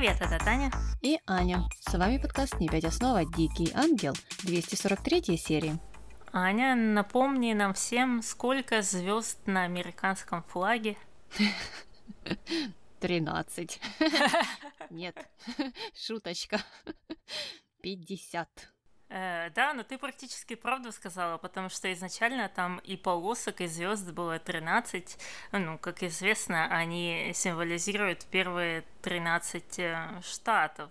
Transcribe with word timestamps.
Привет, 0.00 0.16
это 0.22 0.42
Таня. 0.42 0.70
И 1.02 1.20
Аня. 1.26 1.68
С 1.78 1.92
вами 1.92 2.16
подкаст 2.16 2.58
«Не 2.58 2.70
пять 2.70 2.86
основа. 2.86 3.22
Дикий 3.26 3.70
ангел». 3.74 4.14
243 4.44 5.36
серии. 5.36 5.78
Аня, 6.32 6.74
напомни 6.74 7.52
нам 7.52 7.74
всем, 7.74 8.22
сколько 8.22 8.80
звезд 8.80 9.46
на 9.46 9.64
американском 9.64 10.42
флаге? 10.42 10.96
13. 13.00 13.78
Нет, 14.88 15.16
шуточка. 15.94 16.62
50. 17.82 18.48
Э, 19.12 19.50
да, 19.56 19.74
но 19.74 19.82
ты 19.82 19.98
практически 19.98 20.54
правду 20.54 20.92
сказала, 20.92 21.36
потому 21.36 21.68
что 21.68 21.92
изначально 21.92 22.48
там 22.48 22.78
и 22.78 22.96
полосок, 22.96 23.60
и 23.60 23.66
звезд 23.66 24.08
было 24.12 24.38
13. 24.38 25.18
Ну, 25.52 25.78
как 25.78 26.04
известно, 26.04 26.66
они 26.66 27.32
символизируют 27.34 28.24
первые 28.26 28.84
13 29.02 29.78
э, 29.78 30.20
штатов 30.22 30.90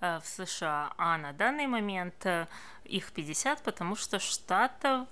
э, 0.00 0.20
в 0.20 0.26
США, 0.26 0.94
а 0.96 1.18
на 1.18 1.32
данный 1.34 1.66
момент 1.66 2.26
их 2.84 3.12
50, 3.12 3.62
потому 3.62 3.94
что 3.94 4.18
штатов 4.18 5.06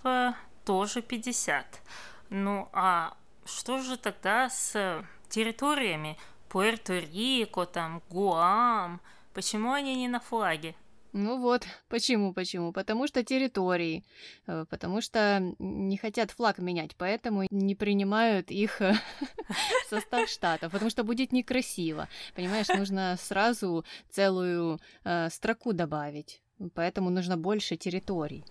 тоже 0.64 1.02
50. 1.02 1.82
Ну 2.30 2.68
а 2.72 3.14
что 3.44 3.78
же 3.78 3.98
тогда 3.98 4.48
с 4.48 5.04
территориями? 5.28 6.16
Пуэрто-Рико, 6.48 7.66
там, 7.66 8.02
Гуам. 8.08 9.00
Почему 9.34 9.72
они 9.72 9.94
не 9.96 10.08
на 10.08 10.18
флаге? 10.18 10.74
Ну 11.12 11.38
вот, 11.38 11.66
почему, 11.88 12.32
почему? 12.34 12.72
Потому 12.72 13.06
что 13.06 13.24
территории, 13.24 14.04
э, 14.46 14.66
потому 14.68 15.00
что 15.00 15.54
не 15.58 15.96
хотят 15.96 16.30
флаг 16.30 16.58
менять, 16.58 16.96
поэтому 16.96 17.46
не 17.50 17.74
принимают 17.74 18.50
их 18.50 18.80
в 18.80 19.88
состав 19.88 20.28
штатов, 20.28 20.72
потому 20.72 20.90
что 20.90 21.04
будет 21.04 21.32
некрасиво. 21.32 22.08
Понимаешь, 22.34 22.68
нужно 22.68 23.16
сразу 23.18 23.84
целую 24.10 24.80
э, 25.04 25.30
строку 25.30 25.72
добавить, 25.72 26.42
поэтому 26.74 27.10
нужно 27.10 27.36
больше 27.36 27.76
территорий. 27.76 28.44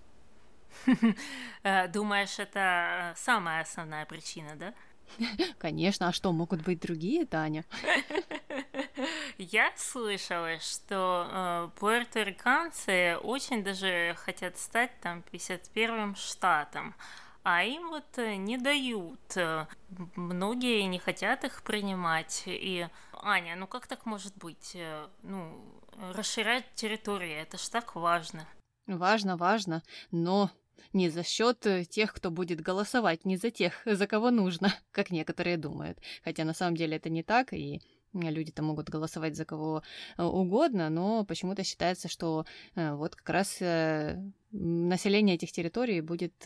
Э, 1.64 1.88
думаешь, 1.88 2.39
это 2.39 3.14
самая 3.16 3.61
основная 3.61 4.05
причина, 4.05 4.55
да? 4.55 4.73
Конечно, 5.58 6.08
а 6.08 6.11
что, 6.11 6.31
могут 6.31 6.61
быть 6.61 6.80
другие, 6.80 7.25
Таня? 7.25 7.66
Я 9.38 9.72
слышала, 9.75 10.59
что 10.59 11.27
э, 11.30 11.69
пуэрториканцы 11.80 13.17
очень 13.22 13.64
даже 13.64 14.16
хотят 14.17 14.58
стать 14.58 14.91
там 15.02 15.23
51-м 15.31 16.16
штатом, 16.16 16.95
а 17.44 17.64
им 17.64 17.89
вот 17.89 18.17
э, 18.17 18.36
не 18.36 18.58
дают. 18.58 19.38
Многие 20.16 20.81
не 20.83 20.99
хотят 20.99 21.44
их 21.44 21.61
принимать. 21.64 22.44
И, 22.47 22.88
Аня, 23.14 23.55
ну 23.55 23.67
как 23.67 23.88
так 23.88 24.05
может 24.05 24.36
быть? 24.38 24.71
Э, 24.73 25.08
ну, 25.21 25.61
расширять 26.14 26.66
территории, 26.75 27.33
это 27.33 27.58
ж 27.58 27.69
так 27.69 27.95
важно. 27.95 28.47
Важно, 28.88 29.38
важно, 29.38 29.83
но 30.11 30.49
не 30.93 31.09
за 31.09 31.23
счет 31.23 31.66
э, 31.66 31.85
тех, 31.85 32.13
кто 32.13 32.31
будет 32.31 32.61
голосовать, 32.61 33.25
не 33.25 33.38
за 33.38 33.52
тех, 33.52 33.73
за 33.85 34.07
кого 34.07 34.31
нужно, 34.31 34.73
как 34.91 35.11
некоторые 35.11 35.57
думают. 35.57 35.99
Хотя 36.23 36.43
на 36.43 36.53
самом 36.53 36.75
деле 36.75 36.97
это 36.97 37.09
не 37.09 37.23
так, 37.23 37.53
и 37.53 37.81
люди-то 38.13 38.63
могут 38.63 38.89
голосовать 38.89 39.35
за 39.35 39.45
кого 39.45 39.83
э, 40.17 40.23
угодно, 40.23 40.89
но 40.89 41.25
почему-то 41.25 41.63
считается, 41.63 42.08
что 42.08 42.45
э, 42.75 42.93
вот 42.93 43.15
как 43.15 43.30
раз 43.30 43.59
население 44.52 45.35
этих 45.35 45.52
территорий 45.52 46.02
будет 46.02 46.45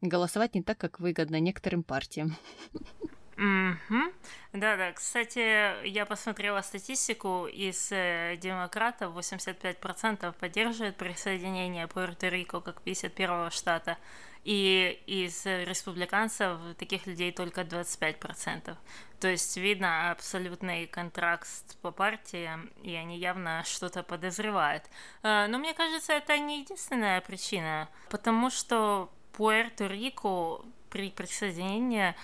голосовать 0.00 0.54
не 0.54 0.62
так, 0.62 0.78
как 0.78 1.00
выгодно 1.00 1.40
некоторым 1.40 1.82
партиям. 1.82 2.36
Угу. 3.38 4.12
Да-да, 4.54 4.92
кстати, 4.92 5.86
я 5.86 6.06
посмотрела 6.06 6.60
статистику, 6.60 7.46
из 7.46 7.92
э, 7.92 8.36
демократов 8.36 9.14
85% 9.14 10.32
поддерживает 10.32 10.96
присоединение 10.96 11.86
Пуэрто-Рико 11.86 12.60
как 12.60 12.82
51-го 12.84 13.50
штата, 13.50 13.96
и 14.42 15.00
из 15.06 15.46
республиканцев 15.46 16.58
таких 16.78 17.06
людей 17.06 17.30
только 17.30 17.60
25%. 17.60 18.76
То 19.20 19.28
есть 19.28 19.56
видно 19.56 20.10
абсолютный 20.10 20.88
контракт 20.88 21.48
по 21.80 21.92
партиям, 21.92 22.70
и 22.82 22.94
они 22.94 23.18
явно 23.18 23.62
что-то 23.64 24.02
подозревают. 24.02 24.82
Э, 25.22 25.46
но 25.46 25.58
мне 25.58 25.74
кажется, 25.74 26.12
это 26.12 26.36
не 26.38 26.62
единственная 26.62 27.20
причина, 27.20 27.88
потому 28.10 28.50
что 28.50 29.12
Пуэрто-Рико 29.34 30.64
при 30.90 31.10
присоединении 31.10 32.14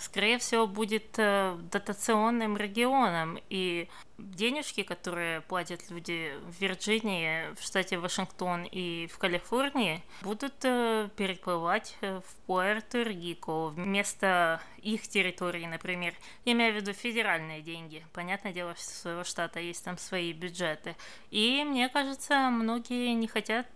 скорее 0.00 0.38
всего, 0.38 0.66
будет 0.66 1.14
э, 1.18 1.56
дотационным 1.70 2.56
регионом, 2.56 3.38
и 3.48 3.88
денежки, 4.18 4.82
которые 4.82 5.40
платят 5.42 5.90
люди 5.90 6.32
в 6.46 6.60
Вирджинии, 6.60 7.54
в 7.54 7.62
штате 7.62 7.98
Вашингтон 7.98 8.64
и 8.64 9.06
в 9.06 9.18
Калифорнии, 9.18 10.02
будут 10.22 10.64
э, 10.64 11.08
переплывать 11.16 11.96
э, 12.00 12.20
в 12.20 12.50
Пуэрто-Рико 12.50 13.68
вместо 13.68 14.60
их 14.78 15.06
территории, 15.08 15.66
например. 15.66 16.14
Я 16.44 16.52
имею 16.52 16.72
в 16.72 16.76
виду 16.76 16.92
федеральные 16.92 17.62
деньги. 17.62 18.04
Понятное 18.12 18.52
дело, 18.52 18.74
что 18.74 18.90
у 18.90 18.94
своего 18.94 19.24
штата 19.24 19.60
есть 19.60 19.84
там 19.84 19.96
свои 19.98 20.32
бюджеты. 20.32 20.96
И 21.30 21.64
мне 21.64 21.88
кажется, 21.88 22.50
многие 22.50 23.12
не 23.14 23.28
хотят 23.28 23.68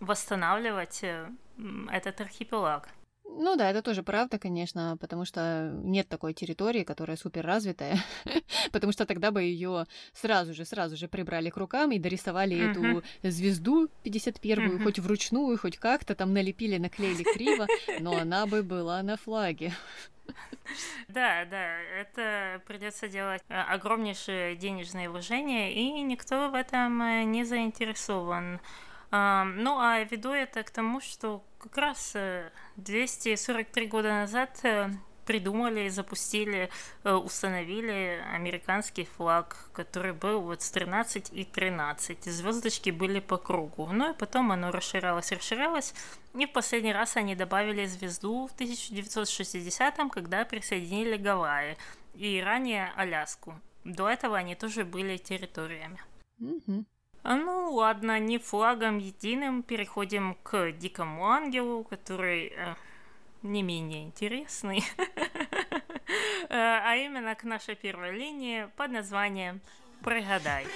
восстанавливать 0.00 1.04
этот 1.90 2.20
архипелаг. 2.20 2.88
Ну 3.26 3.56
да, 3.56 3.70
это 3.70 3.82
тоже 3.82 4.02
правда, 4.02 4.38
конечно, 4.38 4.96
потому 5.00 5.24
что 5.24 5.72
нет 5.82 6.08
такой 6.08 6.34
территории, 6.34 6.84
которая 6.84 7.16
супер 7.16 7.44
развитая, 7.44 7.98
потому 8.72 8.92
что 8.92 9.06
тогда 9.06 9.30
бы 9.30 9.42
ее 9.42 9.86
сразу 10.12 10.54
же, 10.54 10.64
сразу 10.64 10.96
же 10.96 11.08
прибрали 11.08 11.50
к 11.50 11.56
рукам 11.56 11.90
и 11.92 11.98
дорисовали 11.98 12.70
эту 12.70 13.02
звезду 13.22 13.88
51-ю, 14.04 14.82
хоть 14.82 14.98
вручную, 14.98 15.58
хоть 15.58 15.78
как-то 15.78 16.14
там 16.14 16.32
налепили, 16.32 16.76
наклеили 16.76 17.22
криво, 17.22 17.66
но 17.98 18.16
она 18.16 18.46
бы 18.46 18.62
была 18.62 19.02
на 19.02 19.16
флаге. 19.16 19.72
Да, 21.08 21.44
да, 21.44 21.78
это 22.00 22.62
придется 22.66 23.06
делать 23.08 23.42
э, 23.50 23.54
огромнейшие 23.54 24.56
денежные 24.56 25.10
вложения, 25.10 25.72
и 25.72 26.00
никто 26.00 26.48
в 26.48 26.54
этом 26.54 27.02
э, 27.02 27.24
не 27.24 27.44
заинтересован. 27.44 28.60
Ну, 29.14 29.78
а 29.78 30.02
веду 30.10 30.30
это 30.30 30.64
к 30.64 30.70
тому, 30.70 31.00
что 31.00 31.44
как 31.58 31.76
раз 31.78 32.16
243 32.76 33.84
э, 33.86 33.88
года 33.88 34.08
назад 34.08 34.58
э, 34.64 34.90
придумали, 35.24 35.88
запустили, 35.88 36.68
э, 37.04 37.12
установили 37.12 38.20
американский 38.32 39.04
флаг, 39.04 39.68
который 39.72 40.12
был 40.12 40.40
вот 40.40 40.62
с 40.62 40.70
13 40.70 41.30
и 41.32 41.44
13. 41.44 42.24
Звездочки 42.24 42.90
были 42.90 43.20
по 43.20 43.36
кругу. 43.36 43.88
Ну 43.92 44.10
и 44.10 44.14
потом 44.14 44.52
оно 44.52 44.70
расширялось, 44.70 45.32
расширялось. 45.32 45.94
И 46.34 46.46
в 46.46 46.52
последний 46.52 46.92
раз 46.92 47.16
они 47.16 47.36
добавили 47.36 47.86
звезду 47.86 48.48
в 48.48 48.60
1960-м, 48.60 50.10
когда 50.10 50.44
присоединили 50.44 51.16
Гавайи. 51.16 51.76
И 52.14 52.42
ранее 52.44 52.92
Аляску. 52.96 53.60
До 53.84 54.08
этого 54.08 54.36
они 54.36 54.54
тоже 54.54 54.84
были 54.84 55.18
территориями. 55.18 56.00
Mm-hmm. 56.40 56.84
А 57.24 57.36
ну 57.36 57.72
ладно, 57.72 58.20
не 58.20 58.36
флагом 58.36 58.98
единым, 58.98 59.62
переходим 59.62 60.36
к 60.42 60.72
Дикому 60.72 61.26
Ангелу, 61.26 61.82
который 61.82 62.52
э, 62.54 62.74
не 63.42 63.62
менее 63.62 64.02
интересный, 64.04 64.84
э, 65.08 65.80
а 66.50 66.94
именно 66.96 67.34
к 67.34 67.44
нашей 67.44 67.76
первой 67.76 68.12
линии 68.12 68.68
под 68.76 68.90
названием 68.90 69.62
«Пригадай». 70.02 70.66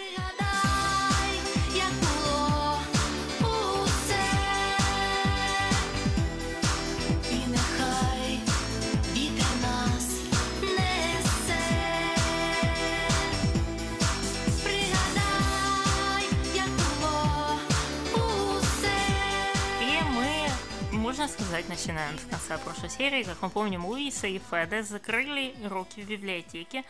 Сказать, 21.28 21.68
начинаем 21.68 22.18
с 22.18 22.24
конца 22.24 22.58
прошлой 22.58 22.90
серии. 22.90 23.22
Как 23.22 23.40
мы 23.42 23.50
помним, 23.50 23.84
Луиса 23.86 24.26
и 24.26 24.40
Феда 24.50 24.82
закрыли 24.82 25.54
руки 25.68 26.02
в 26.02 26.08
библиотеке, 26.08 26.84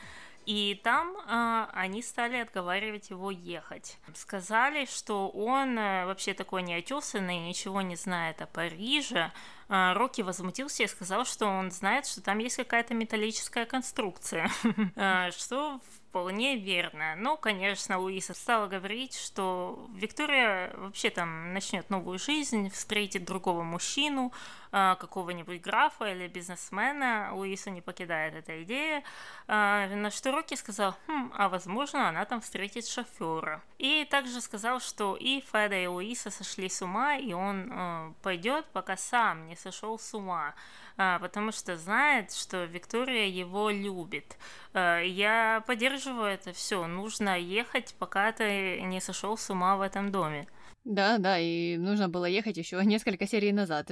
и 0.47 0.81
там 0.83 1.15
э, 1.17 1.67
они 1.75 2.03
стали 2.03 2.37
отговаривать 2.39 3.11
его 3.11 3.31
ехать. 3.31 3.99
Сказали, 4.15 4.87
что 4.87 5.29
он 5.29 5.79
э, 5.79 6.07
вообще 6.07 6.33
такой 6.33 6.63
неотесанный, 6.63 7.39
ничего 7.39 7.83
не 7.83 7.97
знает 7.97 8.41
о 8.41 8.47
Париже. 8.47 9.31
Э, 9.69 9.93
Рокки 9.93 10.23
возмутился 10.23 10.85
и 10.85 10.87
сказал, 10.87 11.27
что 11.27 11.47
он 11.47 11.71
знает, 11.71 12.07
что 12.07 12.23
там 12.23 12.39
есть 12.39 12.57
какая-то 12.57 12.95
металлическая 12.95 13.67
конструкция, 13.67 14.51
э, 14.97 15.31
что 15.37 15.81
вполне 16.09 16.57
верно. 16.57 17.15
Ну, 17.17 17.37
конечно, 17.37 17.99
Луиса 17.99 18.35
стала 18.35 18.67
говорить, 18.67 19.15
что 19.15 19.87
Виктория 19.95 20.73
вообще 20.77 21.11
там 21.11 21.53
начнет 21.53 21.91
новую 21.91 22.19
жизнь, 22.19 22.71
встретит 22.71 23.25
другого 23.25 23.63
мужчину, 23.63 24.33
какого-нибудь 24.71 25.61
графа 25.61 26.05
или 26.05 26.29
бизнесмена. 26.29 27.31
Луиса 27.33 27.71
не 27.71 27.81
покидает 27.81 28.35
эта 28.35 28.63
идея. 28.63 29.03
А, 29.47 29.89
на 29.89 30.11
что 30.11 30.33
Рокки 30.33 30.55
сказал, 30.55 30.95
хм, 31.07 31.33
а 31.35 31.49
возможно, 31.49 32.09
она 32.09 32.25
там 32.25 32.41
встретит 32.41 32.87
шофера. 32.87 33.63
И 33.79 34.07
также 34.11 34.41
сказал, 34.41 34.81
что 34.81 35.17
и 35.17 35.41
Феда, 35.41 35.77
и 35.77 35.87
Луиса 35.87 36.31
сошли 36.31 36.69
с 36.69 36.83
ума, 36.83 37.17
и 37.17 37.33
он 37.33 37.71
э, 37.71 38.13
пойдет, 38.23 38.67
пока 38.73 38.97
сам 38.97 39.47
не 39.47 39.57
сошел 39.57 39.99
с 39.99 40.15
ума 40.15 40.55
а, 40.99 41.21
потому 41.21 41.53
что 41.53 41.77
знает, 41.77 42.33
что 42.33 42.65
Виктория 42.65 43.27
его 43.27 43.71
любит. 43.71 44.37
А, 44.75 45.01
я 45.01 45.63
поддерживаю 45.67 46.27
это 46.27 46.53
все. 46.53 46.87
Нужно 46.87 47.39
ехать, 47.39 47.95
пока 47.99 48.33
ты 48.33 48.81
не 48.83 49.01
сошел 49.01 49.39
с 49.39 49.49
ума 49.49 49.77
в 49.77 49.81
этом 49.81 50.11
доме. 50.11 50.49
Да, 50.89 51.19
да, 51.19 51.39
и 51.39 51.77
нужно 51.77 52.09
было 52.09 52.25
ехать 52.25 52.57
еще 52.57 52.83
несколько 52.83 53.27
серий 53.27 53.53
назад. 53.53 53.91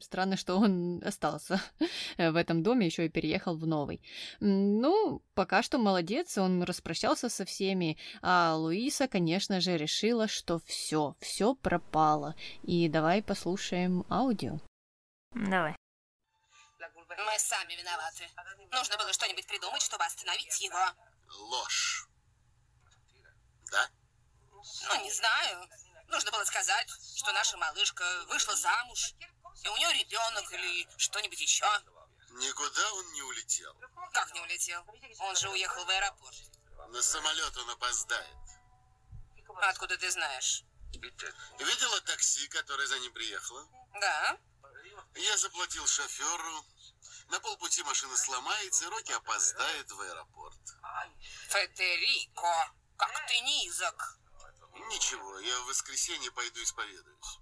Странно, 0.00 0.36
что 0.36 0.54
он 0.54 1.02
остался 1.04 1.60
в 2.18 2.36
этом 2.36 2.62
доме, 2.62 2.86
еще 2.86 3.06
и 3.06 3.08
переехал 3.08 3.56
в 3.56 3.66
новый. 3.66 4.00
Ну, 4.38 5.22
пока 5.34 5.64
что 5.64 5.78
молодец, 5.78 6.38
он 6.38 6.62
распрощался 6.62 7.28
со 7.28 7.44
всеми, 7.44 7.98
а 8.22 8.54
Луиса, 8.54 9.08
конечно 9.08 9.60
же, 9.60 9.76
решила, 9.76 10.28
что 10.28 10.60
все, 10.60 11.16
все 11.18 11.56
пропало. 11.56 12.36
И 12.62 12.88
давай 12.88 13.24
послушаем 13.24 14.06
аудио. 14.08 14.60
Давай. 15.34 15.74
Мы 17.08 17.38
сами 17.38 17.74
виноваты. 17.74 18.28
Нужно 18.70 18.96
было 18.98 19.12
что-нибудь 19.12 19.48
придумать, 19.48 19.82
чтобы 19.82 20.04
остановить 20.04 20.60
его. 20.60 20.92
Ложь. 21.50 22.06
Да? 23.72 23.88
Ну, 24.52 25.02
не 25.02 25.10
знаю. 25.10 25.68
Нужно 26.08 26.30
было 26.30 26.44
сказать, 26.44 26.88
что 27.16 27.32
наша 27.32 27.56
малышка 27.56 28.04
вышла 28.28 28.54
замуж, 28.56 29.14
и 29.62 29.68
у 29.68 29.76
нее 29.76 29.92
ребенок 29.94 30.52
или 30.52 30.88
что-нибудь 30.98 31.40
еще. 31.40 31.66
Никуда 32.30 32.92
он 32.92 33.12
не 33.12 33.22
улетел. 33.22 33.74
Как 34.12 34.32
не 34.34 34.40
улетел? 34.40 34.84
Он 35.20 35.36
же 35.36 35.48
уехал 35.50 35.84
в 35.84 35.88
аэропорт. 35.88 36.36
На 36.88 37.02
самолет 37.02 37.56
он 37.56 37.70
опоздает. 37.70 38.36
Откуда 39.62 39.96
ты 39.96 40.10
знаешь? 40.10 40.62
Видела 40.92 42.00
такси, 42.02 42.46
которое 42.48 42.86
за 42.86 42.98
ним 42.98 43.12
приехало? 43.12 43.66
Да. 44.00 44.38
Я 45.14 45.36
заплатил 45.38 45.86
шоферу. 45.86 46.64
На 47.28 47.40
полпути 47.40 47.82
машина 47.82 48.16
сломается, 48.16 48.84
и 48.84 48.88
Рокки 48.88 49.12
опоздает 49.12 49.90
в 49.90 50.00
аэропорт. 50.00 50.60
Федерико, 51.48 52.70
как 52.96 53.26
ты 53.26 53.38
низок. 53.40 54.18
Ничего, 54.90 55.38
я 55.40 55.58
в 55.60 55.68
воскресенье 55.68 56.30
пойду 56.30 56.62
исповедуюсь. 56.62 57.40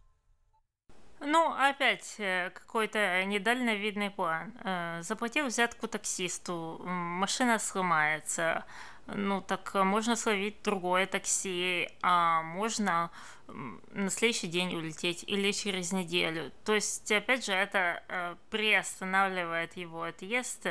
Ну, 1.20 1.52
опять 1.52 2.17
э, 2.19 2.50
какой-то 2.50 3.25
недальновидный 3.25 4.11
план. 4.11 4.52
Э, 4.62 5.00
заплатил 5.02 5.46
взятку 5.46 5.88
таксисту, 5.88 6.81
машина 6.85 7.58
сломается. 7.58 8.64
Ну, 9.06 9.41
так 9.41 9.75
можно 9.75 10.17
словить 10.17 10.62
другое 10.62 11.06
такси, 11.06 11.91
а 12.02 12.43
можно 12.43 13.11
на 13.46 14.11
следующий 14.11 14.46
день 14.49 14.75
улететь 14.75 15.25
или 15.26 15.52
через 15.52 15.93
неделю. 15.93 16.52
То 16.64 16.75
есть, 16.75 17.11
опять 17.12 17.44
же, 17.44 17.52
это 17.52 18.02
э, 18.08 18.37
приостанавливает 18.50 19.76
его 19.76 20.02
отъезд 20.05 20.67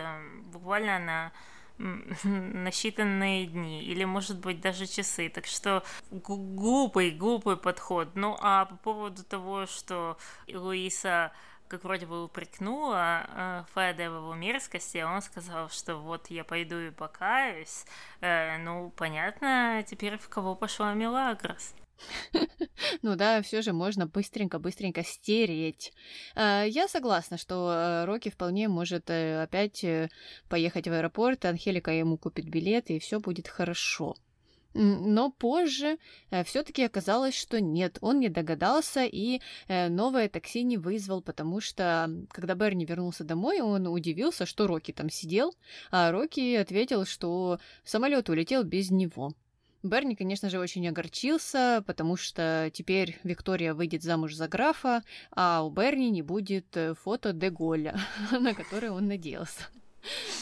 буквально 0.51 0.99
на 0.99 1.31
на 1.77 2.69
считанные 2.69 3.45
дни 3.45 3.83
или, 3.83 4.03
может 4.03 4.39
быть, 4.39 4.61
даже 4.61 4.87
часы. 4.87 5.29
Так 5.29 5.45
что 5.45 5.83
глупый, 6.11 7.11
глупый 7.11 7.57
подход. 7.57 8.09
Ну, 8.15 8.37
а 8.41 8.65
по 8.65 8.75
поводу 8.75 9.23
того, 9.23 9.65
что 9.65 10.17
Луиса 10.47 11.31
как 11.67 11.83
вроде 11.85 12.05
бы 12.05 12.25
упрекнула 12.25 13.25
э, 13.27 13.63
Феда 13.73 14.11
в 14.11 14.15
его 14.17 14.35
мерзкости, 14.35 14.99
он 15.01 15.23
сказал, 15.23 15.69
что 15.69 15.95
вот 15.95 16.27
я 16.27 16.43
пойду 16.43 16.77
и 16.77 16.91
покаюсь. 16.91 17.85
Э, 18.21 18.57
ну, 18.59 18.91
понятно, 18.95 19.83
теперь 19.87 20.19
в 20.19 20.29
кого 20.29 20.53
пошла 20.53 20.93
Мелагрос. 20.93 21.73
Ну 23.01 23.15
да, 23.15 23.41
все 23.41 23.61
же 23.61 23.73
можно 23.73 24.07
быстренько-быстренько 24.07 25.03
стереть. 25.03 25.93
А, 26.35 26.63
я 26.63 26.87
согласна, 26.87 27.37
что 27.37 27.71
э, 27.71 28.05
Рокки 28.05 28.29
вполне 28.29 28.67
может 28.67 29.09
э, 29.09 29.41
опять 29.43 29.83
э, 29.83 30.09
поехать 30.49 30.87
в 30.87 30.91
аэропорт, 30.91 31.45
Анхелика 31.45 31.91
ему 31.91 32.17
купит 32.17 32.45
билет, 32.45 32.89
и 32.89 32.99
все 32.99 33.19
будет 33.19 33.47
хорошо. 33.47 34.15
Но 34.75 35.29
позже 35.29 35.99
все-таки 36.45 36.83
оказалось, 36.83 37.35
что 37.35 37.61
нет, 37.61 37.99
он 38.01 38.19
не 38.19 38.27
догадался 38.27 39.05
и 39.05 39.39
новое 39.69 40.27
такси 40.29 40.63
не 40.63 40.79
вызвал, 40.79 41.21
потому 41.21 41.59
что, 41.61 42.09
когда 42.29 42.55
Берни 42.55 42.83
вернулся 42.83 43.23
домой, 43.23 43.61
он 43.61 43.85
удивился, 43.85 44.47
что 44.47 44.65
Рокки 44.65 44.91
там 44.91 45.11
сидел, 45.11 45.53
а 45.91 46.11
Рокки 46.11 46.55
ответил, 46.55 47.05
что 47.05 47.59
самолет 47.83 48.29
улетел 48.29 48.63
без 48.63 48.89
него. 48.89 49.35
Берни, 49.83 50.15
конечно 50.15 50.49
же, 50.49 50.59
очень 50.59 50.87
огорчился, 50.87 51.83
потому 51.85 52.15
что 52.15 52.71
теперь 52.73 53.19
Виктория 53.23 53.73
выйдет 53.73 54.01
замуж 54.01 54.33
за 54.33 54.47
графа, 54.47 55.03
а 55.31 55.63
у 55.63 55.69
Берни 55.69 56.09
не 56.09 56.21
будет 56.21 56.65
э, 56.77 56.93
фото 56.93 57.33
Деголя, 57.33 57.99
на 58.31 58.53
которое 58.53 58.91
он 58.91 59.07
надеялся. 59.07 59.63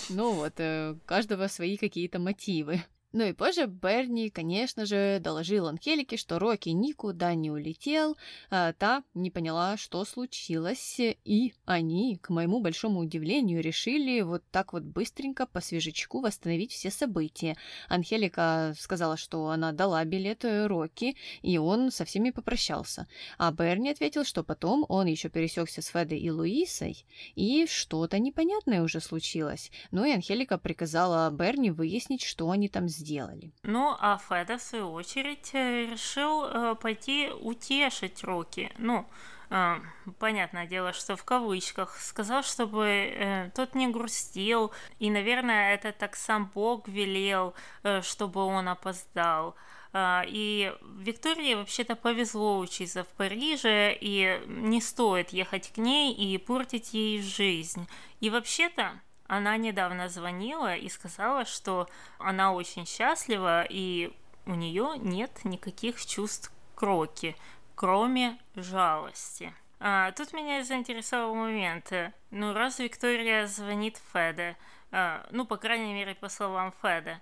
Ну 0.10 0.34
вот, 0.34 0.54
э, 0.58 0.96
каждого 1.06 1.48
свои 1.48 1.78
какие-то 1.78 2.20
мотивы. 2.20 2.84
Ну 3.14 3.26
и 3.26 3.34
позже 3.34 3.66
Берни, 3.66 4.30
конечно 4.30 4.86
же, 4.86 5.20
доложил 5.20 5.68
Анхелике, 5.68 6.16
что 6.16 6.40
Рокки 6.40 6.70
никуда 6.70 7.34
не 7.34 7.52
улетел, 7.52 8.16
а 8.50 8.72
та 8.72 9.04
не 9.14 9.30
поняла, 9.30 9.76
что 9.76 10.06
случилось, 10.06 10.96
и 10.98 11.54
они, 11.66 12.18
к 12.22 12.30
моему 12.30 12.62
большому 12.62 13.02
удивлению, 13.02 13.62
решили 13.62 14.22
вот 14.22 14.44
так 14.50 14.72
вот 14.72 14.84
быстренько 14.84 15.46
по 15.46 15.60
свежечку 15.60 16.22
восстановить 16.22 16.72
все 16.72 16.90
события. 16.90 17.58
Анхелика 17.90 18.74
сказала, 18.80 19.18
что 19.18 19.50
она 19.50 19.74
дала 19.74 20.06
билет 20.06 20.46
Рокки, 20.46 21.18
и 21.42 21.58
он 21.58 21.92
со 21.92 22.06
всеми 22.06 22.30
попрощался. 22.30 23.10
А 23.38 23.52
Берни 23.52 23.90
ответил, 23.90 24.24
что 24.24 24.42
потом 24.42 24.86
он 24.88 25.08
еще 25.08 25.28
пересекся 25.28 25.82
с 25.82 25.88
Федой 25.88 26.20
и 26.20 26.32
Луисой, 26.32 27.06
и 27.36 27.66
что-то 27.68 28.20
непонятное 28.20 28.82
уже 28.82 29.02
случилось. 29.02 29.70
Ну 29.92 30.06
и 30.06 30.12
Анхелика 30.12 30.58
приказала 30.58 31.30
Берни 31.30 31.72
выяснить, 31.72 32.24
что 32.24 32.50
они 32.50 32.70
там 32.70 32.88
сделали 32.88 33.01
сделали. 33.02 33.52
Ну, 33.64 33.96
а 34.00 34.18
Феда, 34.18 34.58
в 34.58 34.62
свою 34.62 34.92
очередь, 34.92 35.52
э, 35.54 35.88
решил 35.92 36.46
э, 36.46 36.76
пойти 36.76 37.30
утешить 37.30 38.24
Рокки. 38.24 38.72
Ну, 38.78 39.06
э, 39.50 39.76
понятное 40.20 40.68
дело, 40.68 40.94
что 40.94 41.16
в 41.16 41.24
кавычках. 41.24 41.98
Сказал, 42.00 42.44
чтобы 42.44 42.86
э, 42.86 43.52
тот 43.56 43.76
не 43.76 43.88
грустил. 43.88 44.72
И, 45.00 45.10
наверное, 45.10 45.74
это 45.74 45.92
так 45.92 46.16
сам 46.16 46.52
Бог 46.56 46.88
велел, 46.88 47.54
э, 47.84 48.02
чтобы 48.02 48.42
он 48.46 48.68
опоздал. 48.68 49.56
Uh, 49.94 50.24
и 50.26 50.74
Виктории 51.00 51.54
вообще-то 51.56 51.98
повезло 51.98 52.60
учиться 52.60 53.04
в 53.04 53.10
Париже, 53.10 53.98
и 54.00 54.42
не 54.48 54.80
стоит 54.80 55.32
ехать 55.34 55.74
к 55.74 55.78
ней 55.78 56.14
и 56.14 56.38
портить 56.38 56.94
ей 56.94 57.22
жизнь. 57.22 57.86
И 58.22 58.30
вообще-то 58.30 59.02
она 59.32 59.56
недавно 59.56 60.10
звонила 60.10 60.76
и 60.76 60.90
сказала, 60.90 61.46
что 61.46 61.88
она 62.18 62.52
очень 62.52 62.86
счастлива 62.86 63.64
и 63.64 64.12
у 64.46 64.56
нее 64.56 64.96
нет 64.98 65.46
никаких 65.46 66.06
чувств 66.06 66.52
к 66.76 66.82
Роки, 66.82 67.38
кроме 67.74 68.38
жалости. 68.56 69.54
А, 69.80 70.12
тут 70.12 70.34
меня 70.34 70.66
заинтересовал 70.66 71.34
момент. 71.34 71.94
Ну, 72.30 72.54
раз 72.54 72.80
Виктория 72.80 73.48
звонит 73.48 74.02
Феде, 74.12 74.58
а, 74.92 75.26
ну, 75.32 75.46
по 75.46 75.56
крайней 75.56 75.94
мере, 75.94 76.14
по 76.14 76.28
словам 76.28 76.74
Феда, 76.82 77.22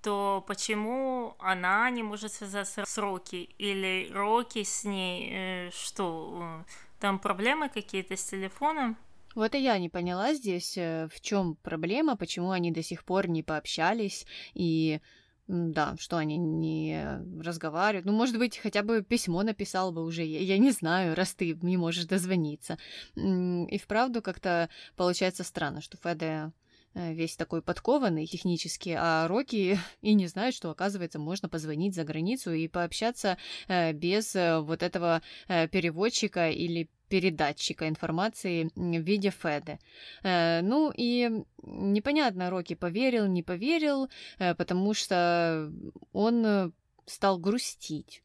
то 0.00 0.42
почему 0.48 1.36
она 1.38 1.90
не 1.90 2.02
может 2.02 2.32
связаться 2.32 2.86
с 2.86 2.96
Роки? 2.96 3.50
Или 3.58 4.10
Роки 4.10 4.62
с 4.62 4.84
ней, 4.84 5.28
э, 5.30 5.70
что, 5.70 6.38
э, 6.40 6.64
там 6.98 7.18
проблемы 7.18 7.68
какие-то 7.68 8.16
с 8.16 8.24
телефоном? 8.24 8.96
Вот 9.34 9.54
и 9.54 9.62
я 9.62 9.78
не 9.78 9.88
поняла 9.88 10.34
здесь, 10.34 10.76
э, 10.76 11.08
в 11.12 11.20
чем 11.20 11.56
проблема, 11.56 12.16
почему 12.16 12.50
они 12.50 12.70
до 12.70 12.82
сих 12.82 13.04
пор 13.04 13.28
не 13.28 13.42
пообщались 13.42 14.26
и 14.54 15.00
да, 15.48 15.96
что 15.98 16.18
они 16.18 16.36
не 16.36 17.20
разговаривают. 17.40 18.06
Ну, 18.06 18.12
может 18.12 18.38
быть, 18.38 18.58
хотя 18.58 18.82
бы 18.82 19.02
письмо 19.02 19.42
написал 19.42 19.92
бы 19.92 20.04
уже, 20.04 20.24
я, 20.24 20.56
не 20.56 20.70
знаю, 20.70 21.14
раз 21.14 21.34
ты 21.34 21.58
не 21.62 21.76
можешь 21.76 22.04
дозвониться. 22.04 22.78
И 23.16 23.78
вправду 23.78 24.22
как-то 24.22 24.70
получается 24.96 25.42
странно, 25.42 25.82
что 25.82 25.98
Феде 25.98 26.52
э, 26.94 27.12
весь 27.12 27.36
такой 27.36 27.60
подкованный 27.60 28.26
технически, 28.26 28.96
а 28.96 29.26
Рокки 29.26 29.78
и 30.00 30.14
не 30.14 30.28
знает, 30.28 30.54
что, 30.54 30.70
оказывается, 30.70 31.18
можно 31.18 31.48
позвонить 31.48 31.94
за 31.94 32.04
границу 32.04 32.52
и 32.52 32.68
пообщаться 32.68 33.36
э, 33.66 33.92
без 33.92 34.34
вот 34.34 34.82
этого 34.82 35.22
переводчика 35.48 36.50
или 36.50 36.88
передатчика 37.12 37.88
информации 37.88 38.70
в 38.74 39.02
виде 39.04 39.30
Феды. 39.30 39.78
Э, 40.22 40.62
ну 40.62 40.90
и 40.96 41.30
непонятно, 41.62 42.50
Рокки 42.50 42.74
поверил, 42.74 43.26
не 43.26 43.42
поверил, 43.42 44.08
э, 44.38 44.54
потому 44.54 44.94
что 44.94 45.70
он 46.12 46.72
стал 47.06 47.38
грустить. 47.38 48.22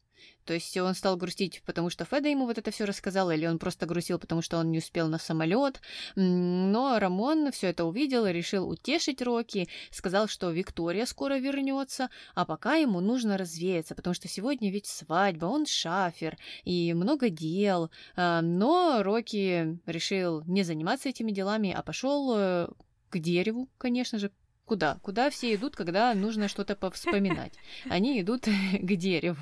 То 0.48 0.54
есть 0.54 0.74
он 0.78 0.94
стал 0.94 1.18
грустить, 1.18 1.60
потому 1.66 1.90
что 1.90 2.06
Феда 2.06 2.30
ему 2.30 2.46
вот 2.46 2.56
это 2.56 2.70
все 2.70 2.86
рассказала, 2.86 3.32
или 3.32 3.44
он 3.44 3.58
просто 3.58 3.84
грустил, 3.84 4.18
потому 4.18 4.40
что 4.40 4.56
он 4.56 4.70
не 4.70 4.78
успел 4.78 5.06
на 5.06 5.18
самолет. 5.18 5.82
Но 6.16 6.98
Рамон 6.98 7.52
все 7.52 7.66
это 7.66 7.84
увидел 7.84 8.24
и 8.24 8.32
решил 8.32 8.66
утешить 8.66 9.20
Рокки, 9.20 9.68
сказал, 9.90 10.26
что 10.26 10.50
Виктория 10.50 11.04
скоро 11.04 11.34
вернется, 11.38 12.08
а 12.34 12.46
пока 12.46 12.76
ему 12.76 13.00
нужно 13.00 13.36
развеяться, 13.36 13.94
потому 13.94 14.14
что 14.14 14.26
сегодня 14.26 14.70
ведь 14.70 14.86
свадьба, 14.86 15.44
он 15.44 15.66
шафер 15.66 16.38
и 16.64 16.94
много 16.94 17.28
дел. 17.28 17.90
А, 18.16 18.40
но 18.40 19.02
Рокки 19.02 19.78
решил 19.84 20.44
не 20.46 20.62
заниматься 20.62 21.10
этими 21.10 21.30
делами, 21.30 21.74
а 21.76 21.82
пошел 21.82 22.34
э, 22.34 22.68
к 23.10 23.18
дереву, 23.18 23.68
конечно 23.76 24.18
же, 24.18 24.30
Куда? 24.68 24.98
Куда 25.02 25.30
все 25.30 25.54
идут, 25.54 25.76
когда 25.76 26.12
нужно 26.12 26.46
что-то 26.46 26.76
повспоминать? 26.76 27.54
Они 27.88 28.20
идут 28.20 28.42
к 28.80 28.96
дереву. 28.96 29.38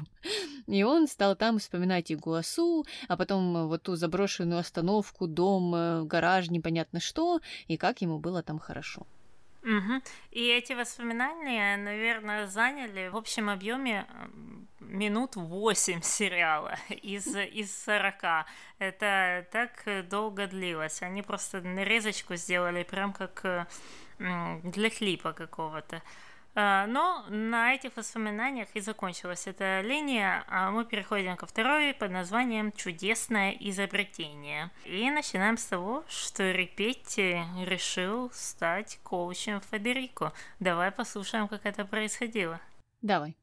И 0.68 0.84
он 0.84 1.08
стал 1.08 1.34
там 1.34 1.58
вспоминать 1.58 2.12
Игуасу, 2.12 2.86
а 3.08 3.16
потом 3.16 3.66
вот 3.66 3.82
ту 3.82 3.96
заброшенную 3.96 4.60
остановку, 4.60 5.26
дом, 5.26 5.74
э, 5.74 6.02
гараж, 6.04 6.48
непонятно 6.48 7.00
что, 7.00 7.40
и 7.66 7.76
как 7.76 8.02
ему 8.02 8.20
было 8.20 8.44
там 8.44 8.60
хорошо. 8.60 9.04
Угу. 9.64 10.00
И 10.30 10.46
эти 10.46 10.74
воспоминания, 10.74 11.76
наверное, 11.76 12.46
заняли 12.46 13.08
в 13.08 13.16
общем 13.16 13.50
объеме 13.50 14.06
минут 14.78 15.34
8 15.34 16.02
сериала 16.02 16.76
из, 16.88 17.26
из 17.34 17.76
40. 17.84 18.46
Это 18.78 19.44
так 19.50 20.08
долго 20.08 20.46
длилось. 20.46 21.02
Они 21.02 21.22
просто 21.22 21.62
нарезочку 21.62 22.36
сделали 22.36 22.84
прям 22.84 23.12
как 23.12 23.66
для 24.18 24.90
клипа 24.90 25.32
какого-то. 25.32 26.02
А, 26.58 26.86
но 26.86 27.26
на 27.28 27.74
этих 27.74 27.94
воспоминаниях 27.96 28.68
и 28.72 28.80
закончилась 28.80 29.46
эта 29.46 29.82
линия, 29.82 30.42
а 30.48 30.70
мы 30.70 30.86
переходим 30.86 31.36
ко 31.36 31.44
второй 31.46 31.92
под 31.92 32.10
названием 32.10 32.72
«Чудесное 32.72 33.52
изобретение». 33.60 34.70
И 34.86 35.10
начинаем 35.10 35.58
с 35.58 35.66
того, 35.66 36.02
что 36.08 36.50
Репетти 36.50 37.42
решил 37.62 38.30
стать 38.32 38.98
коучем 39.02 39.60
Федерико. 39.60 40.32
Давай 40.58 40.90
послушаем, 40.90 41.46
как 41.46 41.66
это 41.66 41.84
происходило. 41.84 42.58
Давай. 43.02 43.36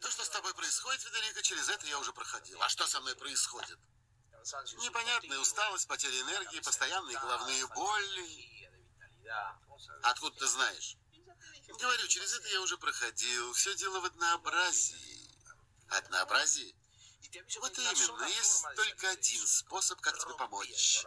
То, 0.00 0.08
что 0.08 0.22
с 0.22 0.30
тобой 0.30 0.54
происходит, 0.54 1.00
Федерико, 1.00 1.42
через 1.42 1.68
это 1.68 1.88
я 1.88 1.98
уже 1.98 2.12
проходил. 2.12 2.62
А 2.62 2.68
что 2.68 2.86
со 2.86 3.00
мной 3.00 3.16
происходит? 3.16 3.78
Непонятная 4.84 5.38
усталость, 5.38 5.88
потеря 5.88 6.20
энергии, 6.20 6.60
постоянные 6.60 7.18
головные 7.18 7.66
боли. 7.74 8.59
Откуда 10.02 10.36
ты 10.36 10.46
знаешь? 10.46 10.96
Говорю, 11.68 12.06
через 12.08 12.34
это 12.34 12.48
я 12.48 12.60
уже 12.60 12.76
проходил. 12.78 13.52
Все 13.54 13.74
дело 13.76 14.00
в 14.00 14.04
однообразии. 14.04 15.30
Однообразие? 15.88 16.74
Вот 17.60 17.78
именно, 17.78 18.26
есть 18.26 18.64
только 18.74 19.10
один 19.10 19.46
способ, 19.46 20.00
как 20.00 20.18
тебе 20.18 20.34
помочь. 20.34 21.04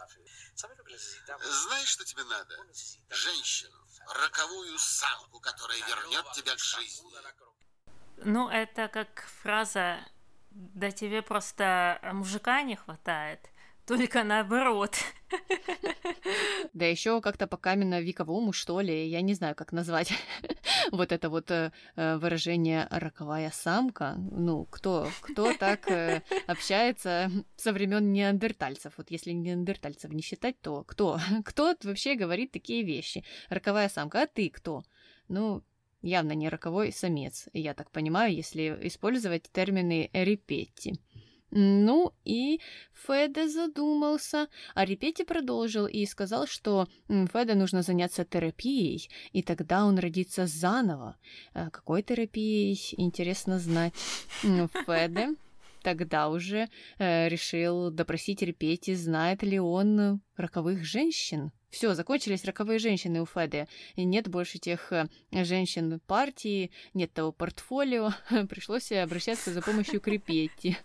Знаешь, 1.40 1.88
что 1.88 2.04
тебе 2.04 2.24
надо? 2.24 2.56
Женщину, 3.10 3.76
роковую 4.06 4.78
самку, 4.78 5.40
которая 5.40 5.78
вернет 5.78 6.24
тебя 6.32 6.54
к 6.54 6.58
жизни. 6.58 7.12
Ну, 8.16 8.48
это 8.48 8.88
как 8.88 9.26
фраза 9.42 9.98
«Да 10.50 10.92
тебе 10.92 11.20
просто 11.20 11.98
мужика 12.12 12.62
не 12.62 12.76
хватает». 12.76 13.40
Только 13.86 14.24
наоборот. 14.24 14.96
Да 16.72 16.86
еще 16.86 17.20
как-то 17.20 17.46
по 17.46 17.56
каменно-вековому, 17.56 18.52
что 18.52 18.80
ли, 18.80 19.06
я 19.08 19.20
не 19.20 19.34
знаю, 19.34 19.54
как 19.54 19.72
назвать 19.72 20.12
вот 20.90 21.12
это 21.12 21.28
вот 21.28 21.50
э, 21.50 21.70
э, 21.96 22.16
выражение 22.16 22.86
«роковая 22.90 23.50
самка». 23.50 24.14
Ну, 24.16 24.64
кто, 24.64 25.08
кто 25.20 25.52
так 25.54 25.88
э, 25.90 26.22
общается 26.46 27.30
со 27.56 27.72
времен 27.72 28.12
неандертальцев? 28.12 28.94
Вот 28.96 29.10
если 29.10 29.32
неандертальцев 29.32 30.12
не 30.12 30.22
считать, 30.22 30.60
то 30.60 30.82
кто? 30.84 31.20
Кто 31.44 31.74
вообще 31.82 32.14
говорит 32.14 32.52
такие 32.52 32.82
вещи? 32.82 33.24
Роковая 33.50 33.88
самка, 33.88 34.22
а 34.22 34.26
ты 34.26 34.48
кто? 34.50 34.82
Ну, 35.28 35.62
явно 36.02 36.32
не 36.32 36.48
роковой 36.48 36.92
самец, 36.92 37.48
я 37.52 37.74
так 37.74 37.90
понимаю, 37.90 38.34
если 38.34 38.78
использовать 38.82 39.50
термины 39.52 40.10
«репетти». 40.12 40.98
Ну 41.56 42.12
и 42.24 42.60
Феде 43.06 43.48
задумался, 43.48 44.48
а 44.74 44.84
Репети 44.84 45.22
продолжил 45.22 45.86
и 45.86 46.04
сказал, 46.04 46.48
что 46.48 46.88
Феде 47.06 47.54
нужно 47.54 47.82
заняться 47.82 48.24
терапией, 48.24 49.08
и 49.32 49.40
тогда 49.40 49.84
он 49.84 50.00
родится 50.00 50.48
заново. 50.48 51.16
А 51.52 51.70
какой 51.70 52.02
терапией, 52.02 52.76
интересно 52.96 53.60
знать. 53.60 53.94
Феде 54.42 55.36
тогда 55.84 56.28
уже 56.28 56.68
э, 56.98 57.28
решил 57.28 57.90
допросить 57.90 58.42
Репети, 58.42 58.94
знает 58.94 59.44
ли 59.44 59.60
он 59.60 60.22
роковых 60.36 60.84
женщин. 60.84 61.52
Все, 61.74 61.92
закончились 61.94 62.44
роковые 62.44 62.78
женщины 62.78 63.20
у 63.20 63.26
Феды. 63.26 63.66
Нет 63.96 64.28
больше 64.28 64.60
тех 64.60 64.92
э, 64.92 65.08
женщин 65.32 65.98
партии, 66.06 66.70
нет 66.94 67.12
того 67.12 67.32
портфолио. 67.32 68.12
Пришлось 68.48 68.92
обращаться 68.92 69.52
за 69.52 69.60
помощью 69.60 70.00
к 70.00 70.06
Репетти. 70.06 70.76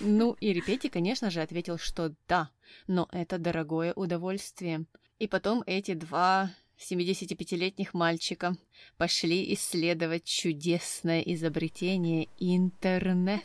Ну 0.00 0.34
и 0.40 0.54
Репетти, 0.54 0.88
конечно 0.88 1.28
же, 1.28 1.42
ответил, 1.42 1.76
что 1.76 2.14
да, 2.28 2.48
но 2.86 3.10
это 3.12 3.36
дорогое 3.36 3.92
удовольствие. 3.92 4.86
И 5.18 5.28
потом 5.28 5.64
эти 5.66 5.92
два 5.92 6.50
75-летних 6.90 7.94
мальчика 7.94 8.56
пошли 8.96 9.52
исследовать 9.54 10.24
чудесное 10.24 11.20
изобретение 11.20 12.28
интернет. 12.38 13.42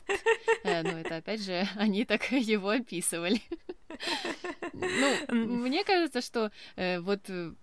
Э, 0.63 0.83
ну, 0.83 0.97
это 0.97 1.17
опять 1.17 1.41
же, 1.41 1.67
они 1.75 2.05
так 2.05 2.31
его 2.31 2.69
описывали. 2.69 3.41
Ну, 4.73 5.33
мне 5.33 5.83
кажется, 5.83 6.21
что 6.21 6.51
э, 6.75 6.99
вот 6.99 7.21
э, 7.29 7.53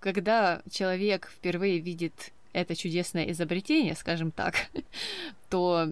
когда 0.00 0.62
человек 0.70 1.30
впервые 1.36 1.80
видит 1.80 2.32
это 2.54 2.74
чудесное 2.74 3.30
изобретение, 3.30 3.94
скажем 3.94 4.30
так, 4.30 4.68
то 5.50 5.88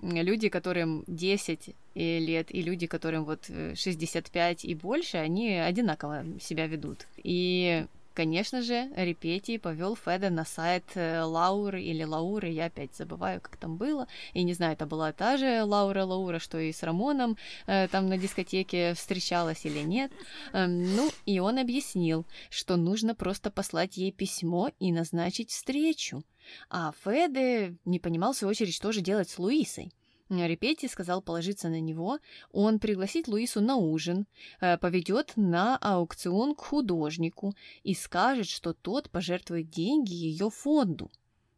люди, 0.00 0.48
которым 0.48 1.04
10 1.08 1.74
лет, 1.94 2.54
и 2.54 2.62
люди, 2.62 2.86
которым 2.86 3.24
вот 3.24 3.50
65 3.74 4.64
и 4.64 4.74
больше, 4.74 5.18
они 5.18 5.56
одинаково 5.56 6.24
себя 6.40 6.66
ведут. 6.66 7.06
И 7.22 7.84
Конечно 8.14 8.62
же, 8.62 8.90
Репетий 8.94 9.58
повел 9.58 9.96
Феда 9.96 10.30
на 10.30 10.44
сайт 10.44 10.84
э, 10.94 11.22
Лауры 11.22 11.82
или 11.82 12.04
Лауры, 12.04 12.48
я 12.48 12.66
опять 12.66 12.94
забываю, 12.94 13.40
как 13.40 13.56
там 13.56 13.76
было. 13.76 14.06
И 14.34 14.44
не 14.44 14.54
знаю, 14.54 14.74
это 14.74 14.86
была 14.86 15.12
та 15.12 15.36
же 15.36 15.64
Лаура 15.64 16.04
Лаура, 16.04 16.38
что 16.38 16.60
и 16.60 16.72
с 16.72 16.84
Рамоном 16.84 17.36
э, 17.66 17.88
там 17.88 18.08
на 18.08 18.16
дискотеке 18.16 18.94
встречалась 18.94 19.66
или 19.66 19.80
нет. 19.80 20.12
Э, 20.52 20.66
ну, 20.66 21.10
и 21.26 21.40
он 21.40 21.58
объяснил, 21.58 22.24
что 22.50 22.76
нужно 22.76 23.16
просто 23.16 23.50
послать 23.50 23.96
ей 23.96 24.12
письмо 24.12 24.70
и 24.78 24.92
назначить 24.92 25.50
встречу. 25.50 26.22
А 26.70 26.92
Феде 27.04 27.74
не 27.84 27.98
понимал, 27.98 28.32
в 28.32 28.36
свою 28.36 28.50
очередь, 28.50 28.74
что 28.74 28.92
же 28.92 29.00
делать 29.00 29.28
с 29.28 29.40
Луисой. 29.40 29.92
Репетти 30.30 30.88
сказал 30.88 31.20
положиться 31.22 31.68
на 31.68 31.80
него, 31.80 32.18
он 32.50 32.78
пригласит 32.78 33.28
Луису 33.28 33.60
на 33.60 33.76
ужин, 33.76 34.26
э, 34.60 34.78
поведет 34.78 35.32
на 35.36 35.76
аукцион 35.76 36.54
к 36.54 36.62
художнику 36.62 37.54
и 37.82 37.94
скажет, 37.94 38.48
что 38.48 38.72
тот 38.72 39.10
пожертвует 39.10 39.68
деньги 39.68 40.12
ее 40.12 40.50
фонду. 40.50 41.10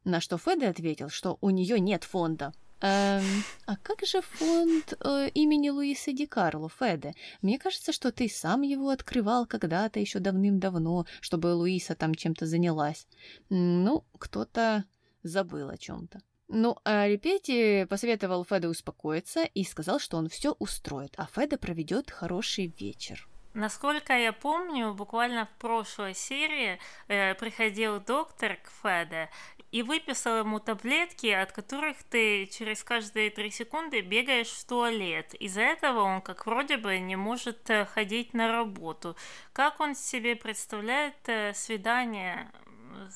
На 0.04 0.20
что 0.20 0.38
Феде 0.38 0.68
ответил, 0.68 1.08
что 1.08 1.38
у 1.40 1.50
нее 1.50 1.80
нет 1.80 2.04
фонда. 2.04 2.52
Эм, 2.82 3.24
а 3.64 3.76
как 3.76 4.04
же 4.04 4.20
фонд 4.20 4.92
э, 5.02 5.30
имени 5.30 5.70
Луисы 5.70 6.12
Ди 6.12 6.26
Карло, 6.26 6.68
Феде? 6.68 7.14
Мне 7.40 7.58
кажется, 7.58 7.92
что 7.92 8.12
ты 8.12 8.28
сам 8.28 8.62
его 8.62 8.90
открывал 8.90 9.46
когда-то 9.46 9.98
еще 9.98 10.18
давным-давно, 10.18 11.06
чтобы 11.20 11.54
Луиса 11.54 11.94
там 11.94 12.14
чем-то 12.14 12.46
занялась. 12.46 13.06
Ну, 13.48 14.04
кто-то 14.18 14.84
забыл 15.22 15.70
о 15.70 15.78
чем-то. 15.78 16.20
Ну, 16.48 16.76
а 16.84 17.08
Репети 17.08 17.86
посоветовал 17.86 18.44
Феде 18.44 18.68
успокоиться 18.68 19.42
и 19.42 19.64
сказал, 19.64 19.98
что 19.98 20.16
он 20.16 20.28
все 20.28 20.54
устроит, 20.58 21.14
а 21.16 21.26
Феде 21.26 21.56
проведет 21.56 22.10
хороший 22.10 22.72
вечер. 22.78 23.28
Насколько 23.56 24.12
я 24.12 24.34
помню, 24.34 24.92
буквально 24.92 25.46
в 25.46 25.58
прошлой 25.58 26.12
серии 26.12 26.78
э, 27.08 27.34
приходил 27.36 28.00
доктор 28.00 28.56
к 28.56 28.68
Феде 28.82 29.30
и 29.72 29.82
выписал 29.82 30.40
ему 30.40 30.60
таблетки, 30.60 31.28
от 31.28 31.52
которых 31.52 31.96
ты 32.04 32.44
через 32.46 32.84
каждые 32.84 33.30
три 33.30 33.50
секунды 33.50 34.02
бегаешь 34.02 34.50
в 34.50 34.66
туалет. 34.66 35.32
Из-за 35.34 35.62
этого 35.62 36.00
он 36.02 36.20
как 36.20 36.44
вроде 36.46 36.76
бы 36.76 36.98
не 36.98 37.16
может 37.16 37.70
э, 37.70 37.86
ходить 37.86 38.34
на 38.34 38.52
работу. 38.52 39.16
Как 39.54 39.80
он 39.80 39.94
себе 39.94 40.36
представляет 40.36 41.16
э, 41.26 41.54
свидание 41.54 42.52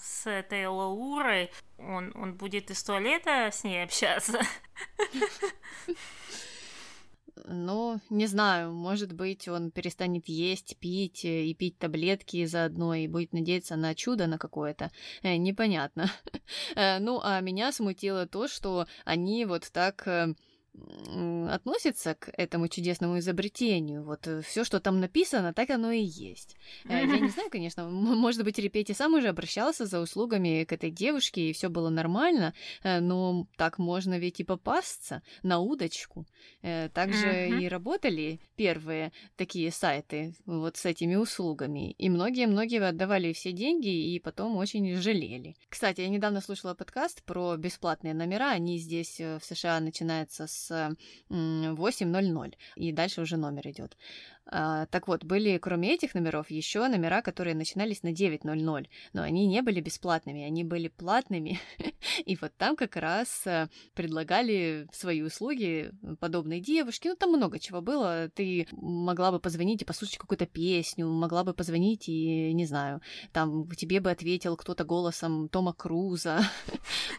с 0.00 0.26
этой 0.26 0.66
Лаурой, 0.66 1.50
он, 1.78 2.12
он 2.14 2.34
будет 2.34 2.70
из 2.70 2.82
туалета 2.82 3.50
с 3.52 3.64
ней 3.64 3.82
общаться. 3.84 4.40
ну, 7.46 8.00
не 8.10 8.26
знаю, 8.26 8.72
может 8.72 9.12
быть, 9.12 9.49
он 9.49 9.70
перестанет 9.70 10.28
есть, 10.28 10.76
пить 10.78 11.25
э, 11.25 11.44
и 11.44 11.54
пить 11.54 11.78
таблетки 11.78 12.44
заодно 12.44 12.94
и 12.94 13.08
будет 13.08 13.32
надеяться 13.32 13.76
на 13.76 13.94
чудо 13.94 14.26
на 14.26 14.38
какое-то. 14.38 14.90
Э, 15.22 15.37
непонятно. 15.37 16.10
Э, 16.75 16.99
ну, 16.99 17.20
а 17.22 17.40
меня 17.40 17.72
смутило 17.72 18.26
то, 18.26 18.49
что 18.49 18.87
они 19.04 19.44
вот 19.44 19.70
так 19.72 20.06
относится 21.49 22.15
к 22.15 22.31
этому 22.37 22.69
чудесному 22.69 23.19
изобретению. 23.19 24.05
Вот 24.05 24.27
э, 24.27 24.41
все, 24.43 24.65
что 24.65 24.81
там 24.81 25.00
написано, 25.00 25.53
так 25.53 25.71
оно 25.71 25.91
и 25.91 26.03
есть. 26.03 26.57
Я 26.89 27.05
не 27.05 27.29
знаю, 27.29 27.50
конечно, 27.50 27.89
может 27.89 28.45
быть, 28.45 28.59
Репети 28.59 28.93
сам 28.93 29.15
уже 29.15 29.29
обращался 29.29 29.87
за 29.87 30.00
услугами 30.00 30.65
к 30.65 30.73
этой 30.73 30.91
девушке, 30.91 31.50
и 31.50 31.53
все 31.53 31.69
было 31.69 31.89
нормально, 31.89 32.55
э, 32.83 33.00
но 33.00 33.47
так 33.57 33.79
можно 33.79 34.19
ведь 34.19 34.41
и 34.41 34.45
попасться 34.45 35.23
на 35.43 35.59
удочку. 35.59 36.27
Э, 36.62 36.89
также 36.89 37.49
и 37.61 37.69
работали 37.69 38.41
первые 38.57 39.12
такие 39.37 39.73
сайты 39.73 40.35
вот 40.47 40.77
с 40.77 40.87
этими 40.87 41.17
услугами, 41.17 41.93
и 41.93 42.09
многие-многие 42.09 42.81
отдавали 42.81 43.33
все 43.33 43.53
деньги 43.53 44.15
и 44.15 44.21
потом 44.21 44.57
очень 44.57 44.97
жалели. 44.97 45.57
Кстати, 45.69 46.03
я 46.03 46.09
недавно 46.09 46.41
слушала 46.41 46.75
подкаст 46.75 47.25
про 47.25 47.57
бесплатные 47.57 48.15
номера, 48.15 48.50
они 48.50 48.79
здесь 48.79 49.19
в 49.19 49.41
США 49.43 49.81
начинаются 49.81 50.47
с 50.47 50.60
8.00, 50.69 52.55
и 52.76 52.93
дальше 52.93 53.21
уже 53.23 53.37
номер 53.37 53.69
идет. 53.69 53.97
А, 54.52 54.87
так 54.87 55.07
вот, 55.07 55.25
были 55.25 55.59
кроме 55.59 55.95
этих 55.95 56.14
номеров 56.14 56.50
еще 56.50 56.88
номера, 56.88 57.23
которые 57.23 57.55
начинались 57.55 58.02
на 58.02 58.09
9.00, 58.09 58.87
но 59.12 59.23
они 59.23 59.47
не 59.47 59.62
были 59.62 59.81
бесплатными, 59.81 60.43
они 60.43 60.64
были 60.64 60.88
платными. 60.88 61.61
И 62.26 62.37
вот 62.37 62.52
там 62.59 62.75
как 62.75 62.97
раз 62.97 63.47
э, 63.47 63.69
предлагали 63.95 64.88
свои 64.93 65.23
услуги 65.23 65.93
подобные 66.19 66.61
девушке. 66.61 67.11
Ну, 67.11 67.17
там 67.17 67.31
много 67.31 67.61
чего 67.61 67.81
было. 67.81 68.29
Ты 68.35 68.67
могла 68.73 69.31
бы 69.31 69.38
позвонить 69.38 69.83
и 69.83 69.85
послушать 69.85 70.19
какую-то 70.19 70.47
песню, 70.47 71.07
могла 71.07 71.45
бы 71.45 71.55
позвонить 71.55 72.09
и, 72.09 72.52
не 72.52 72.67
знаю, 72.67 73.00
там 73.33 73.69
тебе 73.71 74.00
бы 74.00 74.11
ответил 74.11 74.57
кто-то 74.57 74.85
голосом 74.85 75.49
Тома 75.49 75.73
Круза. 75.73 76.40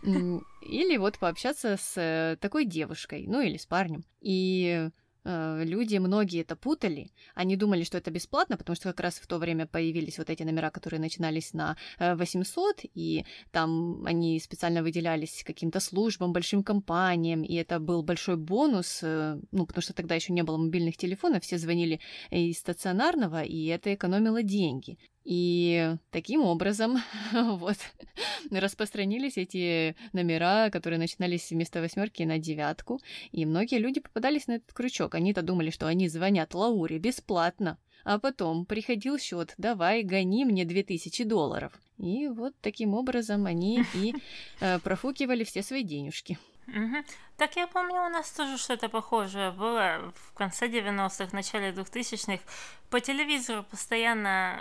Или 0.72 0.98
вот 0.98 1.20
пообщаться 1.20 1.78
с 1.78 1.98
э, 1.98 2.38
такой 2.40 2.66
девушкой, 2.66 3.26
ну 3.28 3.42
или 3.42 3.58
с 3.58 3.66
парнем. 3.66 4.04
И 4.22 4.90
Э, 5.24 5.64
люди, 5.64 5.98
многие 5.98 6.42
это 6.42 6.56
путали. 6.56 7.12
Они 7.36 7.56
думали, 7.56 7.84
что 7.84 7.98
это 7.98 8.12
бесплатно, 8.12 8.58
потому 8.58 8.76
что 8.76 8.90
как 8.90 9.00
раз 9.02 9.16
в 9.16 9.28
то 9.28 9.38
время 9.38 9.68
появились 9.68 10.18
вот 10.18 10.30
эти 10.30 10.44
номера, 10.44 10.72
которые 10.72 11.00
начинались 11.00 11.54
на 11.54 11.78
800, 12.00 12.86
э, 12.86 12.88
и 12.96 13.26
там 13.52 14.04
они 14.06 14.40
специально 14.40 14.82
выделялись 14.82 15.44
каким-то 15.46 15.80
службам, 15.80 16.34
большим 16.34 16.64
компаниям, 16.64 17.44
и 17.44 17.54
это 17.56 17.80
был 17.80 18.04
большой 18.04 18.38
бонус, 18.38 19.02
ну, 19.02 19.66
потому 19.66 19.82
что 19.82 19.94
тогда 19.94 20.16
еще 20.16 20.34
не 20.34 20.44
было 20.44 20.58
мобильных 20.58 20.98
телефонов, 20.98 21.44
все 21.44 21.58
звонили 21.58 22.00
из 22.32 22.58
стационарного, 22.60 23.44
и 23.44 23.66
это 23.66 23.94
экономило 23.94 24.44
деньги. 24.44 24.98
И 25.24 25.96
таким 26.10 26.42
образом 26.42 26.98
вот 27.34 27.78
распространились 28.50 29.38
эти 29.38 29.96
номера, 30.14 30.70
которые 30.72 30.98
начинались 31.00 31.52
вместо 31.52 31.80
восьмерки 31.80 32.24
на 32.24 32.40
девятку, 32.40 33.00
и 33.32 33.46
многие 33.46 33.78
люди 33.78 34.00
попадались 34.00 34.48
на 34.48 34.54
этот 34.54 34.74
крючок. 34.74 35.16
Они-то 35.16 35.42
думали, 35.42 35.70
что 35.70 35.88
они 35.88 36.08
звонят 36.08 36.56
Лауре 36.56 36.98
бесплатно, 36.98 37.78
а 38.04 38.20
потом 38.20 38.66
приходил 38.66 39.20
счет 39.20 39.54
«давай, 39.58 40.04
гони 40.04 40.44
мне 40.44 40.66
2000 40.66 41.24
долларов». 41.24 41.80
И 41.98 42.28
вот 42.28 42.56
таким 42.62 42.96
образом 42.96 43.46
они 43.46 43.84
и 43.94 44.16
э, 44.60 44.80
профукивали 44.80 45.44
все 45.44 45.62
свои 45.62 45.84
денежки. 45.84 46.40
Угу. 46.72 47.04
Так 47.38 47.56
я 47.58 47.68
помню, 47.68 48.02
у 48.02 48.10
нас 48.10 48.32
тоже 48.32 48.58
что-то 48.58 48.88
похожее 48.88 49.52
было 49.52 50.14
в 50.16 50.34
конце 50.34 50.68
90-х, 50.68 51.36
начале 51.36 51.72
2000-х. 51.72 52.44
По 52.90 53.00
телевизору 53.00 53.64
постоянно 53.64 54.60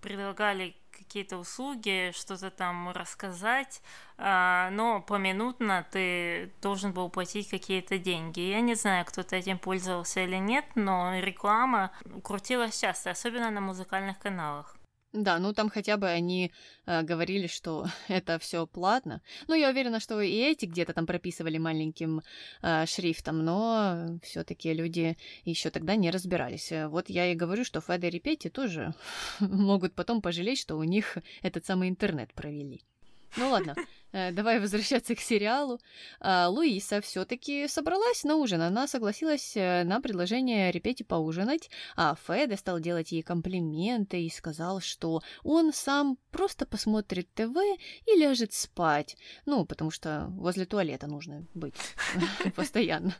предлагали 0.00 0.76
какие-то 0.90 1.38
услуги, 1.38 2.12
что-то 2.14 2.50
там 2.50 2.90
рассказать, 2.90 3.82
а, 4.18 4.70
но 4.70 5.00
поминутно 5.00 5.86
ты 5.90 6.52
должен 6.60 6.92
был 6.92 7.08
платить 7.08 7.48
какие-то 7.48 7.98
деньги. 7.98 8.40
Я 8.40 8.60
не 8.60 8.74
знаю, 8.74 9.04
кто-то 9.06 9.36
этим 9.36 9.58
пользовался 9.58 10.20
или 10.20 10.36
нет, 10.36 10.64
но 10.74 11.18
реклама 11.18 11.92
крутилась 12.22 12.78
часто, 12.78 13.10
особенно 13.10 13.50
на 13.50 13.60
музыкальных 13.60 14.18
каналах. 14.18 14.76
Да, 15.12 15.38
ну 15.38 15.52
там 15.52 15.68
хотя 15.68 15.98
бы 15.98 16.08
они 16.08 16.52
э, 16.86 17.02
говорили, 17.02 17.46
что 17.46 17.86
это 18.08 18.38
все 18.38 18.66
платно. 18.66 19.20
Ну, 19.46 19.54
я 19.54 19.68
уверена, 19.68 20.00
что 20.00 20.20
и 20.22 20.32
эти 20.32 20.64
где-то 20.64 20.94
там 20.94 21.06
прописывали 21.06 21.58
маленьким 21.58 22.22
э, 22.62 22.86
шрифтом, 22.86 23.44
но 23.44 24.18
все-таки 24.22 24.72
люди 24.72 25.18
еще 25.44 25.68
тогда 25.70 25.96
не 25.96 26.10
разбирались. 26.10 26.72
Э, 26.72 26.88
вот 26.88 27.10
я 27.10 27.30
и 27.30 27.34
говорю, 27.34 27.64
что 27.64 27.82
Феда 27.82 28.06
и 28.06 28.20
Петти 28.20 28.48
тоже 28.48 28.94
могут 29.40 29.94
потом 29.94 30.22
пожалеть, 30.22 30.58
что 30.58 30.76
у 30.76 30.84
них 30.84 31.18
этот 31.42 31.66
самый 31.66 31.90
интернет 31.90 32.32
провели. 32.32 32.82
Ну 33.36 33.50
ладно, 33.50 33.74
давай 34.12 34.60
возвращаться 34.60 35.14
к 35.14 35.20
сериалу. 35.20 35.80
А, 36.20 36.48
Луиса 36.48 37.00
все-таки 37.00 37.66
собралась 37.68 38.24
на 38.24 38.36
ужин. 38.36 38.60
Она 38.60 38.86
согласилась 38.86 39.56
э, 39.56 39.84
на 39.84 40.00
предложение 40.00 40.70
Репете 40.70 41.04
поужинать, 41.04 41.70
а 41.96 42.14
Феде 42.26 42.56
стал 42.56 42.80
делать 42.80 43.12
ей 43.12 43.22
комплименты 43.22 44.22
и 44.22 44.30
сказал, 44.30 44.80
что 44.80 45.22
он 45.42 45.72
сам 45.72 46.18
просто 46.30 46.66
посмотрит 46.66 47.32
ТВ 47.34 47.56
и 48.06 48.18
ляжет 48.18 48.52
спать. 48.52 49.16
Ну, 49.46 49.64
потому 49.64 49.90
что 49.90 50.26
возле 50.30 50.66
туалета 50.66 51.06
нужно 51.06 51.46
быть 51.54 51.74
постоянно. 52.54 53.14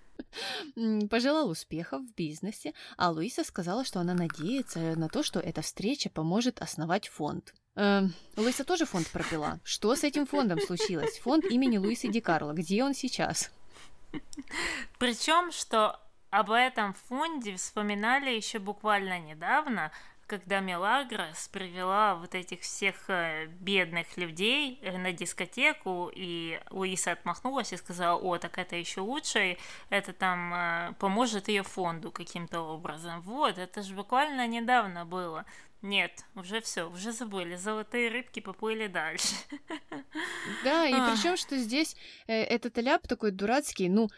Пожелал 1.11 1.49
успехов 1.49 2.03
в 2.03 2.15
бизнесе, 2.15 2.75
а 2.97 3.11
Луиса 3.11 3.45
сказала, 3.45 3.85
что 3.85 4.01
она 4.01 4.15
надеется 4.15 4.97
на 4.97 5.09
то, 5.09 5.23
что 5.23 5.41
эта 5.41 5.63
встреча 5.63 6.11
поможет 6.11 6.61
основать 6.61 7.09
фонд. 7.09 7.55
Э, 7.75 8.03
Луиса 8.37 8.65
тоже 8.65 8.85
фонд 8.87 9.09
пропила. 9.11 9.61
Что 9.65 9.95
с 9.95 10.05
этим 10.05 10.27
фондом 10.27 10.61
случилось? 10.61 11.19
Фонд 11.21 11.45
имени 11.47 11.79
Луисы 11.79 12.09
Ди 12.09 12.21
Карло. 12.21 12.53
Где 12.53 12.85
он 12.85 12.95
сейчас? 12.95 13.51
Причем, 14.99 15.51
что 15.53 15.99
об 16.31 16.51
этом 16.51 16.95
фонде 17.09 17.57
вспоминали 17.57 18.31
еще 18.31 18.59
буквально 18.59 19.19
недавно, 19.19 19.91
когда 20.27 20.61
Мелагрос 20.61 21.49
привела 21.49 22.15
вот 22.15 22.35
этих 22.35 22.61
всех 22.61 22.95
э, 23.09 23.47
бедных 23.61 24.17
людей 24.17 24.79
э, 24.81 24.97
на 24.97 25.13
дискотеку, 25.13 26.11
и 26.15 26.59
Луиса 26.71 27.13
отмахнулась 27.13 27.73
и 27.73 27.77
сказала, 27.77 28.19
о, 28.19 28.39
так 28.39 28.57
это 28.57 28.77
еще 28.77 29.03
лучше, 29.03 29.59
это 29.91 30.13
там 30.15 30.55
э, 30.55 30.93
поможет 30.99 31.49
ее 31.49 31.63
фонду 31.63 32.11
каким-то 32.11 32.61
образом. 32.61 33.21
Вот, 33.23 33.59
это 33.59 33.83
же 33.83 33.95
буквально 33.95 34.47
недавно 34.47 35.05
было. 35.05 35.45
Нет, 35.83 36.25
уже 36.37 36.61
все, 36.61 36.89
уже 36.89 37.13
забыли. 37.13 37.57
Золотые 37.57 38.09
рыбки 38.09 38.41
поплыли 38.41 38.87
дальше. 38.87 39.35
Да, 40.65 40.87
и 40.87 40.93
причем, 40.93 41.37
что 41.37 41.57
здесь 41.57 41.97
э, 42.27 42.35
этот 42.35 42.79
ляп 42.79 43.07
такой 43.09 43.33
дурацкий, 43.33 43.89
ну, 43.89 44.09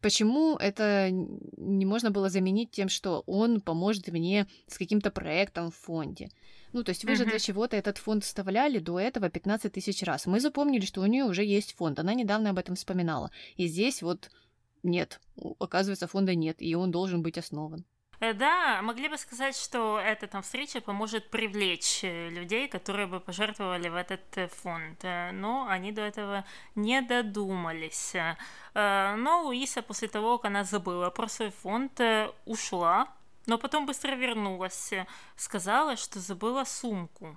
почему 0.00 0.56
это 0.56 1.08
не 1.10 1.86
можно 1.86 2.10
было 2.10 2.28
заменить 2.28 2.70
тем, 2.70 2.88
что 2.88 3.24
он 3.26 3.60
поможет 3.60 4.08
мне 4.08 4.46
с 4.66 4.78
каким-то 4.78 5.10
проектом 5.10 5.70
в 5.70 5.76
фонде? 5.76 6.30
Ну, 6.72 6.84
то 6.84 6.90
есть 6.90 7.04
вы 7.04 7.16
же 7.16 7.24
для 7.24 7.38
чего-то 7.38 7.76
этот 7.76 7.98
фонд 7.98 8.24
вставляли 8.24 8.78
до 8.78 9.00
этого 9.00 9.28
15 9.28 9.72
тысяч 9.72 10.02
раз. 10.02 10.26
Мы 10.26 10.38
запомнили, 10.38 10.84
что 10.84 11.00
у 11.00 11.06
нее 11.06 11.24
уже 11.24 11.44
есть 11.44 11.74
фонд. 11.74 11.98
Она 11.98 12.14
недавно 12.14 12.50
об 12.50 12.58
этом 12.58 12.76
вспоминала. 12.76 13.30
И 13.56 13.66
здесь 13.66 14.02
вот 14.02 14.30
нет. 14.82 15.20
Оказывается, 15.58 16.06
фонда 16.06 16.34
нет, 16.34 16.56
и 16.60 16.74
он 16.74 16.90
должен 16.90 17.22
быть 17.22 17.38
основан. 17.38 17.84
Э, 18.20 18.32
да, 18.32 18.82
могли 18.82 19.08
бы 19.08 19.16
сказать, 19.16 19.56
что 19.56 20.00
эта 20.00 20.26
там 20.26 20.42
встреча 20.42 20.80
поможет 20.80 21.30
привлечь 21.30 22.00
э, 22.02 22.28
людей, 22.30 22.68
которые 22.68 23.06
бы 23.06 23.20
пожертвовали 23.20 23.88
в 23.88 23.94
этот 23.94 24.36
э, 24.36 24.48
фонд, 24.48 25.04
но 25.32 25.66
они 25.68 25.92
до 25.92 26.02
этого 26.02 26.44
не 26.74 27.00
додумались. 27.00 28.14
Но 28.74 29.42
Луиса 29.44 29.82
после 29.82 30.08
того, 30.08 30.38
как 30.38 30.46
она 30.46 30.64
забыла 30.64 31.10
про 31.10 31.28
свой 31.28 31.50
фонд, 31.50 32.00
ушла, 32.44 33.08
но 33.46 33.58
потом 33.58 33.86
быстро 33.86 34.14
вернулась, 34.14 34.92
сказала, 35.36 35.96
что 35.96 36.20
забыла 36.20 36.64
сумку. 36.64 37.36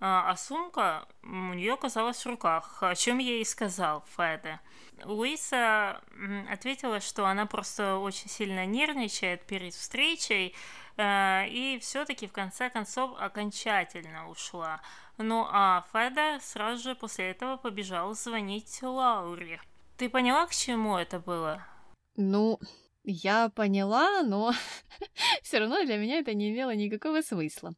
А 0.00 0.36
сумка 0.36 1.08
у 1.24 1.54
нее 1.54 1.74
оказалась 1.74 2.24
в 2.24 2.28
руках, 2.28 2.82
о 2.82 2.94
чем 2.94 3.18
я 3.18 3.40
и 3.40 3.44
сказал 3.44 4.04
Феде. 4.16 4.60
Луиса 5.04 6.00
ответила, 6.48 7.00
что 7.00 7.26
она 7.26 7.46
просто 7.46 7.96
очень 7.96 8.28
сильно 8.28 8.64
нервничает 8.64 9.44
перед 9.46 9.74
встречей, 9.74 10.54
э, 10.96 11.48
и 11.48 11.78
все-таки 11.80 12.28
в 12.28 12.32
конце 12.32 12.70
концов 12.70 13.12
окончательно 13.18 14.28
ушла. 14.28 14.80
Ну 15.16 15.44
а 15.50 15.84
Феда 15.92 16.38
сразу 16.40 16.82
же 16.82 16.94
после 16.94 17.30
этого 17.30 17.56
побежал 17.56 18.14
звонить 18.14 18.80
Лауре. 18.82 19.60
Ты 19.96 20.08
поняла, 20.08 20.46
к 20.46 20.54
чему 20.54 20.96
это 20.96 21.18
было? 21.18 21.66
Ну, 22.14 22.60
я 23.02 23.48
поняла, 23.48 24.22
но 24.22 24.52
все 25.42 25.58
равно 25.58 25.84
для 25.84 25.96
меня 25.96 26.18
это 26.18 26.34
не 26.34 26.50
имело 26.50 26.72
никакого 26.72 27.20
смысла. 27.20 27.74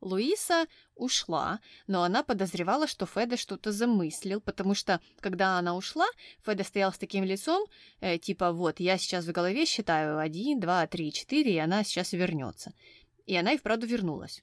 Луиса 0.00 0.66
ушла, 0.94 1.60
но 1.86 2.02
она 2.02 2.22
подозревала, 2.22 2.86
что 2.86 3.06
Феда 3.06 3.36
что-то 3.36 3.72
замыслил, 3.72 4.40
потому 4.40 4.74
что, 4.74 5.00
когда 5.20 5.58
она 5.58 5.76
ушла, 5.76 6.06
Феда 6.44 6.64
стоял 6.64 6.92
с 6.92 6.98
таким 6.98 7.24
лицом, 7.24 7.66
э, 8.00 8.18
типа, 8.18 8.52
вот, 8.52 8.80
я 8.80 8.98
сейчас 8.98 9.24
в 9.24 9.32
голове 9.32 9.66
считаю 9.66 10.18
один, 10.18 10.60
два, 10.60 10.86
три, 10.86 11.12
четыре, 11.12 11.54
и 11.54 11.58
она 11.58 11.84
сейчас 11.84 12.12
вернется. 12.12 12.72
И 13.26 13.36
она 13.36 13.52
и 13.52 13.58
вправду 13.58 13.86
вернулась. 13.86 14.42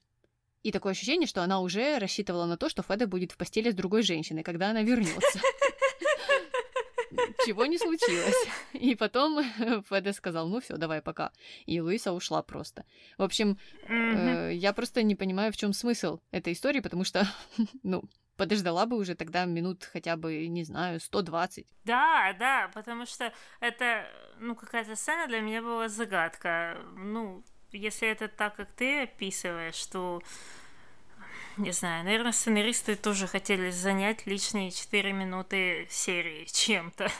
И 0.62 0.72
такое 0.72 0.92
ощущение, 0.92 1.28
что 1.28 1.42
она 1.42 1.60
уже 1.60 1.98
рассчитывала 1.98 2.44
на 2.44 2.56
то, 2.56 2.68
что 2.68 2.82
Феда 2.82 3.06
будет 3.06 3.32
в 3.32 3.36
постели 3.36 3.70
с 3.70 3.74
другой 3.74 4.02
женщиной, 4.02 4.42
когда 4.42 4.70
она 4.70 4.82
вернется. 4.82 5.40
Чего 7.46 7.66
не 7.66 7.78
случилось. 7.78 8.34
И 8.72 8.94
потом 8.94 9.44
Феде 9.88 10.12
сказал, 10.12 10.48
ну 10.48 10.60
все, 10.60 10.76
давай 10.76 11.00
пока. 11.00 11.30
И 11.66 11.80
Луиса 11.80 12.12
ушла 12.12 12.42
просто. 12.42 12.84
В 13.18 13.22
общем, 13.22 13.58
э, 13.88 14.52
я 14.52 14.72
просто 14.72 15.02
не 15.02 15.14
понимаю, 15.14 15.52
в 15.52 15.56
чем 15.56 15.72
смысл 15.72 16.18
этой 16.32 16.52
истории, 16.52 16.80
потому 16.80 17.04
что, 17.04 17.26
ну, 17.82 18.02
подождала 18.36 18.86
бы 18.86 18.96
уже 18.96 19.14
тогда 19.14 19.44
минут 19.44 19.84
хотя 19.92 20.16
бы, 20.16 20.48
не 20.48 20.64
знаю, 20.64 21.00
120. 21.00 21.66
Да, 21.84 22.34
да, 22.38 22.70
потому 22.74 23.06
что 23.06 23.32
это, 23.60 24.06
ну, 24.38 24.54
какая-то 24.54 24.96
сцена 24.96 25.26
для 25.26 25.40
меня 25.40 25.62
была 25.62 25.88
загадка. 25.88 26.78
Ну, 26.96 27.44
если 27.72 28.08
это 28.08 28.28
так, 28.28 28.56
как 28.56 28.72
ты 28.72 29.02
описываешь, 29.02 29.86
то 29.86 30.20
не 31.56 31.72
знаю, 31.72 32.04
наверное, 32.04 32.32
сценаристы 32.32 32.96
тоже 32.96 33.26
хотели 33.26 33.70
занять 33.70 34.26
лишние 34.26 34.70
4 34.70 35.12
минуты 35.12 35.86
серии 35.90 36.44
чем-то. 36.52 37.10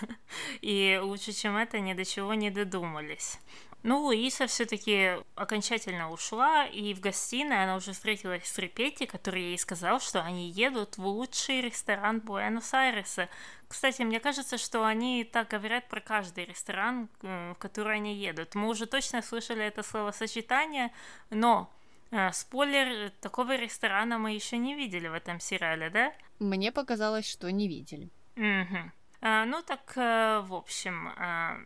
И 0.61 0.99
лучше, 1.03 1.33
чем 1.33 1.57
это, 1.57 1.81
ни 1.81 1.95
до 1.95 2.05
чего 2.05 2.35
не 2.35 2.51
додумались. 2.51 3.39
Ну, 3.83 4.01
Луиса 4.01 4.49
все-таки 4.49 5.13
окончательно 5.37 6.11
ушла, 6.11 6.67
и 6.67 6.93
в 6.93 6.99
гостиной 6.99 7.63
она 7.63 7.77
уже 7.77 7.93
встретилась 7.93 8.45
с 8.45 8.59
Репетти, 8.59 9.07
который 9.07 9.43
ей 9.43 9.59
сказал, 9.59 10.01
что 10.01 10.23
они 10.23 10.51
едут 10.51 10.99
в 10.99 11.07
лучший 11.07 11.61
ресторан 11.61 12.19
Буэнос-Айреса. 12.19 13.29
Кстати, 13.69 14.03
мне 14.03 14.19
кажется, 14.19 14.59
что 14.59 14.85
они 14.85 15.23
так 15.23 15.49
говорят 15.51 15.89
про 15.89 16.01
каждый 16.01 16.47
ресторан, 16.47 17.09
э, 17.23 17.53
в 17.53 17.59
который 17.59 17.97
они 17.97 18.17
едут. 18.17 18.57
Мы 18.57 18.69
уже 18.69 18.87
точно 18.87 19.23
слышали 19.23 19.65
это 19.65 19.85
словосочетание, 19.85 20.91
но 21.31 21.71
а, 22.11 22.33
спойлер, 22.33 23.11
такого 23.21 23.57
ресторана 23.57 24.19
мы 24.19 24.33
еще 24.33 24.59
не 24.59 24.75
видели 24.75 25.09
в 25.09 25.15
этом 25.15 25.41
сериале, 25.41 25.91
да? 25.91 26.13
Мне 26.39 26.73
показалось, 26.73 27.29
что 27.29 27.51
не 27.51 27.69
видели. 27.69 28.09
Угу. 28.37 28.93
А, 29.23 29.45
ну 29.45 29.63
так, 29.63 29.93
а, 29.97 30.43
в 30.43 30.55
общем, 30.55 31.13
а, 31.17 31.59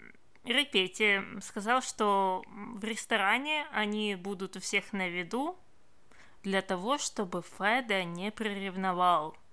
Репети 0.44 1.22
сказал, 1.40 1.82
что 1.82 2.42
в 2.46 2.82
ресторане 2.82 3.66
они 3.72 4.14
будут 4.14 4.56
у 4.56 4.60
всех 4.60 4.92
на 4.92 5.08
виду 5.08 5.58
для 6.42 6.62
того, 6.62 6.96
чтобы 6.96 7.42
Феда 7.58 8.04
не 8.04 8.30
приревновал. 8.30 9.36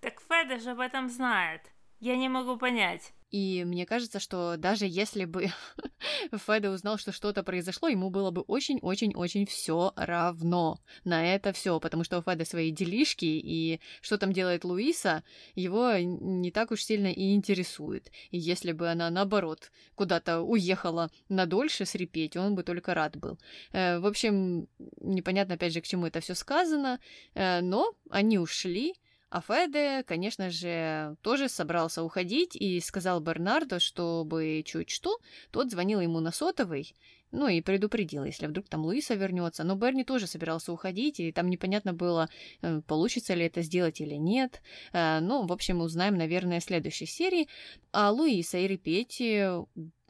Так 0.00 0.18
Феда 0.28 0.58
же 0.58 0.70
об 0.70 0.80
этом 0.80 1.10
знает. 1.10 1.60
Я 2.00 2.16
не 2.16 2.28
могу 2.28 2.56
понять. 2.56 3.12
И 3.30 3.62
мне 3.64 3.86
кажется, 3.86 4.18
что 4.18 4.56
даже 4.56 4.86
если 4.86 5.24
бы 5.24 5.52
Феда 6.46 6.70
узнал, 6.70 6.98
что 6.98 7.12
что-то 7.12 7.42
произошло, 7.42 7.88
ему 7.88 8.10
было 8.10 8.30
бы 8.30 8.40
очень-очень-очень 8.40 9.46
все 9.46 9.92
равно 9.96 10.80
на 11.04 11.34
это 11.34 11.52
все, 11.52 11.78
потому 11.78 12.02
что 12.02 12.18
у 12.18 12.22
Феда 12.22 12.44
свои 12.44 12.70
делишки, 12.72 13.26
и 13.26 13.80
что 14.00 14.18
там 14.18 14.32
делает 14.32 14.64
Луиса, 14.64 15.22
его 15.54 15.92
не 15.98 16.50
так 16.50 16.72
уж 16.72 16.82
сильно 16.82 17.12
и 17.12 17.34
интересует. 17.34 18.10
И 18.30 18.38
если 18.38 18.72
бы 18.72 18.88
она, 18.90 19.10
наоборот, 19.10 19.70
куда-то 19.94 20.40
уехала 20.40 21.10
надольше 21.28 21.84
срепеть, 21.84 22.36
он 22.36 22.56
бы 22.56 22.64
только 22.64 22.94
рад 22.94 23.16
был. 23.16 23.38
Э, 23.72 24.00
в 24.00 24.06
общем, 24.06 24.68
непонятно, 25.00 25.54
опять 25.54 25.72
же, 25.72 25.80
к 25.80 25.86
чему 25.86 26.06
это 26.06 26.20
все 26.20 26.34
сказано, 26.34 26.98
э, 27.34 27.60
но 27.60 27.92
они 28.10 28.38
ушли, 28.38 28.94
а 29.30 29.40
Феде, 29.40 30.02
конечно 30.02 30.50
же, 30.50 31.16
тоже 31.22 31.48
собрался 31.48 32.02
уходить 32.02 32.56
и 32.56 32.80
сказал 32.80 33.20
Бернардо, 33.20 33.78
чтобы 33.78 34.62
чуть 34.66 34.90
что, 34.90 35.18
тот 35.52 35.70
звонил 35.70 36.00
ему 36.00 36.18
на 36.20 36.32
сотовый, 36.32 36.94
ну 37.30 37.46
и 37.46 37.60
предупредил, 37.60 38.24
если 38.24 38.46
вдруг 38.46 38.68
там 38.68 38.84
Луиса 38.84 39.14
вернется. 39.14 39.62
Но 39.62 39.76
Берни 39.76 40.02
тоже 40.02 40.26
собирался 40.26 40.72
уходить, 40.72 41.20
и 41.20 41.30
там 41.30 41.48
непонятно 41.48 41.92
было, 41.92 42.28
э, 42.62 42.80
получится 42.86 43.34
ли 43.34 43.44
это 43.44 43.62
сделать 43.62 44.00
или 44.00 44.14
нет. 44.14 44.60
Э, 44.92 45.20
ну, 45.20 45.46
в 45.46 45.52
общем, 45.52 45.80
узнаем, 45.80 46.16
наверное, 46.16 46.58
в 46.58 46.64
следующей 46.64 47.06
серии. 47.06 47.48
А 47.92 48.10
Луиса 48.10 48.58
и 48.58 48.66
Репетти 48.66 49.44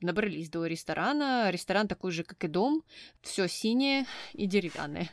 набрались 0.00 0.48
до 0.48 0.64
ресторана. 0.64 1.50
Ресторан 1.50 1.88
такой 1.88 2.10
же, 2.10 2.24
как 2.24 2.42
и 2.44 2.48
дом. 2.48 2.82
Все 3.20 3.48
синее 3.48 4.06
и 4.32 4.46
деревянное. 4.46 5.10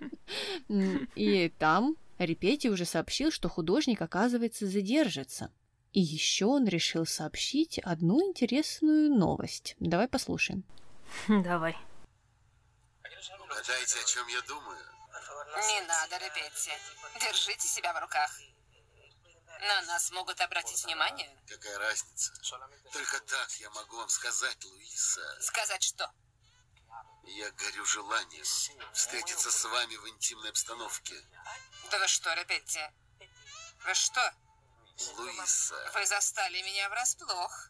И 1.16 1.52
там 1.60 1.98
Репети 2.18 2.68
уже 2.68 2.86
сообщил, 2.86 3.32
что 3.32 3.50
художник, 3.50 4.02
оказывается, 4.02 4.68
задержится. 4.68 5.52
И 5.94 6.02
еще 6.02 6.46
он 6.46 6.68
решил 6.68 7.06
сообщить 7.06 7.80
одну 7.80 8.22
интересную 8.22 9.10
новость. 9.14 9.76
Давай 9.80 10.08
послушаем. 10.08 10.64
Давай. 11.28 11.78
Угадайте, 13.40 14.00
о 14.00 14.04
чем 14.04 14.28
я 14.28 14.42
думаю. 14.42 14.80
Не 15.58 15.88
надо, 15.88 16.18
Репетти. 16.18 16.72
Держите 17.20 17.68
себя 17.68 17.94
в 17.94 18.02
руках. 18.02 18.32
На 19.60 19.82
нас 19.84 20.12
могут 20.12 20.40
обратить 20.42 20.84
внимание. 20.86 21.30
Какая 21.48 21.80
разница? 21.80 22.32
Только 22.94 23.20
так 23.22 23.52
я 23.60 23.70
могу 23.72 23.98
вам 23.98 24.10
сказать, 24.10 24.64
Луиса. 24.66 25.42
Сказать 25.42 25.82
что? 25.82 26.12
Я 27.24 27.52
горю 27.52 27.86
желанием 27.86 28.46
встретиться 28.94 29.52
с 29.52 29.64
вами 29.66 29.96
в 29.96 30.08
интимной 30.10 30.50
обстановке. 30.50 31.16
Да 31.92 32.00
вы 32.00 32.08
что, 32.08 32.34
Репетти? 32.34 32.80
Вы 33.86 33.94
что? 33.94 34.34
Луиса. 35.18 35.76
Вы 35.94 36.06
застали 36.06 36.62
меня 36.64 36.90
врасплох. 36.90 37.70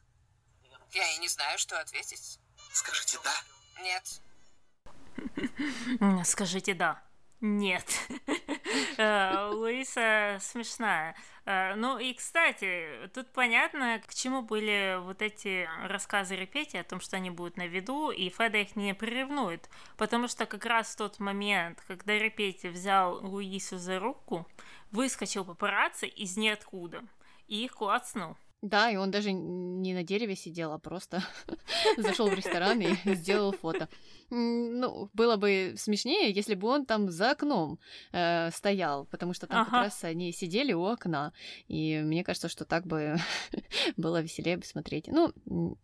Я 0.91 1.11
и 1.13 1.17
не 1.19 1.27
знаю, 1.27 1.57
что 1.59 1.79
ответить. 1.79 2.39
Скажите 2.71 3.19
«да». 3.23 3.33
Нет. 3.81 4.21
Скажите 6.25 6.73
«да». 6.73 7.03
Нет. 7.41 7.85
Э, 8.97 9.49
Луиса 9.51 10.39
смешная. 10.41 11.15
Э, 11.47 11.75
ну 11.75 11.97
и, 11.97 12.13
кстати, 12.13 13.09
тут 13.13 13.31
понятно, 13.31 14.01
к 14.05 14.13
чему 14.13 14.41
были 14.41 14.97
вот 14.99 15.21
эти 15.21 15.67
рассказы 15.81 16.35
Репети 16.35 16.75
о 16.75 16.83
том, 16.83 16.99
что 16.99 17.15
они 17.15 17.29
будут 17.29 17.55
на 17.55 17.67
виду, 17.67 18.11
и 18.11 18.29
Феда 18.29 18.57
их 18.57 18.75
не 18.75 18.93
приревнует. 18.93 19.69
Потому 19.95 20.27
что 20.27 20.45
как 20.45 20.65
раз 20.65 20.93
в 20.93 20.97
тот 20.97 21.19
момент, 21.19 21.81
когда 21.87 22.19
Репети 22.19 22.67
взял 22.67 23.25
Луису 23.25 23.77
за 23.77 23.97
руку, 23.97 24.45
выскочил 24.91 25.45
папарацци 25.45 26.07
из 26.07 26.35
ниоткуда 26.35 27.01
и 27.47 27.63
их 27.63 27.71
клацнул. 27.75 28.35
Да, 28.63 28.89
и 28.89 28.95
он 28.95 29.11
даже 29.11 29.31
не 29.31 29.93
на 29.93 30.03
дереве 30.03 30.35
сидел, 30.35 30.73
а 30.73 30.79
просто 30.79 31.23
зашел 31.97 32.27
в 32.27 32.33
ресторан 32.33 32.81
и 32.81 32.95
сделал 33.15 33.51
фото. 33.51 33.87
Ну, 34.29 35.09
было 35.13 35.37
бы 35.37 35.75
смешнее, 35.77 36.31
если 36.31 36.55
бы 36.55 36.67
он 36.67 36.85
там 36.85 37.11
за 37.11 37.31
окном 37.31 37.79
э, 38.11 38.49
стоял, 38.51 39.05
потому 39.05 39.33
что 39.33 39.45
там 39.45 39.61
ага. 39.61 39.69
как 39.69 39.83
раз 39.83 40.03
они 40.03 40.31
сидели 40.31 40.73
у 40.73 40.83
окна. 40.85 41.33
И 41.67 41.99
мне 41.99 42.23
кажется, 42.23 42.49
что 42.49 42.65
так 42.65 42.87
бы 42.87 43.17
было 43.97 44.21
веселее 44.21 44.57
бы 44.57 44.63
смотреть. 44.63 45.07
Ну, 45.07 45.33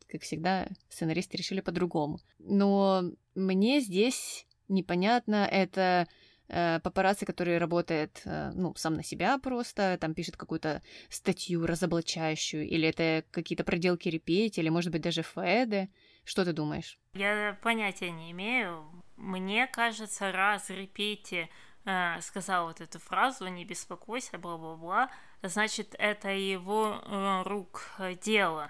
как 0.08 0.24
всегда, 0.24 0.68
сценаристы 0.90 1.38
решили 1.38 1.62
по-другому. 1.62 2.20
Но 2.40 3.04
мне 3.36 3.82
здесь 3.82 4.48
непонятно, 4.68 5.46
это 5.46 6.08
папарацци, 6.48 7.26
который 7.26 7.58
работает, 7.58 8.22
э, 8.26 8.52
ну, 8.54 8.76
сам 8.76 8.96
на 8.96 9.04
себя 9.04 9.38
просто, 9.38 9.98
там 10.00 10.14
пишет 10.14 10.38
какую-то 10.38 10.82
статью 11.10 11.66
разоблачающую, 11.66 12.68
или 12.68 12.88
это 12.88 13.24
какие-то 13.32 13.64
проделки 13.64 14.10
репеть, 14.10 14.58
или, 14.58 14.70
может 14.70 14.92
быть, 14.92 15.02
даже 15.02 15.24
Феды. 15.24 15.90
Что 16.26 16.46
ты 16.46 16.54
думаешь? 16.54 17.00
Я 17.14 17.58
понятия 17.62 18.12
не 18.12 18.32
имею. 18.32 18.86
Мне 19.18 19.68
кажется, 19.68 20.32
раз 20.32 20.70
репети 20.70 21.50
э, 21.86 22.22
сказал 22.22 22.68
вот 22.68 22.82
эту 22.82 23.00
фразу 23.00 23.48
«не 23.48 23.66
беспокойся», 23.66 24.38
бла-бла-бла, 24.38 25.10
значит, 25.42 25.96
это 25.98 26.30
его 26.30 27.02
э, 27.04 27.44
рук 27.44 27.90
дело. 28.24 28.70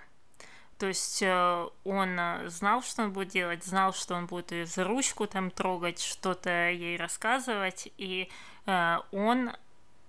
То 0.83 0.89
есть 0.89 1.21
э, 1.21 1.67
он 1.85 2.19
э, 2.19 2.49
знал, 2.49 2.83
что 2.83 3.03
он 3.03 3.13
будет 3.13 3.29
делать, 3.29 3.63
знал, 3.63 3.93
что 3.93 4.15
он 4.15 4.25
будет 4.25 4.51
ее 4.51 4.65
за 4.65 4.83
ручку 4.83 5.27
там 5.27 5.49
трогать, 5.49 6.01
что-то 6.01 6.71
ей 6.71 6.97
рассказывать, 6.97 7.87
и 7.97 8.29
э, 8.65 8.97
он 9.13 9.51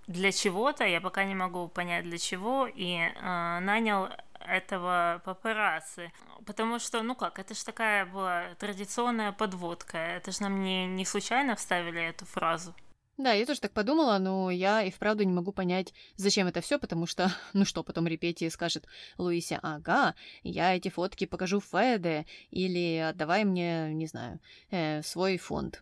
для 0.07 0.33
чего-то, 0.33 0.83
я 0.83 0.99
пока 0.99 1.23
не 1.23 1.33
могу 1.33 1.69
понять 1.69 2.03
для 2.03 2.17
чего, 2.17 2.67
и 2.67 3.09
нанял 3.21 4.09
этого 4.41 5.21
папарацци. 5.23 6.11
Потому 6.45 6.79
что, 6.79 7.01
ну 7.03 7.15
как, 7.15 7.39
это 7.39 7.55
же 7.55 7.63
такая 7.63 8.05
была 8.05 8.53
традиционная 8.59 9.31
подводка. 9.31 9.97
Это 9.97 10.33
же 10.33 10.41
нам 10.41 10.61
не, 10.61 10.87
не 10.87 11.05
случайно 11.05 11.55
вставили 11.55 12.03
эту 12.03 12.25
фразу. 12.25 12.75
Да, 13.17 13.31
я 13.31 13.45
тоже 13.45 13.61
так 13.61 13.71
подумала, 13.71 14.17
но 14.17 14.51
я 14.51 14.83
и 14.83 14.91
вправду 14.91 15.23
не 15.23 15.31
могу 15.31 15.53
понять, 15.53 15.93
зачем 16.17 16.47
это 16.47 16.59
все, 16.59 16.77
потому 16.77 17.05
что, 17.05 17.31
ну 17.53 17.63
что, 17.63 17.83
потом 17.83 18.07
Репетия 18.07 18.49
скажет 18.49 18.85
Луисе, 19.17 19.59
ага, 19.63 20.15
я 20.43 20.75
эти 20.75 20.89
фотки 20.89 21.25
покажу 21.25 21.61
Феде, 21.61 22.25
или 22.51 22.97
отдавай 22.97 23.45
мне, 23.45 23.93
не 23.93 24.07
знаю, 24.07 24.39
э, 24.69 25.01
свой 25.01 25.37
фонд 25.37 25.81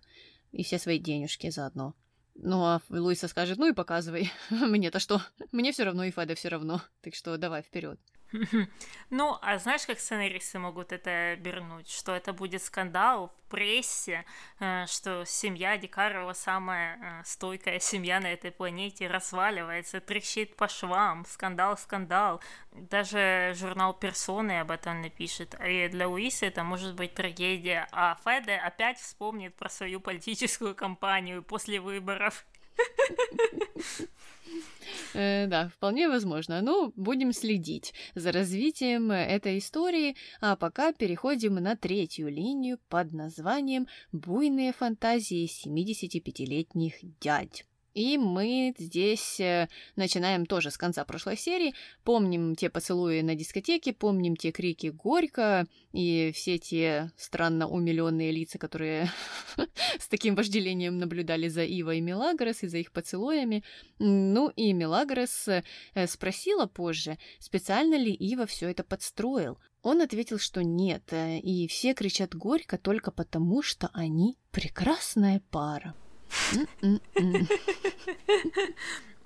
и 0.51 0.63
все 0.63 0.77
свои 0.77 0.99
денежки 0.99 1.49
заодно. 1.49 1.95
Ну, 2.35 2.63
а 2.63 2.81
Луиса 2.89 3.27
скажет, 3.27 3.57
ну 3.57 3.67
и 3.67 3.73
показывай. 3.73 4.31
Мне-то 4.49 4.99
что? 4.99 5.21
Мне 5.51 5.71
все 5.71 5.83
равно 5.83 6.03
и 6.03 6.11
Феде 6.11 6.35
все 6.35 6.49
равно. 6.49 6.81
Так 7.01 7.15
что 7.15 7.37
давай 7.37 7.61
вперед. 7.61 7.99
Ну, 9.09 9.37
а 9.41 9.57
знаешь, 9.59 9.85
как 9.85 9.99
сценаристы 9.99 10.57
могут 10.59 10.91
это 10.91 11.33
обернуть? 11.33 11.89
Что 11.89 12.15
это 12.15 12.33
будет 12.33 12.63
скандал 12.63 13.27
в 13.27 13.49
прессе, 13.51 14.25
э, 14.59 14.85
что 14.87 15.23
семья 15.25 15.77
Дикарова 15.77 16.33
самая 16.33 16.97
э, 16.97 17.23
стойкая 17.25 17.79
семья 17.79 18.19
на 18.19 18.33
этой 18.33 18.51
планете 18.51 19.07
разваливается, 19.07 20.01
трещит 20.01 20.55
по 20.55 20.67
швам, 20.67 21.25
скандал, 21.27 21.77
скандал. 21.77 22.41
Даже 22.71 23.53
журнал 23.55 23.93
Персоны 23.93 24.59
об 24.59 24.71
этом 24.71 25.01
напишет. 25.01 25.55
И 25.63 25.87
для 25.89 26.07
Луисы 26.07 26.47
это 26.47 26.63
может 26.63 26.95
быть 26.95 27.13
трагедия. 27.13 27.87
А 27.91 28.17
Феде 28.23 28.55
опять 28.55 28.99
вспомнит 28.99 29.55
про 29.55 29.69
свою 29.69 29.99
политическую 29.99 30.73
кампанию 30.73 31.43
после 31.43 31.79
выборов. 31.79 32.45
Э, 35.13 35.45
да, 35.47 35.69
вполне 35.69 36.09
возможно. 36.09 36.61
Ну, 36.61 36.91
будем 36.95 37.33
следить 37.33 37.93
за 38.15 38.31
развитием 38.31 39.11
этой 39.11 39.59
истории, 39.59 40.15
а 40.41 40.55
пока 40.55 40.91
переходим 40.91 41.55
на 41.55 41.75
третью 41.75 42.29
линию 42.29 42.79
под 42.89 43.13
названием 43.13 43.87
«Буйные 44.11 44.73
фантазии 44.73 45.47
75-летних 45.47 46.95
дядь». 47.19 47.65
И 47.93 48.17
мы 48.17 48.73
здесь 48.77 49.39
э, 49.39 49.69
начинаем 49.95 50.45
тоже 50.45 50.71
с 50.71 50.77
конца 50.77 51.05
прошлой 51.05 51.37
серии. 51.37 51.75
Помним 52.03 52.55
те 52.55 52.69
поцелуи 52.69 53.21
на 53.21 53.35
дискотеке, 53.35 53.93
помним 53.93 54.35
те 54.35 54.51
крики 54.51 54.87
«Горько» 54.87 55.67
и 55.91 56.31
все 56.33 56.57
те 56.57 57.11
странно 57.17 57.67
умиленные 57.67 58.31
лица, 58.31 58.57
которые 58.57 59.11
с 59.99 60.07
таким 60.07 60.33
вожделением 60.35 60.97
наблюдали 60.97 61.47
за 61.47 61.63
Ива 61.63 61.93
и 61.93 62.01
Мелагрос 62.01 62.63
и 62.63 62.67
за 62.67 62.79
их 62.79 62.91
поцелуями. 62.91 63.63
Ну 63.99 64.49
и 64.49 64.73
Мелагрос 64.73 65.47
э, 65.47 65.63
спросила 66.07 66.65
позже, 66.65 67.19
специально 67.39 67.95
ли 67.95 68.11
Ива 68.11 68.47
все 68.47 68.69
это 68.69 68.83
подстроил. 68.83 69.59
Он 69.83 70.01
ответил, 70.01 70.39
что 70.39 70.63
нет, 70.63 71.03
э, 71.11 71.37
и 71.39 71.67
все 71.67 71.93
кричат 71.93 72.33
горько 72.33 72.79
только 72.79 73.11
потому, 73.11 73.61
что 73.61 73.91
они 73.93 74.37
прекрасная 74.51 75.43
пара. 75.51 75.93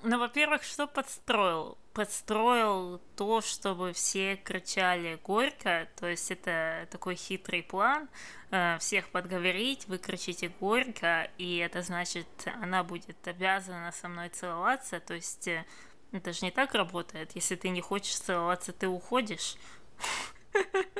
Ну, 0.03 0.19
во-первых, 0.19 0.63
что 0.63 0.85
подстроил? 0.87 1.77
Подстроил 1.93 3.01
то, 3.15 3.41
чтобы 3.41 3.93
все 3.93 4.35
кричали 4.35 5.19
горько, 5.23 5.87
то 5.95 6.07
есть 6.07 6.29
это 6.29 6.87
такой 6.91 7.15
хитрый 7.15 7.63
план, 7.63 8.07
э, 8.51 8.77
всех 8.79 9.09
подговорить, 9.09 9.87
вы 9.87 9.97
кричите 9.97 10.49
горько, 10.59 11.31
и 11.39 11.57
это 11.57 11.81
значит, 11.81 12.27
она 12.61 12.83
будет 12.83 13.27
обязана 13.27 13.91
со 13.91 14.07
мной 14.07 14.29
целоваться, 14.29 14.99
то 14.99 15.15
есть 15.15 15.47
э, 15.47 15.65
это 16.11 16.31
же 16.31 16.45
не 16.45 16.51
так 16.51 16.75
работает, 16.75 17.31
если 17.33 17.55
ты 17.55 17.69
не 17.69 17.81
хочешь 17.81 18.19
целоваться, 18.19 18.73
ты 18.73 18.87
уходишь. 18.87 19.55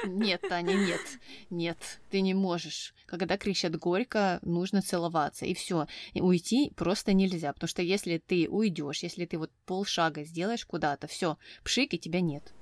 Нет, 0.06 0.42
Таня, 0.48 0.74
нет, 0.74 1.02
нет, 1.50 2.00
ты 2.10 2.22
не 2.22 2.34
можешь. 2.34 2.94
Когда 3.06 3.38
кричат 3.38 3.76
горько, 3.76 4.40
нужно 4.42 4.82
целоваться, 4.82 5.46
и 5.46 5.54
все. 5.54 5.88
Уйти 6.14 6.72
просто 6.76 7.14
нельзя, 7.14 7.54
потому 7.54 7.68
что 7.68 7.82
если 7.82 8.18
ты 8.18 8.48
уйдешь, 8.50 9.04
если 9.04 9.26
ты 9.26 9.38
вот 9.38 9.52
полшага 9.66 10.24
сделаешь 10.24 10.66
куда-то, 10.66 11.08
все, 11.08 11.38
пшик, 11.64 11.94
и 11.94 12.00
тебя 12.00 12.22
нет. 12.22 12.54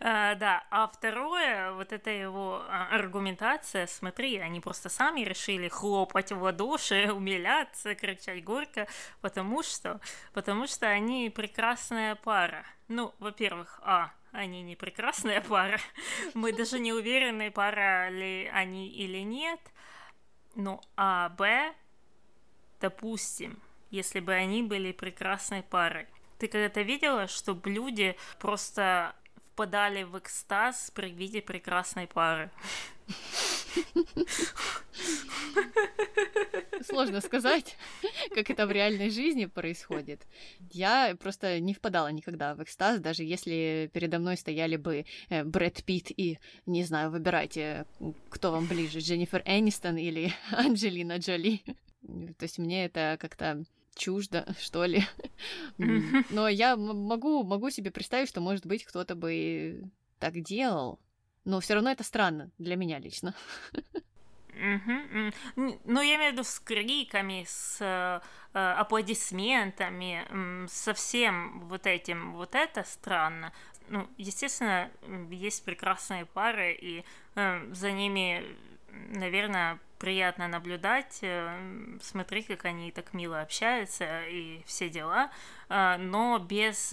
А, 0.00 0.34
да, 0.34 0.64
а 0.70 0.86
второе, 0.86 1.72
вот 1.72 1.92
эта 1.92 2.10
его 2.10 2.62
а, 2.68 2.88
аргументация, 2.90 3.86
смотри, 3.86 4.36
они 4.36 4.60
просто 4.60 4.88
сами 4.88 5.20
решили 5.20 5.68
хлопать 5.68 6.32
в 6.32 6.42
ладоши, 6.42 7.10
умиляться, 7.14 7.94
кричать 7.94 8.44
горько, 8.44 8.86
потому 9.20 9.62
что, 9.62 10.00
потому 10.34 10.66
что 10.66 10.86
они 10.86 11.30
прекрасная 11.30 12.14
пара. 12.14 12.66
Ну, 12.88 13.14
во-первых, 13.18 13.80
а, 13.82 14.12
они 14.36 14.62
не 14.62 14.76
прекрасная 14.76 15.40
пара. 15.40 15.80
Мы 16.34 16.52
даже 16.52 16.78
не 16.78 16.92
уверены, 16.92 17.50
пара 17.50 18.08
ли 18.10 18.50
они 18.52 18.88
или 18.88 19.18
нет. 19.18 19.60
Ну, 20.54 20.80
а 20.96 21.30
Б, 21.30 21.74
допустим, 22.80 23.58
если 23.90 24.20
бы 24.20 24.32
они 24.32 24.62
были 24.62 24.92
прекрасной 24.92 25.62
парой. 25.62 26.06
Ты 26.38 26.48
когда-то 26.48 26.82
видела, 26.82 27.26
чтобы 27.26 27.70
люди 27.70 28.16
просто 28.38 29.14
впадали 29.52 30.02
в 30.02 30.18
экстаз 30.18 30.90
при 30.94 31.10
виде 31.10 31.40
прекрасной 31.40 32.06
пары? 32.06 32.50
Сложно 36.82 37.20
сказать, 37.20 37.76
как 38.34 38.50
это 38.50 38.66
в 38.66 38.70
реальной 38.70 39.10
жизни 39.10 39.46
происходит. 39.46 40.26
Я 40.72 41.16
просто 41.18 41.60
не 41.60 41.74
впадала 41.74 42.08
никогда 42.08 42.54
в 42.54 42.62
экстаз, 42.62 43.00
даже 43.00 43.24
если 43.24 43.90
передо 43.92 44.18
мной 44.18 44.36
стояли 44.36 44.76
бы 44.76 45.04
э, 45.28 45.44
Брэд 45.44 45.84
Питт 45.84 46.10
и, 46.10 46.38
не 46.66 46.84
знаю, 46.84 47.10
выбирайте, 47.10 47.86
кто 48.28 48.52
вам 48.52 48.66
ближе, 48.66 49.00
Дженнифер 49.00 49.42
Энистон 49.46 49.96
или 49.96 50.32
Анджелина 50.52 51.16
Джоли. 51.18 51.62
То 52.02 52.42
есть 52.42 52.58
мне 52.58 52.84
это 52.84 53.16
как-то 53.20 53.64
чуждо, 53.96 54.46
что 54.60 54.84
ли. 54.84 55.02
Но 55.78 56.48
я 56.48 56.76
могу, 56.76 57.42
могу 57.42 57.70
себе 57.70 57.90
представить, 57.90 58.28
что, 58.28 58.40
может 58.40 58.66
быть, 58.66 58.84
кто-то 58.84 59.14
бы 59.14 59.90
так 60.18 60.40
делал. 60.42 61.00
Но 61.46 61.60
все 61.60 61.74
равно 61.74 61.90
это 61.90 62.02
странно 62.02 62.50
для 62.58 62.74
меня 62.74 62.98
лично. 62.98 63.32
Ну, 64.54 66.00
я 66.00 66.16
имею 66.16 66.30
в 66.30 66.32
виду 66.32 66.44
с 66.44 66.58
криками, 66.58 67.44
с 67.46 67.78
э, 67.80 68.20
аплодисментами, 68.58 70.66
со 70.66 70.92
всем 70.92 71.60
вот 71.68 71.86
этим. 71.86 72.32
Вот 72.32 72.54
это 72.54 72.82
странно. 72.82 73.52
Ну, 73.90 74.08
естественно, 74.16 74.90
есть 75.30 75.64
прекрасные 75.64 76.24
пары, 76.24 76.72
и 76.72 77.04
э, 77.36 77.72
за 77.72 77.92
ними, 77.92 78.44
наверное, 78.90 79.78
приятно 80.00 80.48
наблюдать, 80.48 81.18
э, 81.20 81.98
смотреть, 82.02 82.48
как 82.48 82.64
они 82.64 82.90
так 82.90 83.12
мило 83.12 83.40
общаются 83.40 84.26
и 84.26 84.64
все 84.66 84.88
дела, 84.88 85.30
но 85.68 86.38
без 86.38 86.92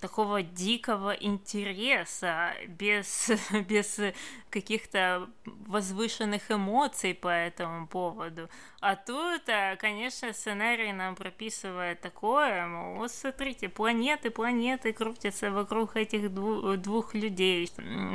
такого 0.00 0.42
дикого 0.42 1.10
интереса, 1.12 2.52
без, 2.68 3.30
без 3.68 4.00
каких-то 4.48 5.28
возвышенных 5.44 6.50
эмоций 6.50 7.14
по 7.14 7.28
этому 7.28 7.86
поводу. 7.86 8.48
А 8.80 8.96
тут, 8.96 9.42
конечно, 9.78 10.32
сценарий 10.32 10.92
нам 10.92 11.16
прописывает 11.16 12.00
такое, 12.00 12.66
мол, 12.66 12.96
вот 12.96 13.10
смотрите, 13.10 13.68
планеты, 13.68 14.30
планеты 14.30 14.92
крутятся 14.92 15.50
вокруг 15.50 15.96
этих 15.96 16.32
двух, 16.32 16.76
двух 16.78 17.14
людей, 17.14 17.70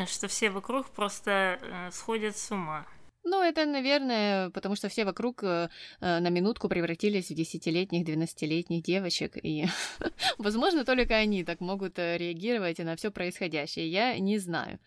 что 0.07 0.27
все 0.27 0.49
вокруг 0.49 0.87
просто 0.89 1.59
сходят 1.91 2.37
с 2.37 2.51
ума. 2.51 2.85
Ну, 3.27 3.41
это, 3.41 3.65
наверное, 3.65 4.51
потому 4.51 4.75
что 4.75 4.87
все 4.87 5.03
вокруг 5.03 5.43
э, 5.43 5.69
э 5.99 6.19
на 6.19 6.29
минутку 6.29 6.69
превратились 6.69 7.31
в 7.31 7.33
десятилетних, 7.33 8.05
двенадцатилетних 8.05 8.83
девочек, 8.83 9.37
и, 9.43 9.65
возможно, 10.37 10.85
только 10.85 11.15
они 11.15 11.43
так 11.43 11.59
могут 11.59 11.97
э, 11.97 12.17
реагировать 12.17 12.77
на 12.77 12.95
все 12.95 13.09
происходящее. 13.09 13.87
Я 13.89 14.19
не 14.19 14.37
знаю. 14.37 14.79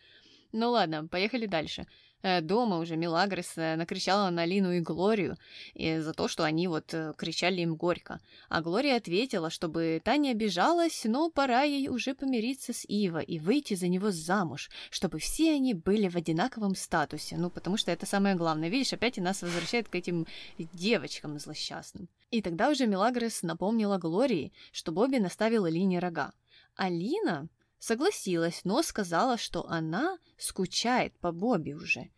Ну 0.53 0.71
ладно, 0.71 1.09
поехали 1.09 1.47
дальше. 1.47 1.87
Э, 2.23 2.41
дома 2.41 2.79
уже 2.79 2.97
Милагрос 2.97 3.53
э, 3.57 3.77
накричала 3.77 4.31
на 4.31 4.45
Лину 4.45 4.73
и 4.73 4.81
Глорию 4.81 5.37
и 5.75 5.99
за 5.99 6.13
то, 6.13 6.27
что 6.27 6.45
они 6.45 6.67
вот 6.67 6.93
э, 6.93 7.15
кричали 7.17 7.61
им 7.61 7.77
горько. 7.77 8.21
А 8.49 8.61
Глория 8.61 8.97
ответила, 8.97 9.51
чтобы 9.51 10.01
та 10.05 10.17
не 10.17 10.31
обижалась, 10.31 11.03
но 11.05 11.31
пора 11.31 11.63
ей 11.63 11.89
уже 11.89 12.15
помириться 12.15 12.73
с 12.73 12.85
Ива 12.89 13.19
и 13.19 13.39
выйти 13.39 13.75
за 13.75 13.87
него 13.89 14.11
замуж, 14.11 14.69
чтобы 14.91 15.19
все 15.21 15.55
они 15.55 15.75
были 15.75 16.09
в 16.09 16.17
одинаковом 16.17 16.75
статусе. 16.75 17.37
Ну, 17.37 17.51
потому 17.51 17.77
что 17.77 17.93
это 17.93 18.05
самое 18.05 18.35
главное. 18.35 18.69
Видишь, 18.69 18.93
опять 18.93 19.19
и 19.19 19.21
нас 19.21 19.43
возвращает 19.43 19.89
к 19.89 19.95
этим 19.95 20.27
девочкам 20.59 21.39
злосчастным. 21.39 22.09
И 22.31 22.43
тогда 22.43 22.69
уже 22.69 22.87
Милагрос 22.87 23.43
напомнила 23.43 23.99
Глории, 23.99 24.53
что 24.73 24.91
Бобби 24.91 25.19
наставила 25.19 25.69
Лине 25.71 26.01
рога. 26.01 26.33
А 26.75 26.89
Лина 26.89 27.49
Согласилась, 27.79 28.63
но 28.65 28.83
сказала, 28.83 29.39
что 29.39 29.67
она 29.69 30.19
скучает 30.37 31.17
по 31.19 31.33
Бобби 31.33 31.73
уже. 31.73 32.11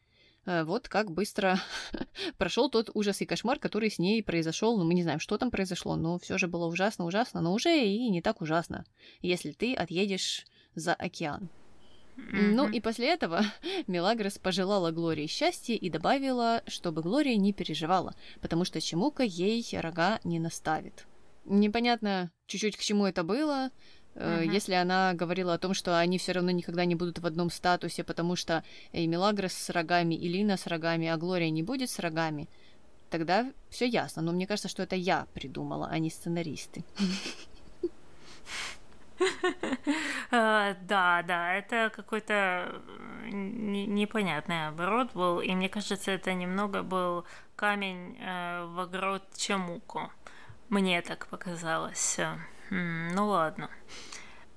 Э, 0.46 0.64
вот 0.64 0.88
как 0.88 1.10
быстро 1.10 1.60
прошел 2.38 2.70
тот 2.70 2.90
ужас 2.94 3.20
и 3.20 3.26
кошмар, 3.26 3.58
который 3.58 3.90
с 3.90 3.98
ней 3.98 4.22
произошел. 4.22 4.76
Ну, 4.78 4.84
мы 4.84 4.94
не 4.94 5.02
знаем, 5.02 5.20
что 5.20 5.38
там 5.38 5.50
произошло, 5.50 5.96
но 5.96 6.18
все 6.18 6.38
же 6.38 6.48
было 6.48 6.66
ужасно-ужасно, 6.66 7.40
но 7.40 7.52
уже 7.52 7.84
и 7.84 8.08
не 8.10 8.22
так 8.22 8.40
ужасно, 8.40 8.84
если 9.20 9.52
ты 9.52 9.74
отъедешь 9.74 10.46
за 10.74 10.94
океан. 10.94 11.50
Ну 12.16 12.68
и 12.68 12.80
после 12.80 13.08
этого 13.08 13.42
Мелагрос 13.86 14.38
пожелала 14.38 14.90
Глории 14.90 15.26
счастья 15.26 15.74
и 15.74 15.90
добавила, 15.90 16.62
чтобы 16.66 17.02
Глория 17.02 17.36
не 17.36 17.52
переживала, 17.52 18.14
потому 18.40 18.64
что 18.64 18.80
Чемука 18.80 19.22
ей 19.22 19.64
рога 19.72 20.20
не 20.24 20.38
наставит. 20.38 21.06
Непонятно 21.44 22.30
чуть-чуть 22.46 22.76
к 22.76 22.80
чему 22.80 23.06
это 23.06 23.24
было, 23.24 23.70
Uh-huh. 24.14 24.44
Если 24.44 24.74
она 24.74 25.14
говорила 25.14 25.54
о 25.54 25.58
том, 25.58 25.72
что 25.72 25.98
они 25.98 26.18
все 26.18 26.32
равно 26.32 26.50
никогда 26.50 26.84
не 26.84 26.94
будут 26.94 27.20
в 27.20 27.26
одном 27.26 27.50
статусе, 27.50 28.02
потому 28.02 28.36
что 28.36 28.64
и 28.92 29.06
Мелагрос 29.06 29.52
с 29.52 29.70
рогами, 29.70 30.14
и 30.14 30.28
Лина 30.28 30.56
с 30.56 30.66
рогами, 30.66 31.06
а 31.08 31.16
Глория 31.16 31.50
не 31.50 31.62
будет 31.62 31.90
с 31.90 31.98
рогами, 32.00 32.48
тогда 33.08 33.52
все 33.70 33.86
ясно. 33.86 34.22
Но 34.22 34.32
мне 34.32 34.46
кажется, 34.46 34.68
что 34.68 34.82
это 34.82 34.96
я 34.96 35.26
придумала, 35.32 35.88
а 35.90 35.98
не 35.98 36.10
сценаристы. 36.10 36.84
А, 40.30 40.74
да, 40.82 41.22
да, 41.22 41.54
это 41.54 41.92
какой-то 41.94 42.82
непонятный 43.30 44.68
оборот 44.68 45.12
был, 45.12 45.40
и 45.40 45.54
мне 45.54 45.68
кажется, 45.68 46.10
это 46.10 46.32
немного 46.32 46.82
был 46.82 47.24
камень 47.54 48.16
э, 48.18 48.64
в 48.64 48.80
огород 48.80 49.22
Чамуку. 49.36 50.10
Мне 50.68 51.02
так 51.02 51.26
показалось. 51.26 52.18
Ну 52.70 53.26
ладно. 53.26 53.70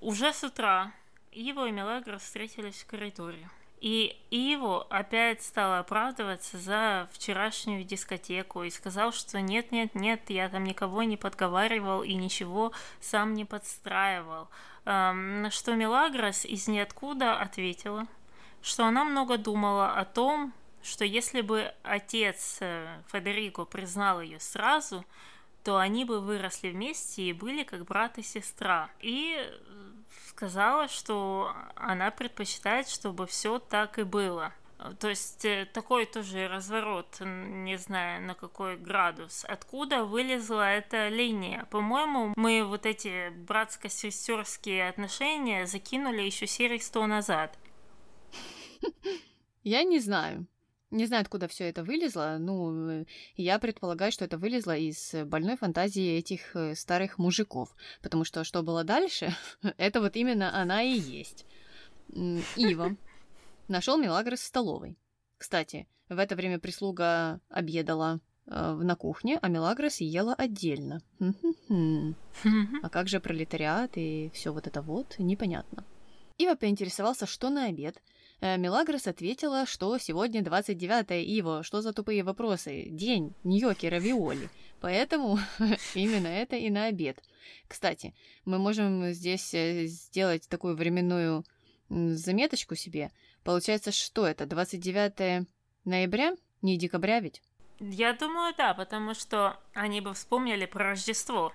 Уже 0.02 0.32
с 0.34 0.44
утра 0.44 0.92
Ива 1.32 1.68
и 1.68 1.72
Мелагра 1.72 2.18
встретились 2.18 2.84
в 2.84 2.88
коридоре. 2.88 3.50
И 3.82 4.18
Иво 4.30 4.84
опять 4.90 5.44
стал 5.44 5.80
оправдываться 5.80 6.58
за 6.58 7.10
вчерашнюю 7.12 7.84
дискотеку 7.84 8.64
и 8.64 8.70
сказал, 8.70 9.12
что 9.12 9.42
нет-нет-нет, 9.42 10.30
я 10.30 10.48
там 10.48 10.64
никого 10.64 11.04
не 11.04 11.18
подговаривал 11.18 12.02
и 12.02 12.14
ничего 12.14 12.72
сам 13.02 13.34
не 13.34 13.44
подстраивал. 13.44 14.48
На 14.86 15.50
что 15.52 15.76
Мелагрос 15.76 16.46
из 16.46 16.70
ниоткуда 16.70 17.38
ответила, 17.38 18.08
что 18.62 18.86
она 18.86 19.04
много 19.04 19.38
думала 19.38 19.92
о 19.96 20.06
том, 20.06 20.54
что 20.82 21.04
если 21.04 21.42
бы 21.42 21.74
отец 21.84 22.58
э, 22.60 23.02
Федерико 23.12 23.66
признал 23.66 24.22
ее 24.22 24.40
сразу, 24.40 25.06
то 25.64 25.78
они 25.78 26.06
бы 26.06 26.20
выросли 26.20 26.70
вместе 26.70 27.24
и 27.24 27.34
были 27.34 27.64
как 27.64 27.86
брат 27.86 28.18
и 28.18 28.24
сестра. 28.24 28.90
И 29.00 29.38
сказала, 30.28 30.88
что 30.88 31.54
она 31.76 32.12
предпочитает, 32.12 32.90
чтобы 32.90 33.28
все 33.28 33.60
так 33.60 34.00
и 34.00 34.04
было. 34.04 34.54
То 35.00 35.08
есть 35.08 35.46
э, 35.46 35.66
такой 35.72 36.06
тоже 36.06 36.48
разворот, 36.50 37.22
не 37.22 37.78
знаю 37.78 38.22
на 38.24 38.34
какой 38.36 38.76
градус. 38.76 39.46
Откуда 39.48 40.04
вылезла 40.04 40.74
эта 40.74 41.08
линия? 41.08 41.66
По-моему, 41.72 42.34
мы 42.36 42.66
вот 42.66 42.86
эти 42.86 43.30
братско-сестерские 43.30 44.90
отношения 44.90 45.66
закинули 45.68 46.22
еще 46.22 46.48
серии 46.48 46.80
сто 46.80 47.08
назад. 47.08 47.58
Я 49.64 49.84
не 49.84 50.00
знаю. 50.00 50.48
Не 50.94 51.08
знаю, 51.08 51.22
откуда 51.22 51.48
все 51.48 51.70
это 51.70 51.84
вылезло. 51.84 52.38
Ну, 52.40 53.06
я 53.36 53.58
предполагаю, 53.58 54.12
что 54.12 54.26
это 54.26 54.38
вылезло 54.38 54.78
из 54.78 55.16
больной 55.26 55.58
фантазии 55.58 56.18
этих 56.18 56.56
э, 56.56 56.76
старых 56.76 57.18
мужиков. 57.18 57.76
Потому 58.04 58.24
что 58.24 58.44
что 58.44 58.62
было 58.62 58.84
дальше, 58.84 59.34
это 59.78 60.02
вот 60.02 60.16
именно 60.16 60.56
она 60.56 60.84
и 60.84 61.00
есть. 61.00 61.48
Ива 62.56 62.96
нашел 63.68 63.98
Мелагрос 63.98 64.42
в 64.42 64.46
столовой. 64.46 64.96
Кстати, 65.40 65.88
в 66.10 66.20
это 66.20 66.36
время 66.36 66.60
прислуга 66.60 67.40
обедала 67.50 68.20
э, 68.46 68.74
на 68.74 68.96
кухне, 68.96 69.40
а 69.42 69.48
Мелагрос 69.48 70.00
ела 70.00 70.36
отдельно. 70.36 71.02
А 72.84 72.90
как 72.92 73.08
же 73.08 73.20
пролетариат 73.20 73.94
и 73.96 74.30
все 74.36 74.54
вот 74.54 74.68
это 74.68 74.84
вот, 74.84 75.16
непонятно. 75.18 75.86
Ива 76.38 76.54
поинтересовался, 76.54 77.26
что 77.26 77.50
на 77.50 77.66
обед, 77.66 78.00
Мелагрос 78.44 79.08
ответила, 79.08 79.66
что 79.66 79.98
сегодня 79.98 80.42
29 80.42 81.26
Иво, 81.30 81.64
что 81.64 81.82
за 81.82 81.94
тупые 81.94 82.24
вопросы? 82.24 82.88
День, 82.90 83.34
ньоки, 83.46 83.86
равиоли. 83.86 84.50
Поэтому 84.82 85.40
именно 85.96 86.28
это 86.28 86.58
и 86.58 86.70
на 86.70 86.88
обед. 86.88 87.24
Кстати, 87.70 88.14
мы 88.44 88.60
можем 88.60 89.14
здесь 89.14 89.54
э, 89.54 89.86
сделать 89.86 90.50
такую 90.50 90.76
временную 90.76 91.46
заметочку 91.88 92.76
себе. 92.76 93.12
Получается, 93.46 93.94
что 93.94 94.28
это, 94.28 94.46
29 94.46 95.48
ноября? 95.86 96.36
Не 96.62 96.78
декабря 96.78 97.22
ведь? 97.22 97.42
Я 97.80 98.12
думаю, 98.12 98.54
да, 98.58 98.74
потому 98.74 99.14
что 99.14 99.58
они 99.74 100.02
бы 100.02 100.14
вспомнили 100.14 100.66
про 100.66 100.90
Рождество. 100.90 101.54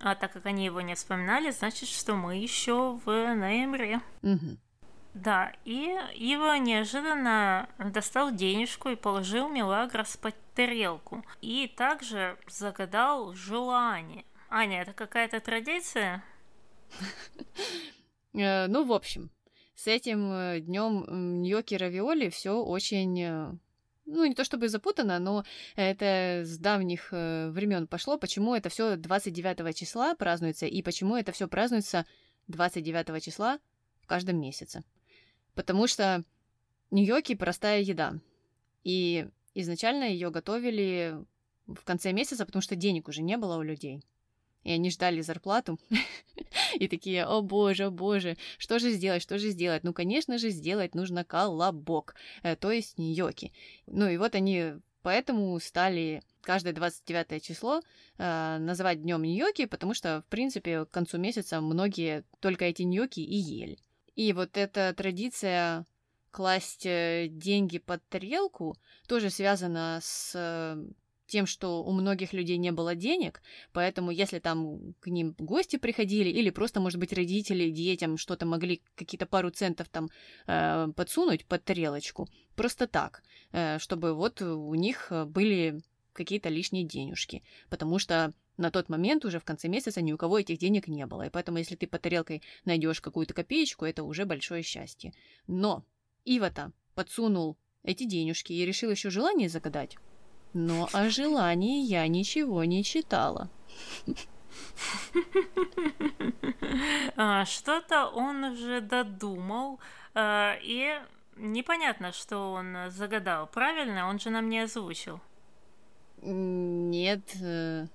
А 0.00 0.16
так 0.16 0.32
как 0.32 0.46
они 0.46 0.64
его 0.64 0.80
не 0.80 0.96
вспоминали, 0.96 1.52
значит, 1.52 1.88
что 1.88 2.14
мы 2.16 2.38
еще 2.38 2.98
в 3.04 3.34
ноябре. 3.34 4.00
Угу. 4.22 4.58
Да, 5.14 5.52
и 5.64 5.96
Ива 6.16 6.58
неожиданно 6.58 7.68
достал 7.78 8.32
денежку 8.32 8.88
и 8.88 8.96
положил 8.96 9.48
Мелагрос 9.48 10.16
под 10.16 10.34
тарелку. 10.54 11.24
И 11.40 11.68
также 11.68 12.36
загадал 12.48 13.32
желание. 13.32 14.24
Аня, 14.50 14.82
это 14.82 14.92
какая-то 14.92 15.40
традиция? 15.40 16.22
Э, 18.36 18.66
ну, 18.66 18.84
в 18.84 18.92
общем, 18.92 19.30
с 19.76 19.86
этим 19.86 20.32
э, 20.32 20.58
днем 20.58 21.40
Ньоки 21.40 21.76
Равиоли 21.76 22.30
все 22.30 22.60
очень 22.60 23.22
э, 23.22 23.52
ну, 24.06 24.24
не 24.24 24.34
то 24.34 24.42
чтобы 24.42 24.68
запутано, 24.68 25.20
но 25.20 25.44
это 25.76 26.42
с 26.44 26.58
давних 26.58 27.12
времен 27.12 27.86
пошло, 27.86 28.18
почему 28.18 28.56
это 28.56 28.70
все 28.70 28.96
29 28.96 29.76
числа 29.76 30.16
празднуется 30.16 30.66
и 30.66 30.82
почему 30.82 31.14
это 31.16 31.30
все 31.30 31.46
празднуется 31.46 32.06
29 32.48 33.22
числа 33.22 33.60
в 34.00 34.08
каждом 34.08 34.40
месяце 34.40 34.82
потому 35.54 35.86
что 35.86 36.24
ньоки 36.90 37.34
простая 37.34 37.80
еда. 37.80 38.18
И 38.84 39.28
изначально 39.54 40.04
ее 40.04 40.30
готовили 40.30 41.16
в 41.66 41.84
конце 41.84 42.12
месяца, 42.12 42.44
потому 42.44 42.62
что 42.62 42.76
денег 42.76 43.08
уже 43.08 43.22
не 43.22 43.36
было 43.36 43.56
у 43.56 43.62
людей. 43.62 44.02
И 44.62 44.72
они 44.72 44.90
ждали 44.90 45.20
зарплату. 45.20 45.78
И 46.74 46.88
такие, 46.88 47.24
о 47.24 47.42
боже, 47.42 47.84
о 47.84 47.90
боже, 47.90 48.36
что 48.58 48.78
же 48.78 48.92
сделать, 48.92 49.22
что 49.22 49.38
же 49.38 49.50
сделать? 49.50 49.84
Ну, 49.84 49.92
конечно 49.92 50.38
же, 50.38 50.50
сделать 50.50 50.94
нужно 50.94 51.24
колобок, 51.24 52.14
э, 52.42 52.56
то 52.56 52.70
есть 52.70 52.98
ньоки. 52.98 53.52
Ну 53.86 54.08
и 54.08 54.16
вот 54.16 54.34
они 54.34 54.74
поэтому 55.02 55.60
стали 55.60 56.22
каждое 56.40 56.72
29 56.72 57.42
число 57.42 57.82
э, 58.16 58.58
называть 58.58 59.02
днем 59.02 59.22
ньоки, 59.22 59.66
потому 59.66 59.92
что, 59.92 60.22
в 60.26 60.30
принципе, 60.30 60.86
к 60.86 60.90
концу 60.90 61.18
месяца 61.18 61.60
многие 61.60 62.24
только 62.40 62.64
эти 62.64 62.82
ньоки 62.82 63.20
и 63.20 63.36
ели. 63.36 63.78
И 64.14 64.32
вот 64.32 64.56
эта 64.56 64.92
традиция 64.94 65.86
класть 66.30 66.84
э, 66.84 67.28
деньги 67.30 67.78
под 67.78 68.06
тарелку 68.08 68.76
тоже 69.06 69.30
связана 69.30 70.00
с 70.02 70.32
э, 70.34 70.84
тем, 71.26 71.46
что 71.46 71.82
у 71.84 71.92
многих 71.92 72.32
людей 72.32 72.58
не 72.58 72.72
было 72.72 72.94
денег, 72.94 73.40
поэтому 73.72 74.10
если 74.10 74.40
там 74.40 74.94
к 75.00 75.06
ним 75.06 75.34
гости 75.38 75.76
приходили 75.76 76.28
или 76.28 76.50
просто, 76.50 76.80
может 76.80 76.98
быть, 76.98 77.12
родители 77.12 77.70
детям 77.70 78.18
что-то 78.18 78.46
могли, 78.46 78.82
какие-то 78.94 79.26
пару 79.26 79.50
центов 79.50 79.88
там 79.88 80.10
э, 80.46 80.88
подсунуть 80.96 81.46
под 81.46 81.64
тарелочку, 81.64 82.28
просто 82.56 82.86
так, 82.86 83.22
э, 83.52 83.78
чтобы 83.78 84.14
вот 84.14 84.42
у 84.42 84.74
них 84.74 85.12
были 85.26 85.82
какие-то 86.12 86.48
лишние 86.48 86.84
денежки, 86.84 87.42
потому 87.70 87.98
что 87.98 88.32
на 88.56 88.70
тот 88.70 88.88
момент 88.88 89.24
уже 89.24 89.40
в 89.40 89.44
конце 89.44 89.68
месяца 89.68 90.00
ни 90.00 90.12
у 90.12 90.16
кого 90.16 90.38
этих 90.38 90.58
денег 90.58 90.88
не 90.88 91.06
было, 91.06 91.26
и 91.26 91.30
поэтому 91.30 91.58
если 91.58 91.76
ты 91.76 91.86
по 91.86 91.98
тарелкой 91.98 92.42
найдешь 92.64 93.00
какую-то 93.00 93.34
копеечку, 93.34 93.84
это 93.84 94.02
уже 94.04 94.24
большое 94.24 94.62
счастье. 94.62 95.12
Но 95.46 95.84
Ива-то 96.24 96.72
подсунул 96.94 97.56
эти 97.82 98.04
денежки 98.04 98.52
и 98.52 98.64
решил 98.64 98.90
еще 98.90 99.10
желание 99.10 99.48
загадать. 99.48 99.96
Но 100.52 100.88
о 100.92 101.10
желании 101.10 101.84
я 101.84 102.06
ничего 102.06 102.64
не 102.64 102.84
читала. 102.84 103.50
А, 107.16 107.44
что-то 107.44 108.06
он 108.06 108.44
уже 108.44 108.80
додумал, 108.80 109.80
а, 110.14 110.56
и 110.62 111.00
непонятно, 111.36 112.12
что 112.12 112.52
он 112.52 112.76
загадал. 112.88 113.48
Правильно? 113.48 114.08
Он 114.08 114.18
же 114.20 114.30
нам 114.30 114.48
не 114.48 114.60
озвучил. 114.60 115.20
Нет, 116.22 117.36
э, 117.42 117.86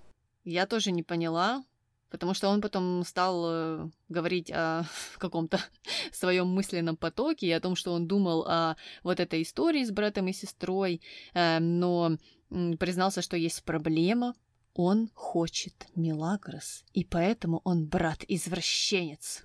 я 0.44 0.66
тоже 0.66 0.92
не 0.92 1.04
поняла, 1.04 1.64
потому 2.10 2.34
что 2.34 2.50
он 2.50 2.62
потом 2.62 3.04
стал 3.06 3.46
э, 3.48 3.90
говорить 4.10 4.52
о 4.52 4.84
каком-то 5.18 5.60
своем 6.12 6.48
мысленном 6.48 6.98
потоке 6.98 7.48
и 7.48 7.52
о 7.52 7.60
том, 7.60 7.76
что 7.76 7.94
он 7.94 8.08
думал 8.08 8.46
о 8.48 8.76
вот 9.04 9.20
этой 9.20 9.42
истории 9.42 9.84
с 9.84 9.92
братом 9.92 10.28
и 10.28 10.34
сестрой, 10.34 11.02
э, 11.34 11.60
но 11.60 12.18
признался, 12.80 13.22
что 13.22 13.38
есть 13.38 13.64
проблема. 13.64 14.34
Он 14.74 15.10
хочет 15.14 15.88
Милагрос, 15.96 16.84
и 16.94 17.04
поэтому 17.04 17.62
он 17.64 17.86
брат-извращенец. 17.86 19.44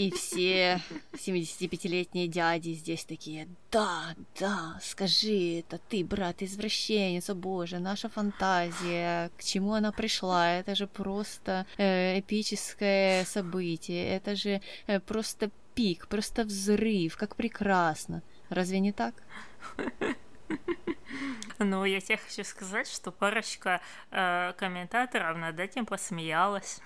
И 0.00 0.10
все 0.12 0.80
75-летние 1.12 2.26
дяди 2.26 2.70
здесь 2.70 3.04
такие, 3.04 3.48
да, 3.70 4.14
да, 4.38 4.78
скажи 4.80 5.58
это, 5.58 5.76
ты, 5.76 6.02
брат-извращенец, 6.02 7.28
о 7.28 7.34
боже, 7.34 7.80
наша 7.80 8.08
фантазия, 8.08 9.30
к 9.36 9.44
чему 9.44 9.74
она 9.74 9.92
пришла, 9.92 10.52
это 10.52 10.74
же 10.74 10.86
просто 10.86 11.66
э, 11.76 12.18
эпическое 12.18 13.26
событие, 13.26 14.16
это 14.16 14.36
же 14.36 14.62
э, 14.86 15.00
просто 15.00 15.50
пик, 15.74 16.08
просто 16.08 16.44
взрыв, 16.44 17.18
как 17.18 17.36
прекрасно. 17.36 18.22
Разве 18.48 18.80
не 18.80 18.92
так? 18.92 19.14
Ну, 21.58 21.84
я 21.84 22.00
тебе 22.00 22.16
хочу 22.16 22.42
сказать, 22.44 22.88
что 22.88 23.12
парочка 23.12 23.82
э, 24.10 24.54
комментаторов 24.56 25.36
над 25.36 25.60
этим 25.60 25.84
посмеялась. 25.84 26.80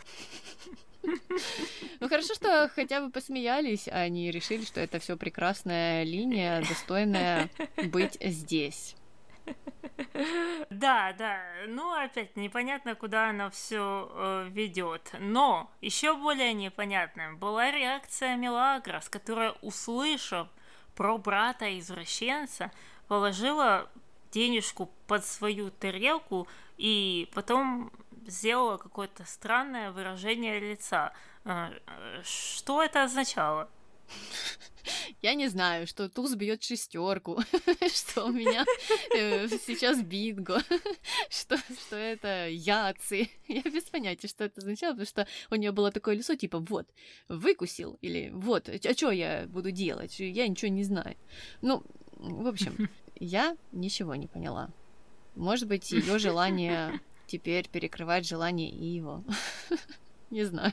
Ну 2.00 2.08
хорошо, 2.08 2.34
что 2.34 2.70
хотя 2.74 3.00
бы 3.00 3.10
посмеялись, 3.10 3.88
а 3.90 4.08
не 4.08 4.30
решили, 4.30 4.64
что 4.64 4.80
это 4.80 4.98
все 4.98 5.16
прекрасная 5.16 6.04
линия, 6.04 6.62
достойная 6.68 7.50
быть 7.76 8.18
здесь. 8.20 8.96
Да, 10.70 11.12
да. 11.12 11.40
Ну, 11.68 11.92
опять 11.92 12.36
непонятно, 12.36 12.94
куда 12.94 13.30
оно 13.30 13.50
все 13.50 14.10
э, 14.10 14.48
ведет. 14.50 15.12
Но 15.18 15.70
еще 15.80 16.16
более 16.16 16.52
непонятным 16.52 17.36
была 17.36 17.70
реакция 17.70 18.36
Мелагрос, 18.36 19.08
которая, 19.08 19.52
услышав 19.62 20.48
про 20.94 21.18
брата 21.18 21.78
извращенца, 21.78 22.70
положила 23.08 23.90
денежку 24.32 24.90
под 25.06 25.24
свою 25.24 25.70
тарелку 25.70 26.48
и 26.76 27.28
потом 27.34 27.92
сделала 28.26 28.76
какое-то 28.76 29.24
странное 29.24 29.90
выражение 29.92 30.60
лица. 30.60 31.12
Э, 31.44 31.70
что 32.22 32.82
это 32.82 33.04
означало? 33.04 33.68
Я 35.22 35.34
не 35.34 35.48
знаю, 35.48 35.86
что 35.86 36.08
туз 36.08 36.34
бьет 36.34 36.62
шестерку, 36.62 37.40
что 37.92 38.26
у 38.26 38.32
меня 38.32 38.64
э, 39.16 39.48
сейчас 39.48 40.02
бинго, 40.02 40.60
что, 41.30 41.56
что 41.56 41.96
это 41.96 42.48
яцы. 42.48 43.30
Я 43.48 43.62
без 43.62 43.84
понятия, 43.84 44.28
что 44.28 44.44
это 44.44 44.60
означало, 44.60 44.92
потому 44.92 45.06
что 45.06 45.26
у 45.50 45.54
нее 45.54 45.72
было 45.72 45.90
такое 45.90 46.16
лицо, 46.16 46.34
типа, 46.34 46.58
вот, 46.58 46.86
выкусил, 47.28 47.98
или 48.02 48.30
вот, 48.34 48.68
а 48.68 48.94
что 48.94 49.10
я 49.10 49.46
буду 49.46 49.70
делать? 49.70 50.18
Я 50.20 50.46
ничего 50.46 50.70
не 50.70 50.84
знаю. 50.84 51.16
Ну, 51.62 51.82
в 52.12 52.46
общем, 52.46 52.88
я 53.16 53.56
ничего 53.72 54.14
не 54.14 54.26
поняла. 54.26 54.70
Может 55.34 55.66
быть, 55.66 55.90
ее 55.90 56.18
желание 56.18 57.00
теперь 57.26 57.68
перекрывать 57.68 58.26
желание 58.26 58.70
Иво. 58.70 59.24
Не 60.30 60.44
знаю. 60.44 60.72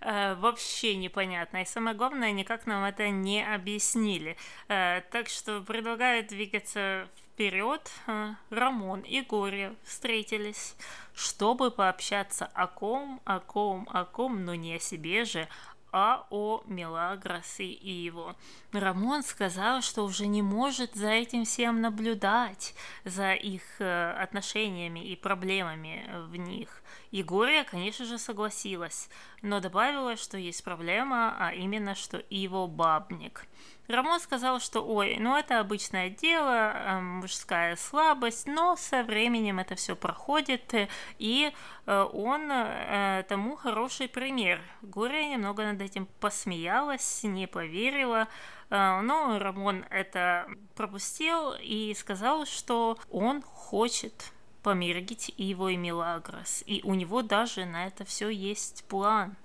Э, 0.00 0.34
вообще 0.34 0.96
непонятно. 0.96 1.62
И 1.62 1.64
самое 1.64 1.96
главное, 1.96 2.32
никак 2.32 2.66
нам 2.66 2.84
это 2.84 3.08
не 3.10 3.42
объяснили. 3.42 4.36
Э, 4.68 5.02
так 5.10 5.28
что 5.28 5.60
предлагаю 5.62 6.26
двигаться 6.26 7.08
вперед. 7.40 7.90
Э, 8.06 8.34
Рамон 8.50 9.00
и 9.00 9.22
Горе 9.22 9.74
встретились, 9.84 10.74
чтобы 11.14 11.70
пообщаться 11.70 12.46
о 12.46 12.66
ком, 12.66 13.20
о 13.24 13.40
ком, 13.40 13.88
о 13.92 14.04
ком, 14.04 14.44
но 14.44 14.54
не 14.54 14.74
о 14.74 14.80
себе 14.80 15.24
же, 15.24 15.48
а 15.92 16.26
о 16.30 16.62
Мелагросе 16.66 17.64
и 17.64 17.90
его. 17.90 18.36
Рамон 18.72 19.22
сказал, 19.22 19.82
что 19.82 20.04
уже 20.04 20.26
не 20.26 20.42
может 20.42 20.94
за 20.94 21.08
этим 21.08 21.44
всем 21.44 21.80
наблюдать, 21.80 22.74
за 23.04 23.32
их 23.32 23.62
э, 23.80 24.12
отношениями 24.12 25.00
и 25.00 25.16
проблемами 25.16 26.08
в 26.28 26.36
них. 26.36 26.82
Егория, 27.10 27.64
конечно 27.64 28.04
же, 28.04 28.18
согласилась, 28.18 29.08
но 29.42 29.60
добавила, 29.60 30.16
что 30.16 30.38
есть 30.38 30.62
проблема, 30.62 31.34
а 31.38 31.52
именно, 31.52 31.94
что 31.94 32.22
его 32.30 32.68
бабник. 32.68 33.46
Рамон 33.90 34.20
сказал, 34.20 34.60
что 34.60 34.82
ой, 34.82 35.16
ну 35.18 35.36
это 35.36 35.60
обычное 35.60 36.10
дело, 36.10 36.72
э, 36.72 37.00
мужская 37.00 37.76
слабость, 37.76 38.46
но 38.46 38.76
со 38.76 39.02
временем 39.02 39.58
это 39.58 39.74
все 39.74 39.96
проходит, 39.96 40.74
и 41.18 41.52
э, 41.86 42.06
он 42.12 42.50
э, 42.50 43.24
тому 43.28 43.56
хороший 43.56 44.08
пример. 44.08 44.60
Горя 44.82 45.24
немного 45.24 45.64
над 45.64 45.80
этим 45.80 46.06
посмеялась, 46.20 47.22
не 47.24 47.46
поверила, 47.46 48.28
но 48.70 49.36
Рамон 49.40 49.84
это 49.90 50.46
пропустил 50.76 51.54
и 51.60 51.92
сказал, 51.98 52.46
что 52.46 52.96
он 53.10 53.42
хочет 53.42 54.32
помирить 54.62 55.34
его 55.36 55.70
и 55.70 55.76
Милагрос, 55.76 56.62
и 56.66 56.80
у 56.84 56.94
него 56.94 57.22
даже 57.22 57.64
на 57.64 57.88
это 57.88 58.04
все 58.04 58.28
есть 58.28 58.84
план. 58.84 59.36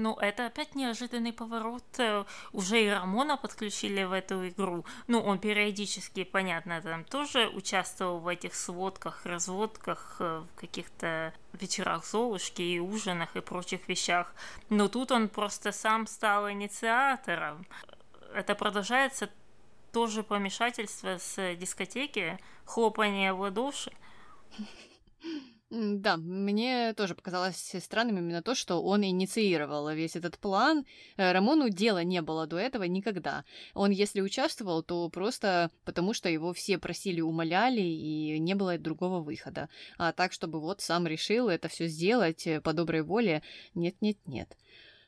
Ну, 0.00 0.14
это 0.14 0.46
опять 0.46 0.74
неожиданный 0.74 1.34
поворот. 1.34 1.84
Э, 1.98 2.24
уже 2.52 2.82
и 2.82 2.88
Рамона 2.88 3.36
подключили 3.36 4.02
в 4.04 4.12
эту 4.12 4.48
игру. 4.48 4.86
Ну, 5.08 5.20
он 5.20 5.38
периодически, 5.38 6.24
понятно, 6.24 6.80
там 6.80 7.04
тоже 7.04 7.48
участвовал 7.48 8.18
в 8.18 8.26
этих 8.26 8.54
сводках, 8.54 9.26
разводках, 9.26 10.16
э, 10.20 10.42
в 10.50 10.58
каких-то 10.58 11.34
вечерах 11.52 12.06
Золушки 12.06 12.62
и 12.62 12.78
ужинах 12.78 13.36
и 13.36 13.40
прочих 13.40 13.88
вещах. 13.88 14.34
Но 14.70 14.88
тут 14.88 15.12
он 15.12 15.28
просто 15.28 15.70
сам 15.70 16.06
стал 16.06 16.50
инициатором. 16.50 17.66
Это 18.34 18.54
продолжается 18.54 19.28
тоже 19.92 20.22
помешательство 20.22 21.18
с 21.18 21.56
дискотеки, 21.56 22.38
хлопание 22.64 23.34
в 23.34 23.40
ладоши. 23.40 23.92
Да, 25.70 26.16
мне 26.16 26.94
тоже 26.94 27.14
показалось 27.14 27.76
странным 27.78 28.18
именно 28.18 28.42
то, 28.42 28.56
что 28.56 28.82
он 28.82 29.04
инициировал 29.04 29.88
весь 29.90 30.16
этот 30.16 30.36
план. 30.36 30.84
Э, 31.16 31.30
Рамону 31.30 31.68
дела 31.68 32.02
не 32.02 32.22
было 32.22 32.48
до 32.48 32.58
этого 32.58 32.82
никогда. 32.82 33.44
Он, 33.74 33.92
если 33.92 34.20
участвовал, 34.20 34.82
то 34.82 35.08
просто 35.10 35.70
потому, 35.84 36.12
что 36.12 36.28
его 36.28 36.52
все 36.52 36.76
просили, 36.78 37.20
умоляли, 37.20 37.82
и 37.82 38.40
не 38.40 38.56
было 38.56 38.78
другого 38.78 39.20
выхода. 39.20 39.68
А 39.96 40.12
так, 40.12 40.32
чтобы 40.32 40.60
вот 40.60 40.80
сам 40.80 41.06
решил 41.06 41.48
это 41.48 41.68
все 41.68 41.86
сделать 41.86 42.48
э, 42.48 42.60
по 42.60 42.72
доброй 42.72 43.02
воле, 43.02 43.44
нет-нет-нет. 43.74 44.56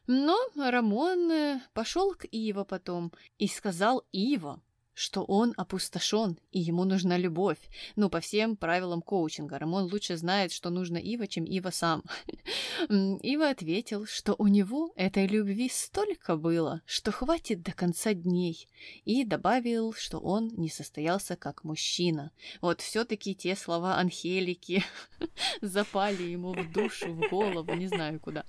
Но 0.06 0.38
Рамон 0.54 1.28
э, 1.32 1.60
пошел 1.74 2.14
к 2.14 2.24
Иво 2.26 2.62
потом 2.62 3.12
и 3.38 3.48
сказал 3.48 4.04
Иво, 4.12 4.60
что 4.94 5.24
он 5.24 5.54
опустошен, 5.56 6.38
и 6.50 6.60
ему 6.60 6.84
нужна 6.84 7.16
любовь. 7.16 7.58
Ну, 7.96 8.10
по 8.10 8.20
всем 8.20 8.56
правилам 8.56 9.02
коучинга. 9.02 9.58
Рамон 9.58 9.90
лучше 9.90 10.16
знает, 10.16 10.52
что 10.52 10.70
нужно 10.70 10.98
Ива, 10.98 11.26
чем 11.26 11.44
Ива 11.44 11.70
сам. 11.70 12.02
Ива 12.88 13.50
ответил, 13.50 14.06
что 14.06 14.34
у 14.38 14.46
него 14.48 14.92
этой 14.96 15.26
любви 15.26 15.68
столько 15.68 16.36
было, 16.36 16.82
что 16.84 17.10
хватит 17.10 17.62
до 17.62 17.72
конца 17.72 18.12
дней. 18.12 18.68
И 19.04 19.24
добавил, 19.24 19.94
что 19.94 20.18
он 20.18 20.48
не 20.56 20.68
состоялся 20.68 21.36
как 21.36 21.64
мужчина. 21.64 22.30
Вот 22.60 22.80
все-таки 22.80 23.34
те 23.34 23.56
слова 23.56 23.96
Анхелики 23.96 24.84
запали 25.62 26.22
ему 26.24 26.52
в 26.52 26.72
душу, 26.72 27.12
в 27.12 27.30
голову, 27.30 27.72
не 27.74 27.88
знаю 27.88 28.20
куда. 28.20 28.44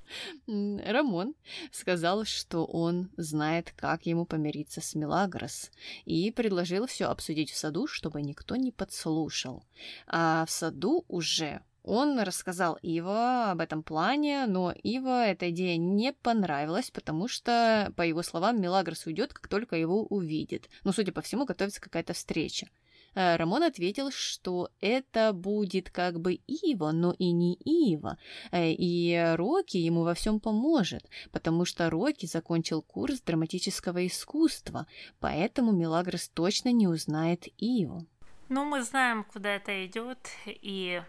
Рамон 0.47 1.35
сказал, 1.71 2.25
что 2.25 2.65
он 2.65 3.09
знает, 3.17 3.73
как 3.75 4.05
ему 4.05 4.25
помириться 4.25 4.81
с 4.81 4.95
Мелагрос, 4.95 5.71
и 6.05 6.32
предложил 6.33 6.87
все 6.87 7.05
обсудить 7.05 7.51
в 7.51 7.57
саду, 7.57 7.87
чтобы 7.87 8.21
никто 8.21 8.55
не 8.55 8.71
подслушал. 8.71 9.63
А 10.07 10.45
в 10.45 10.51
саду 10.51 11.05
уже 11.07 11.61
он 11.83 12.19
рассказал 12.19 12.79
Ива 12.81 13.51
об 13.51 13.59
этом 13.59 13.83
плане, 13.83 14.45
но 14.45 14.71
Ива 14.83 15.25
эта 15.25 15.49
идея 15.49 15.77
не 15.77 16.13
понравилась, 16.13 16.89
потому 16.91 17.27
что, 17.27 17.91
по 17.97 18.01
его 18.03 18.23
словам, 18.23 18.61
Мелагрос 18.61 19.05
уйдет, 19.05 19.33
как 19.33 19.49
только 19.49 19.75
его 19.75 20.03
увидит. 20.05 20.69
Но, 20.85 20.93
судя 20.93 21.11
по 21.11 21.21
всему, 21.21 21.45
готовится 21.45 21.81
какая-то 21.81 22.13
встреча. 22.13 22.67
Э, 23.15 23.35
Рамон 23.35 23.63
ответил, 23.63 24.11
что 24.11 24.69
это 24.81 25.33
будет 25.33 25.89
как 25.89 26.19
бы 26.19 26.39
Ива, 26.47 26.91
но 26.91 27.13
и 27.17 27.31
не 27.31 27.55
Ива. 27.55 28.17
Э, 28.51 28.71
и 28.71 29.33
Рокки 29.35 29.77
ему 29.77 30.03
во 30.03 30.13
всем 30.13 30.39
поможет, 30.39 31.09
потому 31.31 31.65
что 31.65 31.89
Рокки 31.89 32.25
закончил 32.25 32.81
курс 32.81 33.21
драматического 33.21 34.05
искусства, 34.05 34.87
поэтому 35.19 35.71
Мелагрос 35.71 36.29
точно 36.29 36.71
не 36.71 36.87
узнает 36.87 37.47
Иву. 37.57 38.05
Ну, 38.49 38.65
мы 38.65 38.83
знаем, 38.83 39.23
куда 39.23 39.55
это 39.55 39.85
идет, 39.85 40.29
и 40.45 41.01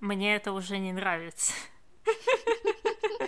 мне 0.00 0.34
это 0.36 0.52
уже 0.52 0.78
не 0.78 0.92
нравится. 0.92 1.52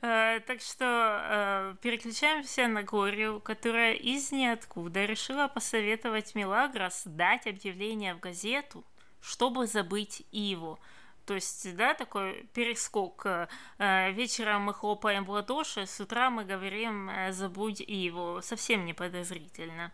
Э, 0.00 0.40
так 0.46 0.60
что 0.60 0.84
э, 0.84 1.74
переключаемся 1.82 2.68
на 2.68 2.82
Горию, 2.82 3.40
которая 3.40 3.94
из 3.94 4.30
ниоткуда 4.30 5.04
решила 5.04 5.48
посоветовать 5.48 6.34
Мелагрос 6.34 7.02
дать 7.04 7.46
объявление 7.46 8.14
в 8.14 8.20
газету, 8.20 8.84
чтобы 9.20 9.66
забыть 9.66 10.24
Иву. 10.30 10.78
То 11.26 11.34
есть, 11.34 11.76
да, 11.76 11.94
такой 11.94 12.48
перескок. 12.54 13.26
Э, 13.26 14.12
вечером 14.12 14.62
мы 14.62 14.74
хлопаем 14.74 15.24
в 15.24 15.30
ладоши, 15.30 15.86
с 15.86 16.00
утра 16.00 16.30
мы 16.30 16.44
говорим 16.44 17.10
«забудь 17.30 17.80
Иву». 17.80 18.40
Совсем 18.42 18.84
не 18.84 18.94
подозрительно. 18.94 19.92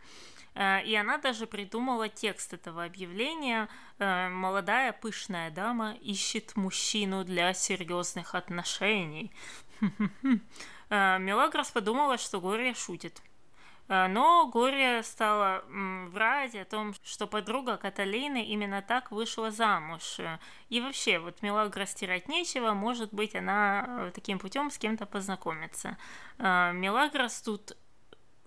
Э, 0.55 0.83
и 0.85 0.95
она 0.95 1.19
даже 1.19 1.47
придумала 1.47 2.09
текст 2.09 2.53
этого 2.53 2.85
объявления. 2.85 3.69
Э, 3.99 4.29
Молодая 4.29 4.93
пышная 4.93 5.51
дама 5.51 5.95
ищет 6.01 6.57
мужчину 6.57 7.25
для 7.25 7.53
серьезных 7.55 8.35
отношений. 8.35 9.33
Э, 10.91 11.19
Мелагрос 11.19 11.71
подумала, 11.71 12.19
что 12.19 12.41
Глория 12.41 12.75
шутит. 12.75 13.23
Но 13.89 14.47
Глория 14.49 15.03
стала 15.03 15.65
врать 15.69 16.55
о 16.55 16.65
том, 16.65 16.95
что 17.03 17.27
подруга 17.27 17.77
Каталины 17.77 18.45
именно 18.45 18.81
так 18.81 19.11
вышла 19.11 19.51
замуж. 19.51 20.21
И 20.69 20.81
вообще, 20.81 21.19
вот 21.19 21.43
Мелагра 21.43 21.85
стирать 21.85 22.29
нечего, 22.29 22.73
может 22.73 23.13
быть, 23.13 23.35
она 23.35 24.11
таким 24.15 24.39
путем 24.39 24.71
с 24.71 24.79
кем-то 24.79 25.05
познакомится. 25.05 25.99
Мелагрос 26.39 27.43
тут 27.43 27.77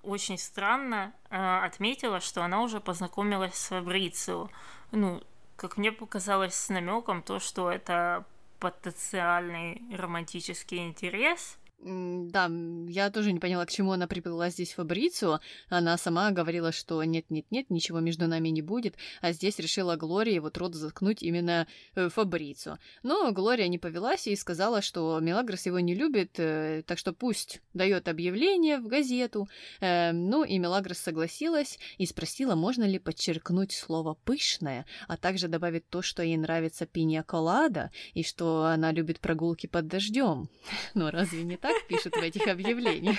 очень 0.03 0.37
странно 0.37 1.13
отметила, 1.29 2.19
что 2.19 2.43
она 2.43 2.61
уже 2.61 2.79
познакомилась 2.79 3.55
с 3.55 3.67
Фабрицио. 3.67 4.49
Ну, 4.91 5.21
как 5.55 5.77
мне 5.77 5.91
показалось, 5.91 6.55
с 6.55 6.69
намеком 6.69 7.21
то, 7.21 7.39
что 7.39 7.71
это 7.71 8.25
потенциальный 8.59 9.81
романтический 9.95 10.85
интерес– 10.85 11.57
да, 11.79 12.49
я 12.87 13.11
тоже 13.11 13.31
не 13.31 13.39
поняла, 13.39 13.65
к 13.65 13.71
чему 13.71 13.91
она 13.91 14.07
приплыла 14.07 14.49
здесь 14.49 14.73
Фабрицу. 14.73 15.39
Она 15.69 15.97
сама 15.97 16.31
говорила, 16.31 16.71
что 16.71 17.03
нет-нет-нет, 17.03 17.69
ничего 17.69 17.99
между 17.99 18.27
нами 18.27 18.49
не 18.49 18.63
будет, 18.63 18.95
а 19.21 19.31
здесь 19.31 19.59
решила 19.59 19.95
Глория 19.95 20.41
вот 20.41 20.57
рот 20.57 20.73
заткнуть 20.73 21.21
именно 21.21 21.67
э, 21.93 22.09
Фабрицу. 22.09 22.79
Но 23.03 23.31
Глория 23.31 23.67
не 23.67 23.77
повелась 23.77 24.27
и 24.27 24.35
сказала, 24.35 24.81
что 24.81 25.19
Мелагрос 25.19 25.67
его 25.67 25.79
не 25.79 25.93
любит, 25.93 26.39
э, 26.39 26.81
так 26.85 26.97
что 26.97 27.13
пусть 27.13 27.61
дает 27.75 28.07
объявление 28.07 28.79
в 28.79 28.87
газету. 28.87 29.47
Э, 29.79 30.11
ну 30.13 30.43
и 30.43 30.57
Мелагрос 30.57 30.97
согласилась 30.97 31.77
и 31.99 32.07
спросила, 32.07 32.55
можно 32.55 32.85
ли 32.85 32.97
подчеркнуть 32.97 33.73
слово 33.73 34.15
«пышное», 34.15 34.87
а 35.07 35.15
также 35.15 35.47
добавить 35.47 35.87
то, 35.89 36.01
что 36.01 36.23
ей 36.23 36.37
нравится 36.37 36.87
пинья 36.87 37.21
колада 37.21 37.91
и 38.15 38.23
что 38.23 38.65
она 38.65 38.91
любит 38.91 39.19
прогулки 39.19 39.67
под 39.67 39.87
дождем. 39.87 40.49
Но 40.95 41.11
разве 41.11 41.43
не 41.43 41.55
так? 41.55 41.66
Так 41.67 41.87
пишут 41.87 42.15
в 42.15 42.21
этих 42.21 42.47
объявлениях. 42.47 43.17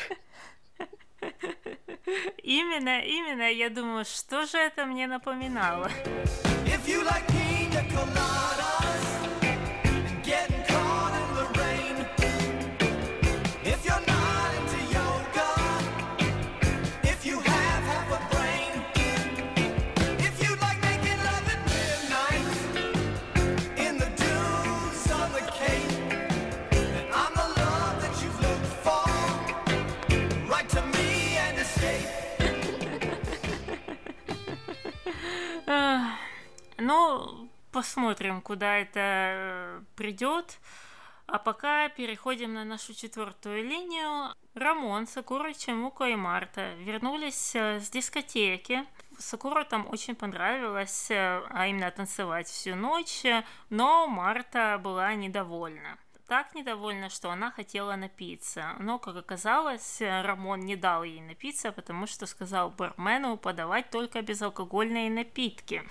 Именно, 2.43 3.01
именно, 3.01 3.53
я 3.53 3.69
думаю, 3.69 4.05
что 4.05 4.47
же 4.47 4.57
это 4.57 4.87
мне 4.87 5.07
напоминало. 5.07 5.91
If 6.65 6.87
you 6.87 7.05
like 7.05 7.29
Ну, 36.89 37.51
посмотрим, 37.71 38.41
куда 38.41 38.79
это 38.79 39.01
э, 39.01 39.81
придет. 39.95 40.59
А 41.27 41.39
пока 41.39 41.91
переходим 41.91 42.55
на 42.55 42.65
нашу 42.65 42.95
четвертую 42.95 43.63
линию. 43.63 44.35
Рамон, 44.55 45.07
Сакура, 45.07 45.53
Чемуко 45.53 46.05
и 46.05 46.17
Марта 46.17 46.73
вернулись 46.77 47.55
э, 47.55 47.79
с 47.79 47.91
дискотеки. 47.91 48.87
Сакура 49.19 49.65
там 49.65 49.87
очень 49.91 50.15
понравилось, 50.15 51.11
э, 51.11 51.43
а 51.51 51.67
именно 51.67 51.91
танцевать 51.91 52.49
всю 52.49 52.75
ночь, 52.75 53.23
но 53.69 54.07
Марта 54.07 54.81
была 54.83 55.13
недовольна 55.13 55.99
так 56.29 56.55
недовольна, 56.55 57.09
что 57.09 57.31
она 57.31 57.51
хотела 57.51 57.97
напиться. 57.97 58.77
Но, 58.79 58.99
как 58.99 59.17
оказалось, 59.17 60.01
Рамон 60.01 60.61
не 60.61 60.77
дал 60.77 61.03
ей 61.03 61.21
напиться, 61.23 61.73
потому 61.73 62.07
что 62.07 62.27
сказал 62.27 62.71
бармену 62.71 63.37
подавать 63.37 63.91
только 63.91 64.23
безалкогольные 64.23 65.11
напитки. 65.11 65.83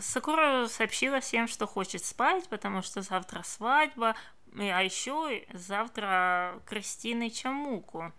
Сакура 0.00 0.66
сообщила 0.66 1.20
всем, 1.20 1.46
что 1.46 1.66
хочет 1.66 2.04
спать, 2.04 2.48
потому 2.48 2.82
что 2.82 3.00
завтра 3.00 3.42
свадьба, 3.44 4.16
а 4.56 4.82
еще 4.82 5.46
завтра 5.52 6.60
Кристины 6.66 7.30
Чамуку. 7.30 8.12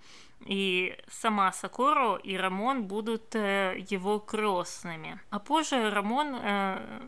И 0.46 0.98
сама 1.10 1.52
Сакуро 1.52 2.16
и 2.16 2.38
Рамон 2.38 2.84
будут 2.84 3.36
э, 3.36 3.76
его 3.90 4.20
крестными. 4.20 5.20
А 5.32 5.40
позже 5.40 5.90
Рамон 5.90 6.34
э, 6.42 7.02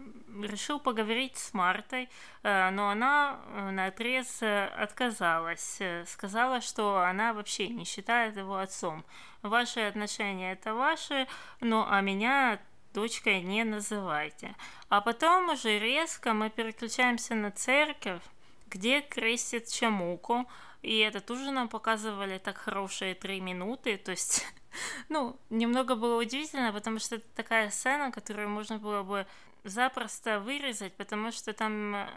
решил 0.44 0.80
поговорить 0.80 1.38
с 1.38 1.54
Мартой, 1.54 2.10
э, 2.44 2.70
но 2.72 2.90
она 2.90 3.40
э, 3.46 3.72
на 3.72 3.86
отрез 3.88 4.42
э, 4.42 4.66
отказалась. 4.68 5.80
Сказала, 6.06 6.62
что 6.62 7.00
она 7.00 7.34
вообще 7.34 7.68
не 7.68 7.86
считает 7.86 8.38
его 8.38 8.58
отцом. 8.58 9.04
Ваши 9.42 9.82
отношения 9.82 10.54
это 10.54 10.74
ваши, 10.74 11.28
но 11.60 11.88
а 11.90 12.02
меня 12.02 12.60
дочкой 12.94 13.42
не 13.42 13.64
называйте. 13.64 14.56
А 14.90 15.02
потом 15.02 15.50
уже 15.50 15.80
резко 15.80 16.34
мы 16.34 16.50
переключаемся 16.50 17.36
на 17.36 17.52
церковь, 17.52 18.22
где 18.68 19.02
крестит 19.02 19.68
Чамуку, 19.68 20.48
и 20.82 20.98
это 21.00 21.22
тоже 21.22 21.52
нам 21.52 21.70
показывали 21.70 22.38
так 22.38 22.58
хорошие 22.58 23.16
три 23.16 23.40
минуты, 23.40 23.98
то 23.98 24.12
есть 24.12 24.46
ну, 25.10 25.38
немного 25.50 25.96
было 25.96 26.20
удивительно, 26.20 26.72
потому 26.74 27.00
что 27.00 27.16
это 27.16 27.26
такая 27.36 27.70
сцена, 27.70 28.12
которую 28.12 28.50
можно 28.50 28.78
было 28.78 29.04
бы 29.04 29.28
запросто 29.64 30.40
вырезать, 30.40 30.94
потому 30.94 31.32
что 31.32 31.54
там 31.54 31.96
э, 31.96 32.08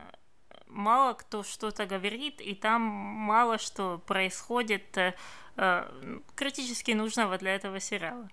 мало 0.67 1.15
кто 1.15 1.43
что-то 1.43 1.87
говорит, 1.87 2.41
и 2.41 2.55
там 2.55 2.83
мало 2.83 3.59
что 3.59 3.99
происходит 3.99 4.97
э, 4.97 5.15
э, 5.57 6.19
критически 6.35 6.93
нужного 6.93 7.39
для 7.39 7.55
этого 7.55 7.81
сериала. 7.81 8.29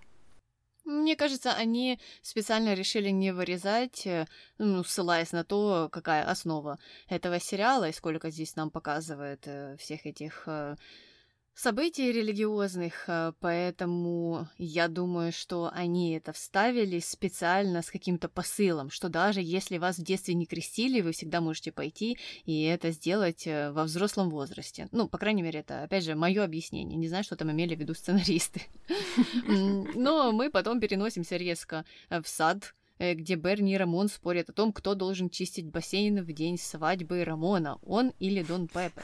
Мне 0.84 1.16
кажется, 1.16 1.54
они 1.54 2.00
специально 2.24 2.74
решили 2.74 3.10
не 3.10 3.32
вырезать, 3.32 4.08
э, 4.08 4.28
ну, 4.58 4.84
ссылаясь 4.84 5.32
на 5.32 5.44
то, 5.44 5.90
какая 5.92 6.24
основа 6.24 6.80
этого 7.08 7.40
сериала 7.40 7.90
и 7.90 7.94
сколько 7.94 8.30
здесь 8.32 8.56
нам 8.56 8.72
показывает 8.72 9.48
всех 9.80 10.06
этих 10.06 10.48
событий 11.54 12.12
религиозных, 12.12 13.04
э, 13.08 13.34
поэтому 13.40 14.48
я 14.58 14.88
думаю, 14.88 15.32
что 15.32 15.70
они 15.74 16.14
это 16.14 16.34
вставили 16.34 17.00
специально 17.00 17.82
с 17.82 17.90
каким-то 17.90 18.30
посылом, 18.30 18.90
что 18.90 19.10
даже 19.10 19.42
если 19.42 19.78
вас 19.78 19.98
в 19.98 20.04
детстве 20.04 20.34
не 20.34 20.46
крестили, 20.46 21.02
вы 21.02 21.12
всегда 21.12 21.42
можете 21.42 21.72
пойти 21.72 22.18
и 22.46 22.64
это 22.64 22.92
сделать 22.92 23.46
э, 23.46 23.72
во 23.72 23.84
взрослом 23.84 24.30
возрасте. 24.30 24.88
Ну, 24.92 25.08
по 25.08 25.18
крайней 25.18 25.42
мере, 25.42 25.60
это, 25.60 25.84
опять 25.84 26.04
же, 26.04 26.16
мое 26.16 26.44
объяснение. 26.44 26.98
Не 26.98 27.08
знаю, 27.08 27.24
что 27.24 27.36
там 27.36 27.52
имели 27.52 27.76
в 27.76 27.80
виду 27.80 27.94
сценаристы. 27.94 28.62
Но 29.48 30.32
мы 30.32 30.50
потом 30.50 30.80
переносимся 30.80 31.38
резко 31.38 31.86
э, 32.10 32.22
в 32.22 32.28
сад, 32.28 32.74
где 33.00 33.34
Берни 33.34 33.74
и 33.74 33.78
Рамон 33.78 34.10
спорят 34.10 34.52
о 34.52 34.54
том, 34.54 34.72
кто 34.72 34.94
должен 34.94 35.32
чистить 35.32 35.66
бассейн 35.66 36.24
в 36.24 36.32
день 36.34 36.60
свадьбы 36.60 37.24
Рамона, 37.24 37.80
он 37.82 38.14
или 38.20 38.44
Дон 38.44 38.68
Пепе. 38.68 39.02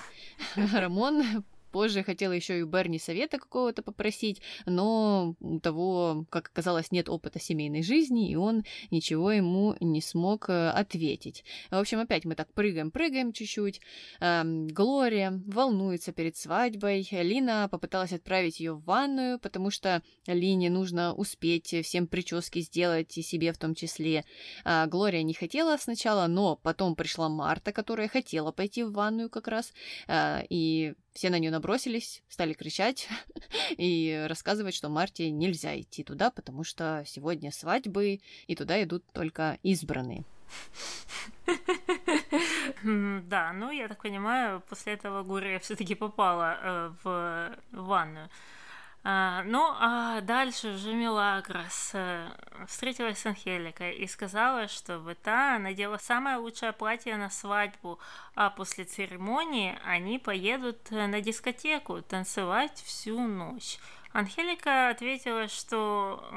Рамон 0.56 1.44
Позже 1.72 2.04
хотела 2.04 2.32
еще 2.32 2.60
и 2.60 2.64
Берни 2.64 3.00
совета 3.00 3.38
какого-то 3.38 3.82
попросить, 3.82 4.42
но 4.66 5.36
у 5.40 5.60
того, 5.60 6.26
как 6.30 6.48
оказалось, 6.48 6.92
нет 6.92 7.10
опыта 7.10 7.40
семейной 7.40 7.84
жизни, 7.84 8.32
и 8.32 8.36
он 8.36 8.64
ничего 8.92 9.32
ему 9.32 9.76
не 9.80 10.02
смог 10.02 10.50
э, 10.50 10.70
ответить. 10.70 11.44
В 11.70 11.76
общем, 11.76 12.00
опять 12.00 12.26
мы 12.26 12.36
так 12.36 12.52
прыгаем-прыгаем 12.54 13.34
чуть-чуть. 13.34 13.82
Эм, 14.20 14.68
Глория 14.68 15.42
волнуется 15.46 16.12
перед 16.12 16.38
свадьбой. 16.38 17.08
Лина 17.12 17.68
попыталась 17.70 18.14
отправить 18.14 18.60
ее 18.60 18.74
в 18.74 18.84
ванную, 18.86 19.40
потому 19.40 19.72
что 19.72 20.02
Лине 20.26 20.70
нужно 20.70 21.14
успеть 21.14 21.76
всем 21.84 22.08
прически 22.08 22.60
сделать, 22.60 23.18
и 23.18 23.22
себе 23.22 23.54
в 23.54 23.58
том 23.58 23.76
числе. 23.76 24.26
А 24.64 24.88
Глория 24.88 25.24
не 25.24 25.34
хотела 25.34 25.78
сначала, 25.78 26.28
но 26.28 26.56
потом 26.56 26.96
пришла 26.96 27.30
Марта, 27.30 27.72
которая 27.72 28.08
хотела 28.08 28.52
пойти 28.52 28.84
в 28.84 28.92
ванную 28.92 29.30
как 29.30 29.48
раз, 29.48 29.74
э, 30.08 30.44
и 30.50 30.94
все 31.18 31.32
на 31.32 31.40
нее 31.40 31.50
набросились, 31.50 32.22
стали 32.30 32.54
кричать 32.54 33.10
и 33.72 34.26
рассказывать, 34.30 34.76
что 34.76 34.88
Марте 34.88 35.32
нельзя 35.32 35.80
идти 35.80 36.04
туда, 36.04 36.30
потому 36.30 36.64
что 36.64 37.04
сегодня 37.08 37.52
свадьбы, 37.52 38.22
и 38.46 38.56
туда 38.56 38.84
идут 38.84 39.04
только 39.14 39.58
избранные. 39.64 40.24
Да, 42.84 43.52
ну 43.54 43.72
я 43.72 43.88
так 43.88 44.02
понимаю, 44.02 44.62
после 44.70 44.94
этого 44.94 45.24
Гурия 45.24 45.60
все-таки 45.60 45.96
попала 45.96 46.60
э, 46.62 46.92
в 47.04 47.58
ванную. 47.72 48.30
А, 49.10 49.42
ну, 49.46 49.74
а 49.80 50.20
дальше 50.20 50.74
уже 50.74 50.94
Мелагрос 50.94 51.92
э, 51.94 52.30
встретилась 52.68 53.20
с 53.20 53.26
Анхеликой 53.26 53.96
и 53.96 54.06
сказала, 54.06 54.68
чтобы 54.68 55.16
та 55.16 55.58
надела 55.60 55.96
самое 55.96 56.36
лучшее 56.36 56.74
платье 56.74 57.16
на 57.16 57.30
свадьбу, 57.30 58.00
а 58.36 58.50
после 58.50 58.84
церемонии 58.84 59.80
они 59.86 60.20
поедут 60.20 60.92
э, 60.92 61.08
на 61.08 61.22
дискотеку 61.22 62.02
танцевать 62.02 62.84
всю 62.86 63.18
ночь. 63.22 63.80
Анхелика 64.12 64.90
ответила, 64.90 65.48
что 65.48 66.30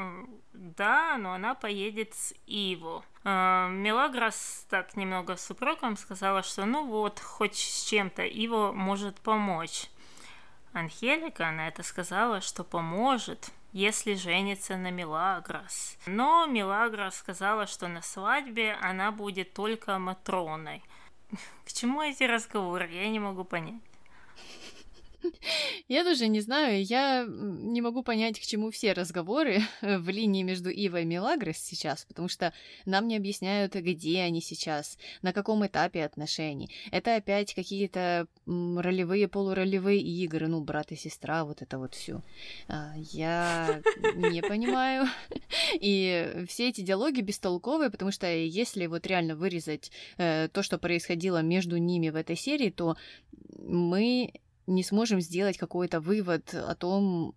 да, 0.53 1.17
но 1.19 1.33
она 1.33 1.57
поедет 1.57 2.15
с 2.15 2.33
Иво. 2.47 3.05
А, 3.25 3.69
Мелагрос 3.69 4.65
так 4.71 4.97
немного 4.97 5.35
с 5.35 5.51
упроком 5.51 5.97
сказала, 5.97 6.45
что 6.45 6.67
ну 6.67 6.87
вот, 6.87 7.19
хоть 7.19 7.57
с 7.57 7.89
чем-то 7.89 8.23
Иво 8.23 8.71
может 8.71 9.17
помочь. 9.19 9.91
Анхелика 10.73 11.51
на 11.51 11.69
это 11.69 11.83
сказала, 11.83 12.41
что 12.41 12.63
поможет, 12.63 13.51
если 13.73 14.15
женится 14.15 14.77
на 14.77 14.91
Милагрос. 14.91 15.97
Но 16.07 16.47
Милагрос 16.47 17.17
сказала, 17.17 17.67
что 17.67 17.89
на 17.89 18.03
свадьбе 18.03 18.77
она 18.81 19.11
будет 19.11 19.53
только 19.53 19.99
Матроной. 19.99 20.83
К 21.65 21.73
чему 21.73 22.03
эти 22.03 22.25
разговоры, 22.25 22.89
я 22.91 23.09
не 23.09 23.19
могу 23.19 23.45
понять. 23.45 23.83
Я 25.89 26.05
тоже 26.05 26.29
не 26.29 26.41
знаю, 26.41 26.85
я 26.85 27.27
не 27.29 27.81
могу 27.81 28.03
понять, 28.03 28.39
к 28.39 28.43
чему 28.43 28.71
все 28.71 28.93
разговоры 28.93 29.63
в 29.83 30.09
линии 30.09 30.43
между 30.43 30.71
Ивой 30.71 31.03
и 31.03 31.07
Мелагрос 31.07 31.59
сейчас, 31.59 32.05
потому 32.05 32.29
что 32.29 32.53
нам 32.87 33.09
не 33.09 33.17
объясняют, 33.17 33.75
где 33.75 34.23
они 34.23 34.41
сейчас, 34.41 34.99
на 35.23 35.33
каком 35.33 35.67
этапе 35.67 36.05
отношений. 36.05 36.71
Это 36.91 37.17
опять 37.17 37.55
какие-то 37.55 38.27
ролевые, 38.47 39.29
полуролевые 39.29 40.01
игры, 40.01 40.49
ну, 40.49 40.61
брат 40.61 40.93
и 40.93 40.97
сестра, 40.97 41.45
вот 41.45 41.63
это 41.63 41.79
вот 41.79 41.95
все. 41.95 42.23
А, 42.69 42.93
я 43.13 43.83
не 44.15 44.43
понимаю. 44.43 45.07
И 45.81 46.45
все 46.49 46.69
эти 46.69 46.81
диалоги 46.81 47.21
бестолковые, 47.21 47.91
потому 47.91 48.11
что 48.11 48.27
если 48.33 48.87
вот 48.87 49.07
реально 49.07 49.37
вырезать 49.37 49.91
э, 50.17 50.49
то, 50.53 50.63
что 50.63 50.79
происходило 50.79 51.43
между 51.43 51.77
ними 51.77 52.11
в 52.11 52.17
этой 52.17 52.37
серии, 52.37 52.71
то 52.71 52.97
мы 53.59 54.33
не 54.71 54.83
сможем 54.83 55.21
сделать 55.21 55.59
какой-то 55.59 56.01
вывод 56.01 56.55
о 56.55 56.75
том, 56.75 57.35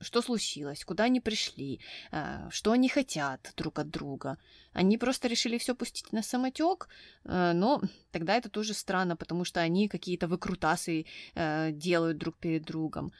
что 0.00 0.22
случилось, 0.22 0.84
куда 0.84 1.04
они 1.04 1.20
пришли, 1.20 1.80
э, 2.12 2.48
что 2.50 2.72
они 2.72 2.88
хотят 2.88 3.52
друг 3.56 3.78
от 3.78 3.90
друга. 3.90 4.36
Они 4.72 4.98
просто 4.98 5.28
решили 5.28 5.58
все 5.58 5.74
пустить 5.74 6.12
на 6.12 6.22
самотек, 6.22 6.88
э, 7.24 7.52
но 7.54 7.80
тогда 8.10 8.36
это 8.36 8.48
тоже 8.48 8.74
странно, 8.74 9.16
потому 9.16 9.44
что 9.44 9.60
они 9.60 9.88
какие-то 9.88 10.26
выкрутасы 10.26 11.06
э, 11.34 11.70
делают 11.72 12.18
друг 12.18 12.36
перед 12.36 12.64
другом. 12.64 13.12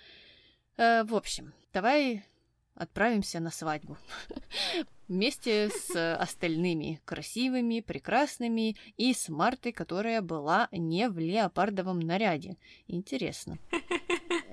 В 0.76 1.14
общем, 1.14 1.52
давай 1.74 2.24
отправимся 2.80 3.40
на 3.40 3.50
свадьбу. 3.50 3.98
Вместе 5.08 5.68
с 5.70 6.16
остальными 6.16 7.00
красивыми, 7.04 7.80
прекрасными 7.80 8.76
и 8.96 9.12
с 9.12 9.28
Мартой, 9.28 9.72
которая 9.72 10.22
была 10.22 10.68
не 10.72 11.08
в 11.08 11.18
леопардовом 11.18 12.00
наряде. 12.00 12.56
Интересно. 12.88 13.58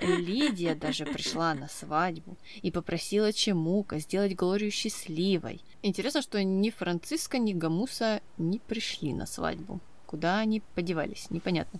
Лидия 0.02 0.76
даже 0.76 1.06
пришла 1.06 1.54
на 1.54 1.70
свадьбу 1.70 2.38
и 2.62 2.70
попросила 2.70 3.32
Чемука 3.32 4.00
сделать 4.00 4.36
Глорию 4.36 4.72
счастливой. 4.72 5.62
Интересно, 5.82 6.22
что 6.22 6.44
ни 6.44 6.70
Франциска, 6.70 7.38
ни 7.38 7.54
Гамуса 7.54 8.22
не 8.38 8.60
пришли 8.60 9.14
на 9.14 9.26
свадьбу. 9.26 9.80
Куда 10.06 10.40
они 10.40 10.62
подевались, 10.76 11.30
непонятно. 11.30 11.80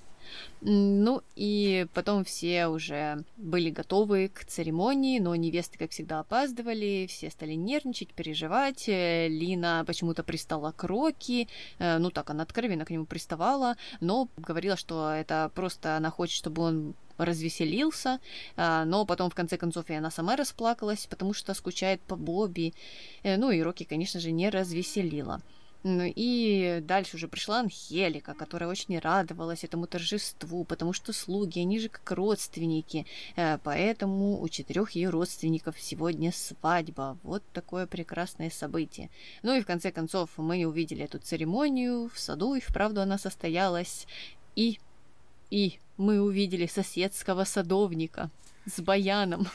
Ну 0.62 1.22
и 1.36 1.86
потом 1.94 2.24
все 2.24 2.68
уже 2.68 3.24
были 3.38 3.70
готовы 3.70 4.30
к 4.30 4.44
церемонии, 4.46 5.20
но 5.20 5.36
невесты, 5.36 5.78
как 5.78 5.92
всегда, 5.92 6.20
опаздывали, 6.20 7.06
все 7.08 7.30
стали 7.30 7.54
нервничать, 7.54 8.14
переживать. 8.14 8.90
Э, 8.90 9.28
Лина 9.28 9.84
почему-то 9.86 10.24
пристала 10.24 10.72
к 10.72 10.84
Роки, 10.84 11.48
э, 11.78 12.00
ну 12.00 12.10
так, 12.10 12.30
она 12.32 12.44
откровенно 12.44 12.86
к 12.86 12.90
нему 12.90 13.06
приставала, 13.06 13.78
но 14.02 14.30
говорила, 14.36 14.76
что 14.78 15.12
это 15.12 15.52
просто 15.54 15.96
она 15.96 16.10
хочет, 16.10 16.36
чтобы 16.36 16.64
он 16.64 16.96
развеселился, 17.18 18.20
э, 18.56 18.84
но 18.86 19.06
потом 19.06 19.30
в 19.30 19.36
конце 19.36 19.58
концов 19.58 19.90
и 19.90 19.94
она 19.94 20.10
сама 20.10 20.36
расплакалась, 20.36 21.06
потому 21.06 21.34
что 21.34 21.54
скучает 21.54 22.02
по 22.02 22.16
Бобби. 22.16 22.74
Ну 23.24 23.52
и 23.52 23.62
Рокки, 23.62 23.84
конечно 23.84 24.20
же, 24.20 24.32
не 24.32 24.50
развеселила. 24.50 25.42
Ну 25.84 26.04
и 26.04 26.80
дальше 26.82 27.16
уже 27.16 27.28
пришла 27.28 27.60
Анхелика, 27.60 28.34
которая 28.34 28.70
очень 28.70 28.98
радовалась 29.00 29.64
этому 29.64 29.88
торжеству, 29.88 30.64
потому 30.64 30.92
что 30.92 31.14
слуги, 31.14 31.60
они 31.60 31.80
же 31.80 31.90
как 31.90 32.12
родственники, 32.12 33.06
э, 33.36 33.58
поэтому 33.64 34.42
у 34.42 34.50
четырех 34.50 34.92
ее 34.92 35.10
родственников 35.10 35.80
сегодня 35.80 36.32
свадьба. 36.32 37.18
Вот 37.24 37.44
такое 37.54 37.86
прекрасное 37.86 38.50
событие. 38.50 39.10
Ну 39.44 39.56
и 39.56 39.62
в 39.62 39.66
конце 39.66 39.92
концов 39.92 40.32
мы 40.38 40.66
увидели 40.66 41.04
эту 41.04 41.20
церемонию 41.20 42.10
в 42.10 42.20
саду, 42.20 42.56
и 42.56 42.60
вправду 42.60 43.02
она 43.02 43.18
состоялась. 43.18 44.08
И, 44.56 44.80
и 45.52 45.80
мы 45.98 46.22
увидели 46.22 46.66
соседского 46.66 47.44
садовника 47.44 48.32
с 48.68 48.82
баяном. 48.82 49.48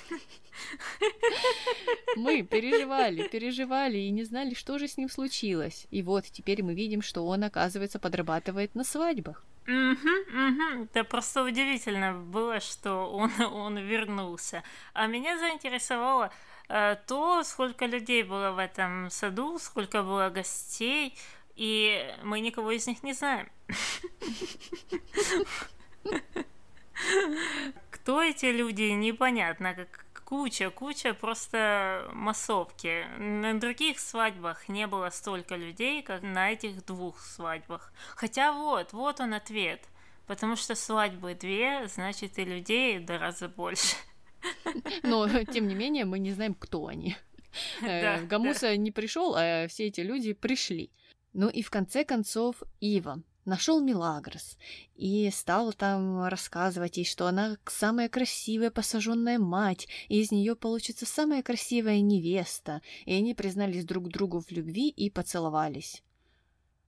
Мы 2.17 2.43
переживали, 2.43 3.29
переживали 3.29 3.99
и 3.99 4.11
не 4.11 4.25
знали, 4.25 4.55
что 4.55 4.79
же 4.79 4.89
с 4.89 4.97
ним 4.97 5.09
случилось. 5.09 5.87
И 5.91 6.03
вот 6.03 6.25
теперь 6.25 6.63
мы 6.63 6.75
видим, 6.75 7.03
что 7.03 7.27
он, 7.27 7.45
оказывается, 7.45 7.99
подрабатывает 7.99 8.75
на 8.75 8.85
свадьбах. 8.85 9.45
Угу, 9.67 9.73
угу. 9.73 10.85
Это 10.85 11.05
просто 11.05 11.45
удивительно 11.45 12.15
было, 12.15 12.61
что 12.61 13.11
он, 13.13 13.31
он 13.41 13.79
вернулся. 13.79 14.63
А 14.93 15.07
меня 15.07 15.39
заинтересовало 15.39 16.33
э, 16.69 16.97
то, 17.07 17.43
сколько 17.45 17.87
людей 17.87 18.23
было 18.23 18.51
в 18.51 18.59
этом 18.59 19.09
саду, 19.11 19.59
сколько 19.59 20.03
было 20.03 20.31
гостей, 20.31 21.15
и 21.55 22.13
мы 22.25 22.41
никого 22.41 22.73
из 22.73 22.87
них 22.87 23.03
не 23.03 23.13
знаем. 23.13 23.49
Кто 28.03 28.21
эти 28.21 28.47
люди, 28.47 28.83
непонятно. 28.83 29.75
Как, 29.75 30.25
куча, 30.25 30.71
куча 30.71 31.15
просто 31.15 32.11
массовки. 32.13 33.07
На 33.17 33.61
других 33.61 34.01
свадьбах 34.01 34.69
не 34.69 34.89
было 34.89 35.09
столько 35.11 35.55
людей, 35.55 36.03
как 36.03 36.23
на 36.23 36.51
этих 36.51 36.85
двух 36.85 37.21
свадьбах. 37.21 37.93
Хотя 38.17 38.53
вот, 38.53 38.93
вот 38.93 39.21
он 39.21 39.35
ответ. 39.35 39.87
Потому 40.27 40.57
что 40.57 40.75
свадьбы 40.75 41.37
две, 41.37 41.87
значит 41.87 42.41
и 42.41 42.45
людей 42.45 42.99
два 42.99 43.19
раза 43.19 43.49
больше. 43.49 43.95
Но, 45.05 45.29
тем 45.45 45.69
не 45.69 45.77
менее, 45.77 46.05
мы 46.05 46.19
не 46.19 46.33
знаем, 46.33 46.55
кто 46.55 46.89
они. 46.89 47.17
Э, 47.83 48.25
Гамуса 48.25 48.77
не 48.79 48.91
пришел, 48.91 49.37
а 49.37 49.69
все 49.69 49.87
эти 49.87 50.01
люди 50.01 50.33
пришли. 50.33 50.91
Ну 51.35 51.49
и 51.49 51.63
в 51.63 51.71
конце 51.71 52.03
концов 52.03 52.63
Ива, 52.81 53.23
нашел 53.45 53.81
Милагрос 53.81 54.57
и 54.95 55.31
стал 55.33 55.73
там 55.73 56.25
рассказывать 56.25 56.97
ей, 56.97 57.05
что 57.05 57.27
она 57.27 57.57
самая 57.67 58.09
красивая 58.09 58.71
посаженная 58.71 59.39
мать, 59.39 59.89
и 60.09 60.21
из 60.21 60.31
нее 60.31 60.55
получится 60.57 61.07
самая 61.07 61.43
красивая 61.43 62.01
невеста, 62.01 62.83
и 63.05 63.15
они 63.15 63.35
признались 63.35 63.85
друг 63.85 64.09
другу 64.09 64.41
в 64.41 64.51
любви 64.51 64.89
и 64.89 65.11
поцеловались. 65.11 66.03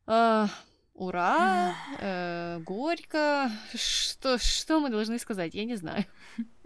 А, 0.07 0.49
ура! 0.95 1.75
Э, 1.99 2.59
горько! 2.61 3.51
Что, 3.75 4.39
что 4.39 4.81
мы 4.81 4.91
должны 4.91 5.19
сказать? 5.19 5.55
Я 5.55 5.65
не 5.65 5.77
знаю. 5.77 6.05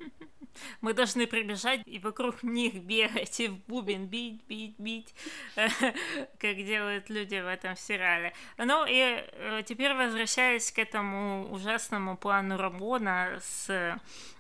Мы 0.80 0.94
должны 0.94 1.26
прибежать 1.26 1.80
и 1.86 1.98
вокруг 1.98 2.42
них 2.42 2.74
бегать, 2.74 3.40
и 3.40 3.48
в 3.48 3.58
бубен 3.66 4.06
бить, 4.06 4.42
бить, 4.48 4.78
бить, 4.78 5.14
как 5.56 6.56
делают 6.56 7.10
люди 7.10 7.36
в 7.36 7.46
этом 7.46 7.76
сериале. 7.76 8.32
Ну 8.56 8.84
и 8.86 8.92
э, 8.92 9.62
теперь 9.66 9.94
возвращаясь 9.94 10.70
к 10.72 10.78
этому 10.78 11.50
ужасному 11.50 12.16
плану 12.16 12.56
Рамона 12.56 13.38
с 13.40 13.98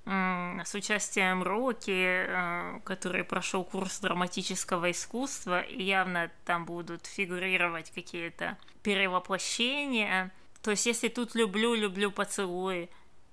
с 0.08 0.74
участием 0.74 1.42
Роки, 1.42 1.90
э, 1.90 2.80
который 2.84 3.24
прошел 3.24 3.62
курс 3.62 4.00
драматического 4.00 4.90
искусства, 4.90 5.60
и 5.60 5.82
явно 5.82 6.30
там 6.46 6.64
будут 6.64 7.06
фигурировать 7.06 7.90
какие-то 7.90 8.56
перевоплощения. 8.82 10.32
То 10.62 10.70
есть, 10.70 10.86
если 10.86 11.08
тут 11.08 11.34
люблю, 11.34 11.74
люблю 11.74 12.10
поцелуй, 12.10 12.88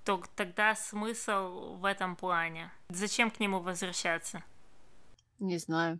то 0.06 0.22
тогда 0.36 0.76
смысл 0.76 1.74
в 1.74 1.84
этом 1.84 2.14
плане? 2.14 2.70
Зачем 2.88 3.28
к 3.28 3.40
нему 3.40 3.58
возвращаться? 3.58 4.44
Не 5.40 5.58
знаю. 5.58 5.98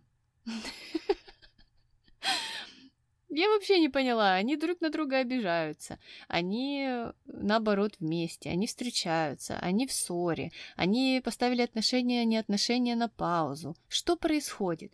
Я 3.29 3.49
вообще 3.49 3.79
не 3.79 3.89
поняла. 3.89 4.35
Они 4.35 4.55
друг 4.55 4.79
на 4.79 4.89
друга 4.89 5.17
обижаются. 5.17 5.99
Они, 6.29 6.89
наоборот, 7.25 7.97
вместе. 7.99 8.49
Они 8.49 8.65
встречаются. 8.65 9.59
Они 9.59 9.85
в 9.85 9.91
ссоре. 9.91 10.53
Они 10.77 11.21
поставили 11.23 11.61
отношения, 11.61 12.23
не 12.23 12.37
отношения 12.37 12.95
на 12.95 13.09
паузу. 13.09 13.75
Что 13.89 14.15
происходит? 14.15 14.93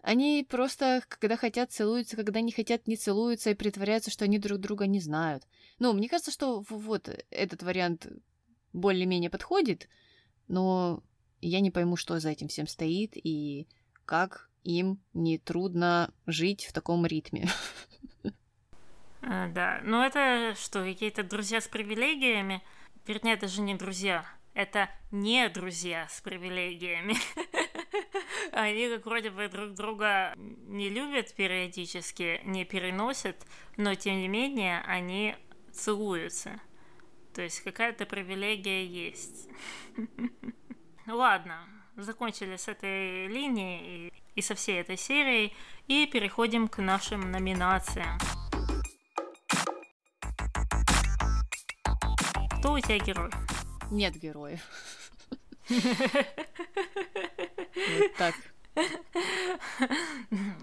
Они 0.00 0.46
просто, 0.48 1.02
когда 1.08 1.36
хотят, 1.36 1.72
целуются, 1.72 2.14
когда 2.14 2.40
не 2.40 2.52
хотят, 2.52 2.86
не 2.86 2.96
целуются 2.96 3.50
и 3.50 3.54
притворяются, 3.54 4.12
что 4.12 4.26
они 4.26 4.38
друг 4.38 4.60
друга 4.60 4.86
не 4.86 5.00
знают. 5.00 5.42
Ну, 5.80 5.92
мне 5.92 6.08
кажется, 6.08 6.30
что 6.30 6.64
вот 6.68 7.08
этот 7.30 7.62
вариант 7.64 8.06
более-менее 8.74 9.30
подходит, 9.30 9.88
но 10.48 11.02
я 11.40 11.60
не 11.60 11.70
пойму, 11.70 11.96
что 11.96 12.18
за 12.20 12.30
этим 12.30 12.48
всем 12.48 12.66
стоит 12.66 13.12
и 13.14 13.66
как 14.04 14.50
им 14.64 15.00
не 15.14 15.38
трудно 15.38 16.12
жить 16.26 16.66
в 16.66 16.72
таком 16.72 17.06
ритме. 17.06 17.48
А, 19.26 19.48
да, 19.48 19.80
ну 19.82 20.02
это 20.02 20.54
что, 20.54 20.84
какие-то 20.84 21.22
друзья 21.22 21.62
с 21.62 21.66
привилегиями? 21.66 22.62
Вернее, 23.06 23.32
это 23.32 23.48
же 23.48 23.62
не 23.62 23.74
друзья, 23.74 24.26
это 24.52 24.90
не 25.10 25.48
друзья 25.48 26.06
с 26.10 26.20
привилегиями. 26.20 27.14
Они 28.52 28.86
как 28.88 29.06
вроде 29.06 29.30
бы 29.30 29.48
друг 29.48 29.72
друга 29.72 30.34
не 30.36 30.90
любят 30.90 31.34
периодически, 31.34 32.42
не 32.44 32.66
переносят, 32.66 33.36
но 33.78 33.94
тем 33.94 34.18
не 34.18 34.28
менее 34.28 34.80
они 34.82 35.36
целуются. 35.72 36.60
То 37.34 37.42
есть 37.42 37.62
какая-то 37.62 38.06
привилегия 38.06 38.86
есть. 38.86 39.48
Ладно, 41.06 41.66
закончили 41.96 42.56
с 42.56 42.68
этой 42.68 43.26
линией 43.26 44.12
и 44.36 44.40
со 44.40 44.54
всей 44.54 44.80
этой 44.80 44.96
серией 44.96 45.52
и 45.88 46.06
переходим 46.06 46.68
к 46.68 46.78
нашим 46.78 47.32
номинациям. 47.32 48.18
Кто 52.58 52.74
у 52.74 52.80
тебя 52.80 52.98
герой? 52.98 53.30
Нет 53.90 54.14
героев. 54.16 54.60
Вот 57.74 58.14
так. 58.16 58.34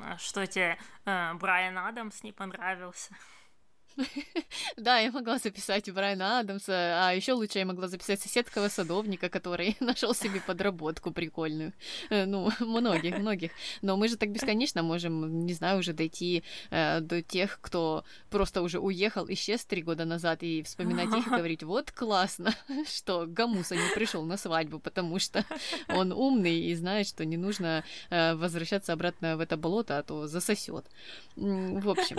А 0.02 0.18
что 0.18 0.48
тебе 0.48 0.78
э, 1.06 1.34
Брайан 1.34 1.78
Адамс 1.78 2.24
не 2.24 2.32
понравился? 2.32 3.14
Да, 4.78 5.00
я 5.00 5.12
могла 5.12 5.38
записать 5.38 5.92
Брайана 5.92 6.40
Адамса, 6.40 7.08
а 7.08 7.14
еще 7.14 7.34
лучше 7.34 7.60
я 7.60 7.66
могла 7.66 7.88
записать 7.88 8.22
соседского 8.22 8.68
садовника, 8.70 9.30
который 9.30 9.76
нашел 9.80 10.14
себе 10.14 10.42
подработку 10.42 11.12
прикольную. 11.12 11.74
Э, 12.10 12.26
ну, 12.26 12.52
многих, 12.60 13.18
многих. 13.18 13.52
Но 13.82 13.98
мы 13.98 14.08
же 14.08 14.18
так 14.18 14.32
бесконечно 14.32 14.84
можем, 14.84 15.46
не 15.46 15.54
знаю, 15.54 15.80
уже 15.80 15.94
дойти 15.94 16.44
э, 16.70 17.00
до 17.02 17.22
тех, 17.22 17.60
кто 17.62 18.04
просто 18.30 18.62
уже 18.62 18.80
уехал, 18.80 19.26
исчез 19.30 19.66
три 19.66 19.82
года 19.82 20.06
назад, 20.06 20.44
и 20.44 20.64
вспоминать 20.64 21.14
их 21.16 21.28
и 21.28 21.30
говорить, 21.38 21.64
вот 21.64 21.92
классно, 21.92 22.54
что 22.88 23.26
Гамуса 23.28 23.76
не 23.76 23.94
пришел 23.96 24.24
на 24.24 24.38
свадьбу, 24.38 24.80
потому 24.80 25.20
что 25.20 25.46
он 25.90 26.12
умный 26.12 26.60
и 26.60 26.76
знает, 26.76 27.08
что 27.08 27.26
не 27.26 27.38
нужно 27.38 27.84
э, 28.10 28.36
возвращаться 28.36 28.94
обратно 28.94 29.38
в 29.38 29.40
это 29.40 29.58
болото, 29.58 29.98
а 29.98 30.04
то 30.04 30.28
засосет. 30.28 30.86
В 31.36 31.90
общем, 31.90 32.18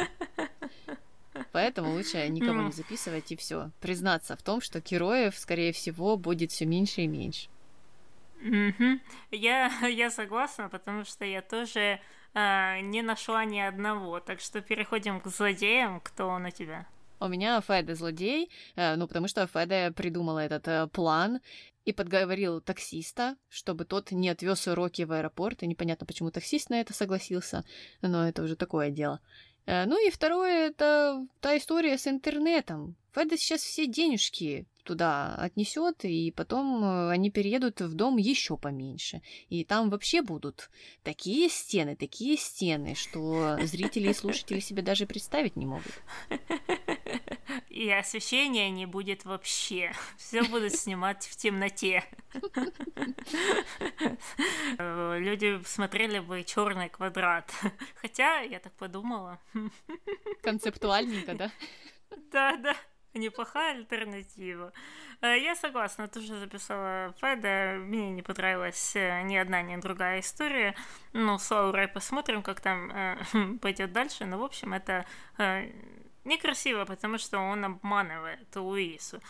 Поэтому 1.53 1.93
лучше 1.93 2.29
никого 2.29 2.63
не 2.63 2.73
записывать 2.73 3.33
и 3.33 3.37
все. 3.37 3.71
Признаться 3.81 4.37
в 4.37 4.43
том, 4.43 4.61
что 4.61 4.81
героев, 4.81 5.37
скорее 5.37 5.73
всего, 5.73 6.17
будет 6.17 6.51
все 6.51 6.67
меньше 6.67 7.03
и 7.03 7.07
меньше. 7.07 7.49
Угу. 8.43 9.01
Я, 9.31 9.71
я 9.89 10.11
согласна, 10.11 10.69
потому 10.69 11.05
что 11.05 11.25
я 11.25 11.43
тоже 11.43 12.01
э, 12.35 12.81
не 12.81 13.03
нашла 13.03 13.45
ни 13.45 13.59
одного. 13.59 14.21
Так 14.21 14.41
что 14.41 14.61
переходим 14.61 15.21
к 15.21 15.29
злодеям. 15.29 16.01
Кто 16.01 16.29
он 16.29 16.47
у 16.47 16.51
тебя? 16.51 16.87
У 17.21 17.29
меня 17.29 17.61
Феде 17.61 17.95
злодей, 17.95 18.51
э, 18.75 18.97
ну 18.97 19.07
потому 19.07 19.29
что 19.29 19.47
Феде 19.47 19.93
придумала 19.93 20.41
этот 20.41 20.67
э, 20.67 20.89
план 20.89 21.41
и 21.85 21.93
подговорил 21.93 22.61
таксиста, 22.61 23.37
чтобы 23.49 23.85
тот 23.85 24.11
не 24.11 24.29
отвез 24.29 24.67
уроки 24.67 25.03
в 25.03 25.13
аэропорт. 25.13 25.63
И 25.63 25.67
непонятно, 25.69 26.05
почему 26.05 26.33
таксист 26.33 26.69
на 26.69 26.81
это 26.81 26.93
согласился, 26.93 27.65
но 28.03 28.27
это 28.29 28.43
уже 28.43 28.57
такое 28.57 28.91
дело. 28.91 29.21
Э, 29.23 29.52
ну 29.67 30.07
и 30.07 30.11
второе, 30.11 30.69
это 30.69 31.27
та 31.41 31.57
история 31.57 31.99
с 31.99 32.07
интернетом. 32.07 32.97
Феда 33.15 33.37
сейчас 33.37 33.63
все 33.63 33.87
денежки 33.87 34.67
туда 34.85 35.35
отнесет, 35.37 36.05
и 36.05 36.33
потом 36.33 36.83
э, 36.83 37.11
они 37.11 37.31
переедут 37.31 37.81
в 37.81 37.95
дом 37.95 38.17
еще 38.17 38.57
поменьше. 38.57 39.23
И 39.49 39.65
там 39.65 39.91
вообще 39.91 40.23
будут 40.23 40.71
такие 41.03 41.49
стены, 41.49 41.95
такие 41.95 42.37
стены, 42.37 42.95
что 42.95 43.59
зрители 43.63 44.11
и 44.11 44.15
слушатели 44.15 44.61
себе 44.61 44.83
даже 44.83 45.07
представить 45.07 45.57
не 45.57 45.67
могут. 45.67 45.93
И 47.73 47.91
освещения 47.91 48.69
не 48.69 48.85
будет 48.85 49.25
вообще. 49.25 49.93
Все 50.19 50.43
будут 50.43 50.75
снимать 50.75 51.25
в 51.25 51.37
темноте. 51.37 52.05
Люди 54.79 55.59
смотрели 55.65 56.19
бы 56.19 56.45
черный 56.45 56.91
квадрат. 56.91 57.51
Хотя, 58.03 58.41
я 58.41 58.59
так 58.59 58.75
подумала. 58.75 59.39
Концептуальненько, 60.43 61.35
да? 61.35 61.51
Да, 62.31 62.57
да. 62.59 62.77
Неплохая 63.15 63.77
альтернатива. 63.77 64.73
Э, 65.23 65.39
я 65.39 65.55
согласна, 65.55 66.09
тоже 66.09 66.39
записала 66.39 67.15
Феда. 67.23 67.77
Мне 67.79 68.11
не 68.11 68.23
понравилась 68.23 68.97
э, 68.97 69.23
ни 69.23 69.37
одна, 69.37 69.63
ни 69.63 69.77
другая 69.77 70.21
история. 70.21 70.75
Ну, 71.15 71.39
с 71.39 71.51
Лаурой 71.51 71.89
посмотрим, 71.89 72.43
как 72.43 72.61
там 72.61 72.91
э, 72.91 73.17
пойдет 73.63 73.93
дальше. 73.93 74.27
Но, 74.27 74.39
в 74.39 74.45
общем, 74.45 74.75
это 74.75 75.07
э, 75.39 75.71
некрасиво, 76.25 76.85
потому 76.85 77.19
что 77.19 77.39
он 77.39 77.65
обманывает 77.65 78.55
Луису. 78.55 79.21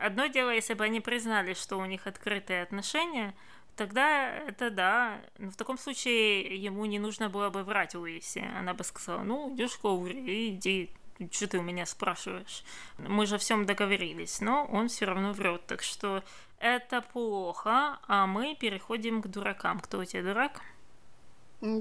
Одно 0.00 0.26
дело, 0.26 0.50
если 0.50 0.74
бы 0.74 0.84
они 0.84 1.00
признали, 1.00 1.54
что 1.54 1.76
у 1.76 1.84
них 1.84 2.06
открытые 2.06 2.62
отношения, 2.62 3.34
тогда 3.76 4.28
это 4.28 4.70
да. 4.70 5.20
Но 5.38 5.50
в 5.50 5.56
таком 5.56 5.78
случае 5.78 6.56
ему 6.56 6.84
не 6.86 6.98
нужно 6.98 7.28
было 7.28 7.50
бы 7.50 7.62
врать 7.62 7.94
Луисе. 7.94 8.50
Она 8.58 8.74
бы 8.74 8.84
сказала, 8.84 9.22
ну, 9.22 9.54
идешь 9.54 9.76
к 9.76 9.84
Лауре, 9.84 10.50
иди 10.50 10.90
что 11.30 11.46
ты 11.46 11.58
у 11.58 11.62
меня 11.62 11.86
спрашиваешь? 11.86 12.64
Мы 12.98 13.26
же 13.26 13.36
о 13.36 13.38
всем 13.38 13.64
договорились, 13.64 14.40
но 14.40 14.64
он 14.64 14.88
все 14.88 15.04
равно 15.04 15.32
врет, 15.32 15.66
так 15.66 15.82
что 15.82 16.24
это 16.58 17.00
плохо, 17.00 17.98
а 18.06 18.26
мы 18.26 18.56
переходим 18.58 19.22
к 19.22 19.28
дуракам. 19.28 19.78
Кто 19.80 19.98
у 19.98 20.04
тебя 20.04 20.22
дурак? 20.22 20.60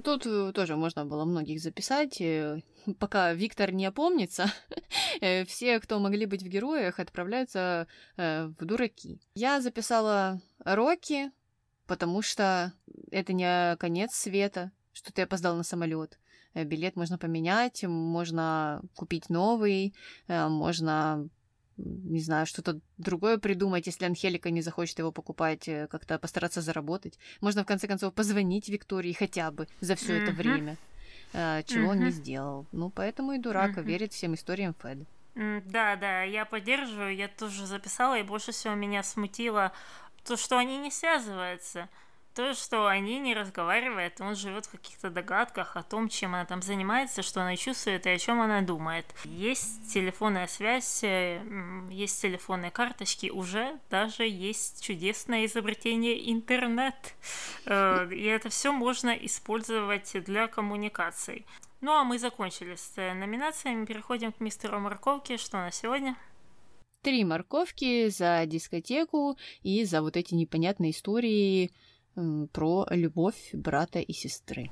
Тут 0.04 0.28
э, 0.28 0.52
тоже 0.54 0.76
можно 0.76 1.06
было 1.06 1.26
многих 1.26 1.60
записать. 1.60 2.22
Э, 2.22 2.62
пока 3.00 3.34
Виктор 3.34 3.72
не 3.72 3.88
опомнится, 3.88 4.46
э, 5.22 5.44
все, 5.46 5.80
кто 5.80 6.00
могли 6.00 6.28
быть 6.28 6.44
в 6.44 6.48
героях, 6.48 7.00
отправляются 7.00 7.88
в 8.16 8.56
дураки. 8.60 9.20
Я 9.34 9.60
записала 9.60 10.40
Рокки, 10.64 11.32
потому 11.88 12.22
что 12.22 12.74
это 13.10 13.34
не 13.34 13.76
конец 13.78 14.14
света, 14.14 14.72
что 14.94 15.12
ты 15.12 15.24
опоздал 15.24 15.56
на 15.56 15.64
самолет. 15.64 16.20
Билет 16.54 16.96
можно 16.96 17.18
поменять, 17.18 17.84
можно 17.84 18.82
купить 18.96 19.30
новый, 19.30 19.96
можно 20.28 21.28
не 21.84 22.20
знаю, 22.20 22.46
что-то 22.46 22.80
другое 22.98 23.38
придумать, 23.38 23.88
если 23.88 24.06
Анхелика 24.06 24.50
не 24.50 24.62
захочет 24.62 25.00
его 25.00 25.12
покупать, 25.12 25.68
э, 25.68 25.88
как-то 25.88 26.20
постараться 26.20 26.62
заработать. 26.62 27.18
Можно, 27.42 27.64
в 27.64 27.68
конце 27.68 27.88
концов, 27.88 28.14
позвонить 28.14 28.70
Виктории 28.70 29.14
хотя 29.14 29.52
бы 29.52 29.68
за 29.80 29.96
все 29.96 30.18
mm-hmm. 30.18 30.24
это 30.24 30.32
время, 30.32 30.78
чего 31.34 31.86
mm-hmm. 31.86 31.90
он 31.90 32.00
не 32.00 32.12
сделал. 32.12 32.68
Ну, 32.72 32.90
поэтому 32.90 33.34
и 33.34 33.38
дурак 33.38 33.78
mm-hmm. 33.78 33.84
верит 33.84 34.14
всем 34.14 34.34
историям 34.36 34.76
Феда. 34.82 35.06
Да, 35.36 35.96
да, 35.96 36.24
я 36.24 36.46
поддерживаю, 36.46 37.16
я 37.16 37.28
тоже 37.28 37.66
записала, 37.66 38.20
и 38.20 38.24
больше 38.24 38.52
всего 38.52 38.76
меня 38.76 39.02
смутило 39.02 39.72
то, 40.26 40.36
что 40.36 40.58
они 40.58 40.78
не 40.78 40.92
связываются 40.92 41.90
то, 42.34 42.54
что 42.54 42.88
они 42.88 43.20
не 43.20 43.34
разговаривают, 43.34 44.20
он 44.22 44.36
живет 44.36 44.66
в 44.66 44.72
каких-то 44.72 45.10
догадках 45.10 45.76
о 45.76 45.84
том, 45.84 46.10
чем 46.10 46.34
она 46.34 46.46
там 46.46 46.62
занимается, 46.62 47.22
что 47.22 47.42
она 47.42 47.56
чувствует 47.56 48.06
и 48.06 48.10
о 48.10 48.18
чем 48.18 48.42
она 48.42 48.62
думает. 48.62 49.06
Есть 49.26 49.94
телефонная 49.94 50.48
связь, 50.48 51.04
э, 51.04 51.42
есть 51.90 52.22
телефонные 52.22 52.72
карточки, 52.72 53.30
уже 53.30 53.80
даже 53.90 54.28
есть 54.28 54.84
чудесное 54.84 55.46
изобретение 55.46 56.32
интернет. 56.32 56.96
Э, 57.66 58.08
и 58.12 58.24
это 58.24 58.50
все 58.50 58.72
можно 58.72 59.10
использовать 59.10 60.12
для 60.24 60.48
коммуникаций. 60.48 61.46
Ну 61.82 61.92
а 61.92 62.04
мы 62.04 62.20
закончили 62.20 62.76
с 62.76 62.94
э, 62.96 63.14
номинациями, 63.14 63.86
переходим 63.86 64.32
к 64.32 64.40
мистеру 64.40 64.80
Морковке. 64.80 65.38
Что 65.38 65.58
на 65.58 65.72
сегодня? 65.72 66.16
Три 67.02 67.26
морковки 67.26 68.10
за 68.10 68.46
дискотеку 68.46 69.36
и 69.64 69.84
за 69.86 70.04
вот 70.04 70.16
эти 70.16 70.36
непонятные 70.36 70.92
истории 70.92 71.72
про 72.51 72.86
любовь 72.89 73.49
брата 73.53 73.99
и 73.99 74.14
сестры. 74.14 74.72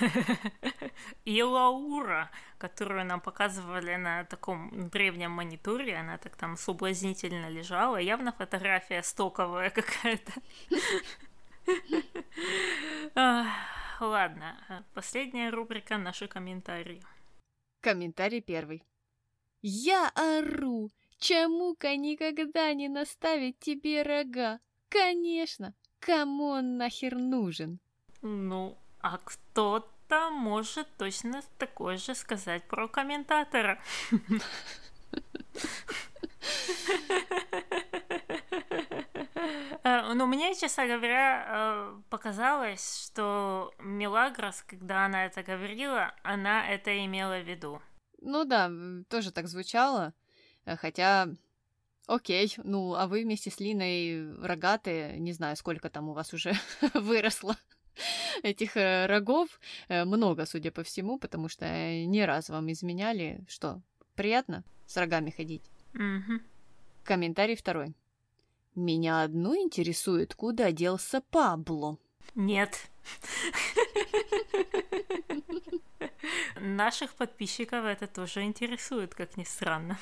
И 1.24 1.42
Лаура, 1.42 2.30
которую 2.58 3.04
нам 3.04 3.20
показывали 3.20 3.96
на 3.96 4.24
таком 4.24 4.88
древнем 4.90 5.32
мониторе, 5.32 5.96
она 5.96 6.18
так 6.18 6.36
там 6.36 6.56
соблазнительно 6.56 7.48
лежала, 7.50 7.96
явно 7.96 8.32
фотография 8.32 9.02
стоковая 9.02 9.70
какая-то. 9.74 10.32
Ладно, 14.00 14.84
последняя 14.94 15.50
рубрика 15.50 15.98
наши 15.98 16.26
комментарии. 16.26 17.02
Комментарий 17.80 18.40
первый. 18.40 18.82
Я 19.60 20.10
ору, 20.14 20.90
чему-ка 21.18 21.96
никогда 21.96 22.72
не 22.74 22.88
наставить 22.88 23.58
тебе 23.60 24.02
рога. 24.02 24.60
Конечно, 24.88 25.74
Кому 26.04 26.46
он 26.48 26.78
нахер 26.78 27.14
нужен? 27.14 27.78
Ну, 28.22 28.76
а 29.00 29.18
кто-то 29.18 30.30
может 30.30 30.88
точно 30.96 31.42
такое 31.58 31.96
же 31.96 32.16
сказать 32.16 32.64
про 32.64 32.88
комментатора. 32.88 33.78
Э, 39.84 40.14
ну, 40.14 40.26
мне, 40.26 40.54
честно 40.54 40.86
говоря, 40.86 41.44
э, 41.46 42.00
показалось, 42.08 43.06
что 43.06 43.72
Мелагрос, 43.80 44.62
когда 44.62 45.06
она 45.06 45.26
это 45.26 45.42
говорила, 45.42 46.14
она 46.22 46.68
это 46.68 47.04
имела 47.04 47.40
в 47.40 47.48
виду. 47.48 47.82
Ну 48.20 48.44
да, 48.44 48.70
тоже 49.08 49.32
так 49.32 49.48
звучало. 49.48 50.14
Э, 50.64 50.76
хотя 50.76 51.28
Окей, 52.06 52.52
ну 52.64 52.94
а 52.94 53.06
вы 53.06 53.22
вместе 53.22 53.50
с 53.50 53.60
Линой 53.60 54.34
рогатые, 54.42 55.18
не 55.18 55.32
знаю, 55.32 55.56
сколько 55.56 55.88
там 55.88 56.08
у 56.08 56.12
вас 56.12 56.34
уже 56.34 56.52
выросло 56.94 57.56
этих 58.42 58.76
э, 58.76 59.06
рогов. 59.06 59.60
Э, 59.88 60.04
много, 60.04 60.46
судя 60.46 60.72
по 60.72 60.82
всему, 60.82 61.18
потому 61.18 61.48
что 61.48 61.66
не 62.04 62.24
раз 62.24 62.48
вам 62.48 62.70
изменяли. 62.72 63.44
Что, 63.48 63.80
приятно 64.14 64.64
с 64.86 64.96
рогами 64.96 65.30
ходить? 65.30 65.62
Угу. 65.94 66.40
Комментарий 67.04 67.56
второй. 67.56 67.94
Меня 68.74 69.22
одну 69.22 69.54
интересует, 69.54 70.34
куда 70.34 70.72
делся 70.72 71.20
Пабло. 71.20 71.98
Нет. 72.34 72.90
Наших 76.56 77.14
подписчиков 77.14 77.84
это 77.84 78.06
тоже 78.06 78.42
интересует, 78.42 79.14
как 79.14 79.36
ни 79.36 79.44
странно. 79.44 79.98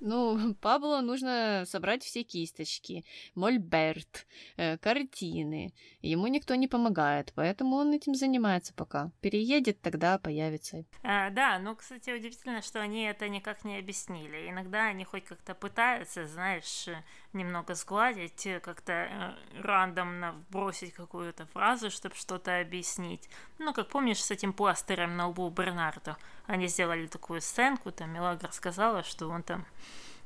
Ну, 0.00 0.54
Пабло 0.60 1.00
нужно 1.00 1.64
собрать 1.66 2.02
все 2.02 2.22
кисточки, 2.22 3.04
мольберт, 3.34 4.26
э, 4.56 4.78
картины. 4.78 5.72
Ему 6.02 6.26
никто 6.26 6.54
не 6.54 6.68
помогает, 6.68 7.32
поэтому 7.34 7.76
он 7.76 7.92
этим 7.92 8.14
занимается 8.14 8.74
пока. 8.74 9.10
Переедет, 9.20 9.80
тогда 9.80 10.18
появится. 10.18 10.84
А, 11.02 11.30
да, 11.30 11.58
ну, 11.58 11.74
кстати, 11.74 12.10
удивительно, 12.10 12.62
что 12.62 12.80
они 12.80 13.04
это 13.04 13.28
никак 13.28 13.64
не 13.64 13.78
объяснили. 13.78 14.48
Иногда 14.50 14.86
они 14.86 15.04
хоть 15.04 15.24
как-то 15.24 15.54
пытаются, 15.54 16.26
знаешь, 16.26 16.88
немного 17.36 17.74
сгладить, 17.74 18.48
как-то 18.62 18.92
э, 18.92 19.34
рандомно 19.60 20.34
бросить 20.50 20.92
какую-то 20.94 21.46
фразу, 21.46 21.90
чтобы 21.90 22.14
что-то 22.14 22.60
объяснить. 22.60 23.28
Ну, 23.58 23.72
как 23.72 23.88
помнишь, 23.88 24.22
с 24.22 24.30
этим 24.30 24.52
пластырем 24.52 25.16
на 25.16 25.28
лбу 25.28 25.48
Бернарду. 25.50 26.16
Они 26.46 26.66
сделали 26.66 27.06
такую 27.06 27.40
сценку, 27.40 27.92
там 27.92 28.10
Мелагра 28.10 28.50
сказала, 28.50 29.02
что 29.02 29.28
он 29.28 29.42
там 29.42 29.64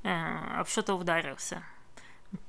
э, 0.03 0.59
об 0.59 0.69
что-то 0.69 0.95
ударился 0.95 1.63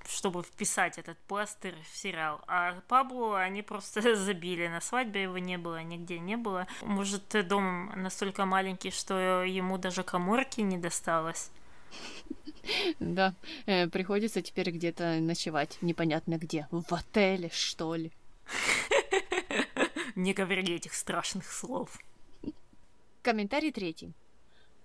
чтобы 0.08 0.44
вписать 0.44 0.98
этот 0.98 1.18
пластырь 1.28 1.76
в 1.92 1.98
сериал. 1.98 2.42
А 2.48 2.80
Пабло 2.88 3.40
они 3.40 3.62
просто 3.62 4.16
забили. 4.16 4.68
На 4.68 4.82
свадьбе 4.82 5.24
его 5.24 5.38
не 5.38 5.58
было, 5.58 5.82
нигде 5.84 6.20
не 6.20 6.38
было. 6.38 6.68
Может, 6.82 7.48
дом 7.48 7.92
настолько 7.96 8.46
маленький, 8.46 8.92
что 8.92 9.44
ему 9.44 9.78
даже 9.78 10.04
коморки 10.04 10.62
не 10.62 10.78
досталось. 10.78 11.52
Да, 13.00 13.34
э, 13.66 13.88
приходится 13.88 14.42
теперь 14.42 14.72
где-то 14.72 15.20
ночевать, 15.20 15.78
непонятно 15.82 16.38
где. 16.38 16.68
В 16.72 16.94
отеле, 16.94 17.50
что 17.52 17.96
ли? 17.96 18.12
Не 20.16 20.34
говори 20.34 20.76
этих 20.76 20.94
страшных 20.94 21.52
слов. 21.52 21.98
Комментарий 23.24 23.72
третий. 23.72 24.14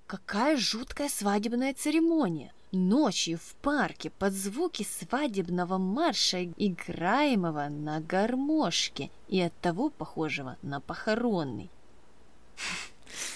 Какая 0.06 0.56
жуткая 0.56 1.08
свадебная 1.08 1.74
церемония! 1.74 2.52
Ночью 2.72 3.38
в 3.38 3.54
парке 3.56 4.10
под 4.10 4.32
звуки 4.32 4.82
свадебного 4.84 5.78
марша, 5.78 6.44
играемого 6.44 7.68
на 7.68 8.00
гармошке 8.00 9.10
и 9.28 9.40
оттого 9.40 9.90
похожего 9.90 10.56
на 10.62 10.80
похоронный. 10.80 11.70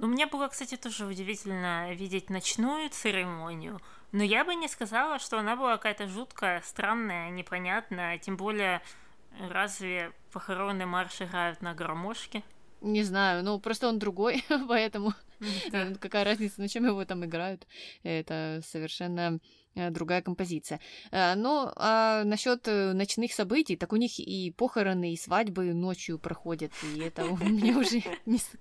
Ну, 0.00 0.06
мне 0.06 0.24
было, 0.24 0.48
кстати, 0.48 0.78
тоже 0.78 1.04
удивительно 1.04 1.92
видеть 1.92 2.30
ночную 2.30 2.88
церемонию, 2.88 3.82
но 4.12 4.22
я 4.24 4.46
бы 4.46 4.54
не 4.54 4.66
сказала, 4.66 5.18
что 5.18 5.38
она 5.38 5.56
была 5.56 5.76
какая-то 5.76 6.08
жуткая, 6.08 6.62
странная, 6.62 7.28
непонятная, 7.28 8.16
тем 8.16 8.38
более 8.38 8.80
разве 9.38 10.12
похоронный 10.32 10.86
марш 10.86 11.20
играют 11.20 11.60
на 11.60 11.74
гармошке? 11.74 12.42
Не 12.80 13.02
знаю, 13.02 13.44
ну 13.44 13.60
просто 13.60 13.88
он 13.88 13.98
другой, 13.98 14.42
поэтому 14.68 15.12
да. 15.70 15.88
какая 16.00 16.24
разница, 16.24 16.62
на 16.62 16.68
чем 16.70 16.86
его 16.86 17.04
там 17.04 17.26
играют. 17.26 17.66
Это 18.02 18.62
совершенно 18.64 19.38
другая 19.74 20.22
композиция. 20.22 20.80
Э, 21.10 21.34
но 21.34 21.72
а 21.76 22.24
насчет 22.24 22.66
э, 22.68 22.92
ночных 22.92 23.32
событий, 23.32 23.76
так 23.76 23.92
у 23.92 23.96
них 23.96 24.18
и 24.18 24.50
похороны, 24.50 25.12
и 25.12 25.16
свадьбы 25.16 25.72
ночью 25.72 26.18
проходят, 26.18 26.72
и 26.82 27.00
это 27.00 27.24
мне 27.44 27.76
уже 27.76 28.02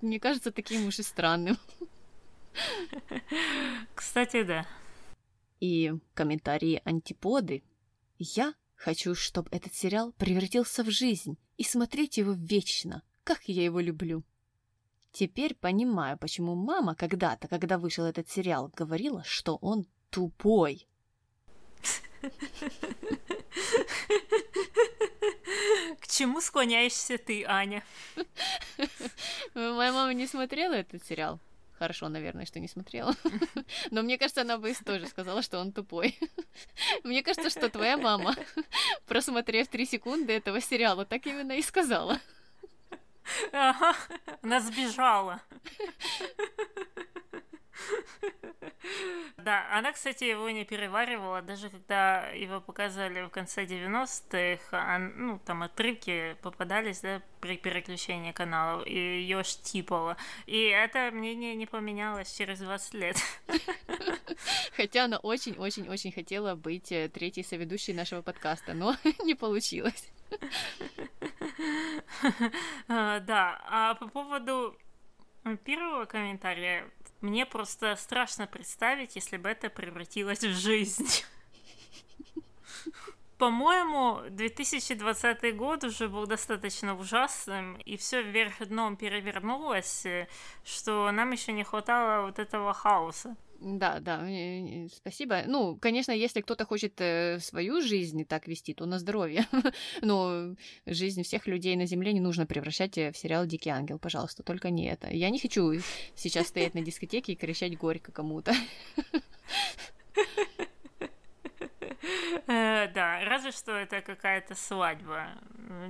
не 0.02 0.20
кажется 0.20 0.52
таким 0.52 0.88
уж 0.88 1.00
и 1.00 1.04
странным. 1.04 1.58
Кстати, 3.96 4.44
да. 4.44 4.66
И 5.60 5.94
комментарии 6.14 6.82
антиподы. 6.86 7.64
Я 8.18 8.54
хочу, 8.76 9.16
чтобы 9.16 9.50
этот 9.52 9.74
сериал 9.74 10.14
превратился 10.14 10.84
в 10.84 10.90
жизнь 10.90 11.38
и 11.58 11.64
смотреть 11.64 12.18
его 12.18 12.34
вечно. 12.34 13.04
Как 13.24 13.44
я 13.48 13.64
его 13.64 13.80
люблю. 13.80 14.24
Теперь 15.12 15.56
понимаю, 15.56 16.18
почему 16.18 16.56
мама 16.56 16.96
когда-то, 16.96 17.48
когда 17.48 17.78
вышел 17.78 18.06
этот 18.06 18.30
сериал, 18.30 18.72
говорила, 18.76 19.24
что 19.24 19.56
он 19.58 19.86
тупой. 20.10 20.88
К 26.00 26.08
чему 26.08 26.42
склоняешься 26.42 27.18
ты, 27.18 27.46
Аня? 27.46 27.84
Моя 29.54 29.92
мама 29.92 30.14
не 30.14 30.28
смотрела 30.28 30.74
этот 30.74 31.06
сериал. 31.06 31.40
Хорошо, 31.80 32.10
наверное, 32.10 32.46
что 32.46 32.60
не 32.60 32.68
смотрела. 32.68 33.16
Но 33.92 34.02
мне 34.02 34.18
кажется, 34.18 34.42
она 34.42 34.58
бы 34.58 34.74
тоже 34.86 35.08
сказала, 35.08 35.42
что 35.42 35.60
он 35.60 35.72
тупой. 35.72 36.20
Мне 37.04 37.24
кажется, 37.24 37.50
что 37.50 37.70
твоя 37.70 37.96
мама, 37.96 38.36
просмотрев 39.08 39.70
три 39.70 39.86
секунды 39.86 40.34
этого 40.34 40.60
сериала, 40.60 41.06
так 41.06 41.26
именно 41.26 41.54
и 41.54 41.62
сказала. 41.62 42.20
Ага, 43.54 43.96
она 44.42 44.60
сбежала. 44.60 45.42
Да, 49.38 49.68
она, 49.72 49.92
кстати, 49.92 50.26
его 50.26 50.50
не 50.50 50.66
переваривала, 50.66 51.42
даже 51.42 51.70
когда 51.70 52.28
его 52.30 52.60
показывали 52.60 53.22
в 53.22 53.30
конце 53.30 53.66
90-х, 53.66 55.00
ну, 55.16 55.40
там 55.46 55.64
отрывки 55.64 56.36
попадались, 56.42 57.02
да, 57.02 57.22
при 57.40 57.58
переключении 57.58 58.32
каналов, 58.32 58.86
и 58.86 58.94
ее 58.94 59.44
штипало. 59.44 60.18
И 60.46 60.60
это 60.66 61.10
мнение 61.12 61.56
не 61.56 61.66
поменялось 61.66 62.36
через 62.36 62.60
20 62.60 62.94
лет. 62.96 63.18
Хотя 64.76 65.06
она 65.06 65.18
очень-очень-очень 65.18 66.12
хотела 66.12 66.56
быть 66.56 66.92
э, 66.92 67.10
третьей 67.10 67.44
соведущей 67.44 67.94
нашего 67.94 68.22
подкаста, 68.22 68.74
но 68.74 68.96
не 69.24 69.36
получилось. 69.36 70.10
А, 72.88 73.20
да, 73.20 73.62
а 73.66 73.96
по 73.96 74.08
поводу 74.08 74.78
первого 75.64 76.06
комментария, 76.06 76.90
мне 77.22 77.46
просто 77.46 77.96
страшно 77.96 78.48
представить, 78.48 79.16
если 79.16 79.38
бы 79.38 79.50
это 79.50 79.70
превратилось 79.70 80.44
в 80.44 80.54
жизнь. 80.54 81.24
По-моему, 83.38 84.22
2020 84.30 85.56
год 85.56 85.86
уже 85.86 86.10
был 86.10 86.28
достаточно 86.28 86.98
ужасным, 86.98 87.78
и 87.78 87.96
все 87.96 88.22
вверх 88.22 88.68
дном 88.68 88.98
перевернулось, 88.98 90.06
что 90.66 91.10
нам 91.12 91.32
еще 91.32 91.54
не 91.54 91.64
хватало 91.64 92.26
вот 92.26 92.38
этого 92.38 92.74
хаоса. 92.74 93.38
Да, 93.62 94.00
да, 94.00 94.26
спасибо. 94.94 95.44
Ну, 95.46 95.76
конечно, 95.76 96.14
если 96.14 96.40
кто-то 96.40 96.66
хочет 96.66 96.94
э, 97.02 97.40
свою 97.40 97.82
жизнь 97.82 98.24
так 98.24 98.48
вести, 98.48 98.74
то 98.74 98.86
на 98.86 99.00
здоровье. 99.00 99.46
Но 100.02 100.56
жизнь 100.86 101.24
всех 101.24 101.46
людей 101.46 101.76
на 101.76 101.86
Земле 101.86 102.14
не 102.14 102.22
нужно 102.22 102.46
превращать 102.46 102.98
э, 102.98 103.12
в 103.12 103.18
сериал 103.18 103.46
«Дикий 103.46 103.70
ангел», 103.70 104.00
пожалуйста, 104.00 104.44
только 104.44 104.70
не 104.70 104.88
это. 104.88 105.10
Я 105.14 105.30
не 105.30 105.40
хочу 105.40 105.74
сейчас 106.16 106.48
стоять 106.48 106.74
на 106.74 106.82
дискотеке 106.82 107.34
и 107.34 107.36
кричать 107.36 107.78
горько 107.78 108.12
кому-то. 108.12 108.54
Э, 112.48 112.88
да, 112.88 113.24
разве 113.26 113.52
что 113.52 113.74
это 113.74 114.02
какая-то 114.02 114.56
свадьба. 114.56 115.28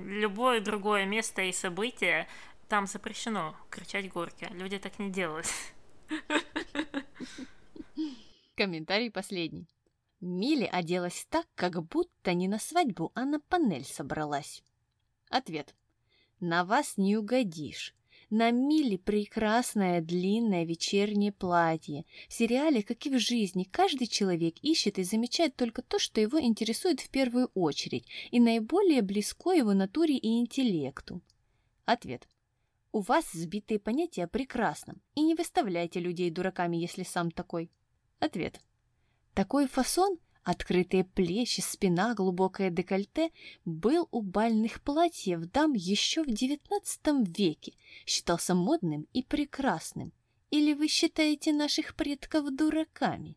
Любое 0.04 0.60
другое 0.60 1.06
место 1.06 1.40
и 1.42 1.52
событие, 1.52 2.26
там 2.68 2.86
запрещено 2.86 3.56
кричать 3.70 4.10
горько. 4.10 4.46
Люди 4.52 4.78
так 4.78 4.98
не 4.98 5.10
делают. 5.10 5.46
Комментарий 8.56 9.10
последний. 9.10 9.68
Милли 10.20 10.68
оделась 10.70 11.26
так, 11.30 11.46
как 11.54 11.82
будто 11.82 12.34
не 12.34 12.46
на 12.46 12.58
свадьбу, 12.58 13.10
а 13.14 13.24
на 13.24 13.40
панель 13.40 13.84
собралась. 13.84 14.62
Ответ. 15.30 15.74
На 16.40 16.64
вас 16.64 16.98
не 16.98 17.16
угодишь. 17.16 17.94
На 18.28 18.50
Милли 18.52 18.96
прекрасное 18.96 20.00
длинное 20.00 20.64
вечернее 20.64 21.32
платье. 21.32 22.04
В 22.28 22.32
сериале, 22.32 22.82
как 22.82 23.04
и 23.06 23.10
в 23.10 23.18
жизни, 23.18 23.64
каждый 23.64 24.06
человек 24.06 24.56
ищет 24.62 24.98
и 24.98 25.04
замечает 25.04 25.56
только 25.56 25.82
то, 25.82 25.98
что 25.98 26.20
его 26.20 26.40
интересует 26.40 27.00
в 27.00 27.10
первую 27.10 27.50
очередь 27.54 28.06
и 28.30 28.38
наиболее 28.38 29.02
близко 29.02 29.52
его 29.52 29.72
натуре 29.72 30.16
и 30.16 30.38
интеллекту. 30.38 31.22
Ответ. 31.86 32.28
У 32.92 33.00
вас 33.00 33.24
сбитые 33.32 33.80
понятия 33.80 34.24
о 34.24 34.28
прекрасном, 34.28 35.00
и 35.14 35.22
не 35.22 35.34
выставляйте 35.34 35.98
людей 35.98 36.30
дураками, 36.30 36.76
если 36.76 37.04
сам 37.04 37.30
такой. 37.30 37.70
Ответ. 38.20 38.60
Такой 39.34 39.66
фасон, 39.66 40.18
открытые 40.44 41.04
плечи, 41.04 41.60
спина, 41.60 42.14
глубокое 42.14 42.70
декольте, 42.70 43.30
был 43.64 44.08
у 44.10 44.20
бальных 44.20 44.82
платьев 44.82 45.50
дам 45.50 45.72
еще 45.72 46.22
в 46.22 46.28
XIX 46.28 47.24
веке, 47.36 47.72
считался 48.06 48.54
модным 48.54 49.06
и 49.14 49.22
прекрасным. 49.22 50.12
Или 50.50 50.74
вы 50.74 50.88
считаете 50.88 51.52
наших 51.52 51.94
предков 51.94 52.54
дураками? 52.54 53.36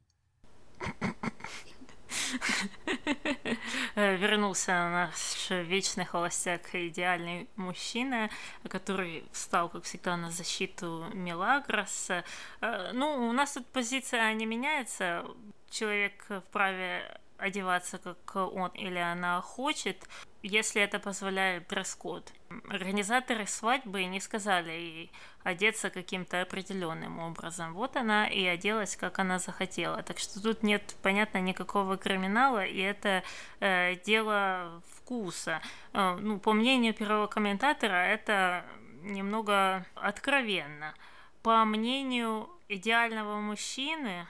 Вернулся 3.96 4.72
наш 4.72 5.50
вечный 5.50 6.06
холостяк, 6.06 6.74
идеальный 6.74 7.48
мужчина, 7.56 8.30
который 8.68 9.26
встал, 9.32 9.70
как 9.70 9.84
всегда, 9.84 10.18
на 10.18 10.32
защиту 10.32 11.06
Мелагроса. 11.14 12.24
Э, 12.62 12.92
ну, 12.94 13.30
у 13.30 13.32
нас 13.32 13.54
тут 13.54 13.66
позиция 13.68 14.34
не 14.34 14.46
меняется. 14.46 15.26
Человек 15.70 16.26
вправе 16.50 17.20
одеваться, 17.44 17.98
как 17.98 18.36
он 18.36 18.70
или 18.70 18.98
она 18.98 19.42
хочет, 19.42 20.08
если 20.42 20.82
это 20.82 21.00
позволяет 21.00 21.68
дресс-код. 21.68 22.32
Организаторы 22.70 23.46
свадьбы 23.46 24.06
не 24.06 24.20
сказали 24.20 24.72
ей 24.72 25.12
одеться 25.44 25.90
каким-то 25.90 26.42
определенным 26.42 27.20
образом. 27.20 27.74
Вот 27.74 27.98
она 27.98 28.28
и 28.28 28.46
оделась, 28.46 28.96
как 28.96 29.20
она 29.20 29.40
захотела. 29.40 30.02
Так 30.04 30.20
что 30.20 30.42
тут 30.42 30.64
нет, 30.64 30.96
понятно, 31.02 31.40
никакого 31.40 31.98
криминала, 31.98 32.66
и 32.66 32.80
это 32.80 33.24
э, 33.60 33.96
дело 34.06 34.82
вкуса. 34.96 35.62
Э, 35.94 36.18
ну, 36.20 36.40
по 36.40 36.54
мнению 36.54 36.94
первого 36.94 37.28
комментатора, 37.28 38.06
это 38.06 38.66
немного 39.02 39.86
откровенно. 39.96 40.94
По 41.42 41.66
мнению 41.66 42.50
идеального 42.70 43.40
мужчины, 43.40 44.28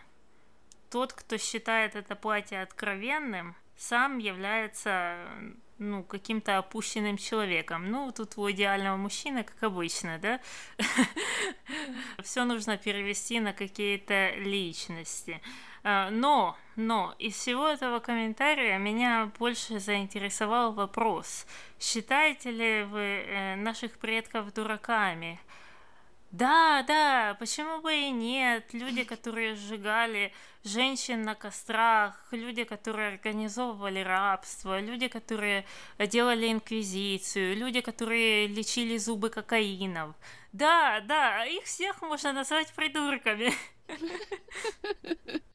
тот, 0.93 1.11
кто 1.11 1.39
считает 1.39 1.95
это 1.95 2.15
платье 2.15 2.61
откровенным, 2.61 3.55
сам 3.75 4.19
является 4.19 5.17
ну, 5.79 6.03
каким-то 6.03 6.59
опущенным 6.59 7.17
человеком. 7.17 7.89
Ну, 7.89 8.11
тут 8.11 8.37
у 8.37 8.51
идеального 8.51 8.95
мужчины, 8.95 9.43
как 9.43 9.63
обычно, 9.63 10.19
да? 10.19 10.39
Все 12.23 12.45
нужно 12.45 12.77
перевести 12.77 13.39
на 13.39 13.53
какие-то 13.53 14.35
личности. 14.35 15.41
А, 15.83 16.11
но, 16.11 16.55
но 16.75 17.15
из 17.17 17.33
всего 17.33 17.67
этого 17.67 17.99
комментария 17.99 18.77
меня 18.77 19.31
больше 19.39 19.79
заинтересовал 19.79 20.73
вопрос. 20.73 21.47
Считаете 21.79 22.51
ли 22.51 22.83
вы 22.83 22.99
э, 22.99 23.55
наших 23.55 23.97
предков 23.97 24.53
дураками? 24.53 25.39
Да, 26.33 26.81
да, 26.87 27.35
почему 27.39 27.79
бы 27.81 27.93
и 27.93 28.09
нет? 28.09 28.73
Люди, 28.73 29.03
которые 29.03 29.53
сжигали 29.55 30.33
женщин 30.63 31.21
на 31.21 31.35
кострах, 31.35 32.27
люди, 32.31 32.63
которые 32.63 33.09
организовывали 33.09 33.99
рабство, 33.99 34.79
люди, 34.79 35.07
которые 35.09 35.63
делали 35.99 36.51
инквизицию, 36.51 37.55
люди, 37.55 37.81
которые 37.81 38.47
лечили 38.47 38.97
зубы 38.97 39.29
кокаинов. 39.29 40.15
Да, 40.53 41.01
да, 41.01 41.45
их 41.45 41.65
всех 41.65 42.01
можно 42.01 42.33
назвать 42.33 42.73
придурками. 42.73 43.53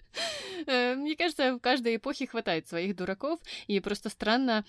Э, 0.66 0.94
мне 0.96 1.16
кажется, 1.16 1.54
в 1.54 1.61
каждой 1.61 1.96
эпохе 1.96 2.26
хватает 2.26 2.68
своих 2.68 2.96
дураков, 2.96 3.40
и 3.66 3.80
просто 3.80 4.09
странно, 4.09 4.64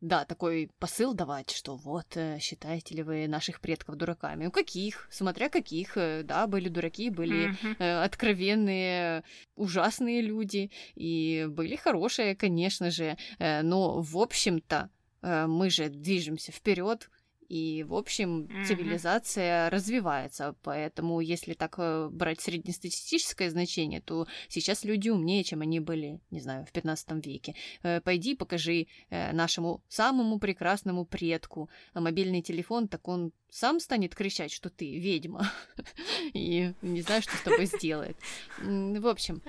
да, 0.00 0.24
такой 0.24 0.70
посыл 0.78 1.14
давать, 1.14 1.50
что 1.50 1.76
вот, 1.76 2.06
э, 2.16 2.38
считаете 2.40 2.94
ли 2.94 3.02
вы 3.02 3.26
наших 3.28 3.60
предков 3.60 3.96
дураками? 3.96 4.46
У 4.46 4.50
каких? 4.50 5.08
Смотря 5.10 5.48
каких, 5.48 5.96
э, 5.96 6.22
да, 6.22 6.46
были 6.46 6.68
дураки, 6.68 7.10
были 7.10 7.50
mm-hmm. 7.50 8.02
откровенные, 8.04 9.24
ужасные 9.56 10.22
люди, 10.22 10.70
и 10.94 11.46
были 11.48 11.76
хорошие, 11.76 12.36
конечно 12.36 12.90
же, 12.90 13.16
но, 13.38 14.00
в 14.00 14.16
общем-то, 14.18 14.90
мы 15.22 15.70
же 15.70 15.88
движемся 15.88 16.52
вперед, 16.52 17.10
и, 17.48 17.84
в 17.84 17.94
общем, 17.94 18.44
mm-hmm. 18.44 18.64
цивилизация 18.64 19.70
развивается. 19.70 20.54
Поэтому, 20.62 21.20
если 21.20 21.54
так 21.54 21.74
э, 21.78 22.08
брать 22.10 22.40
среднестатистическое 22.40 23.50
значение, 23.50 24.00
то 24.00 24.26
сейчас 24.48 24.84
люди 24.84 25.08
умнее, 25.08 25.44
чем 25.44 25.60
они 25.60 25.80
были, 25.80 26.20
не 26.30 26.40
знаю, 26.40 26.66
в 26.66 26.72
15 26.72 27.26
веке. 27.26 27.54
Э, 27.82 28.00
пойди 28.00 28.34
покажи 28.34 28.86
э, 29.10 29.32
нашему 29.32 29.82
самому 29.88 30.38
прекрасному 30.38 31.04
предку 31.04 31.68
мобильный 31.94 32.42
телефон, 32.42 32.88
так 32.88 33.08
он 33.08 33.32
сам 33.54 33.78
станет 33.78 34.16
кричать, 34.16 34.50
что 34.50 34.68
ты 34.68 34.98
ведьма, 34.98 35.48
и 36.34 36.72
не 36.82 37.02
знаю, 37.02 37.22
что 37.22 37.36
с 37.36 37.42
тобой 37.42 37.66
сделает. 37.66 38.16
В 38.58 39.06
общем, 39.06 39.42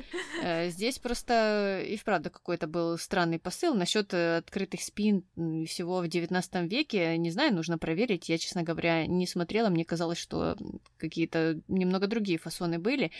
здесь 0.67 0.99
просто 0.99 1.83
и 1.87 1.97
вправду 1.97 2.29
какой-то 2.29 2.67
был 2.67 2.99
странный 2.99 3.39
посыл 3.39 3.73
насчет 3.73 4.13
открытых 4.13 4.83
спин 4.83 5.23
всего 5.65 6.01
в 6.01 6.07
19 6.07 6.71
веке. 6.71 7.17
Не 7.17 7.31
знаю, 7.31 7.55
нужно 7.55 7.79
проверить. 7.79 8.29
Я, 8.29 8.37
честно 8.37 8.61
говоря, 8.61 9.07
не 9.07 9.25
смотрела. 9.25 9.69
Мне 9.69 9.83
казалось, 9.83 10.19
что 10.19 10.55
какие-то 10.97 11.59
немного 11.67 12.05
другие 12.05 12.37
фасоны 12.37 12.77
были. 12.77 13.11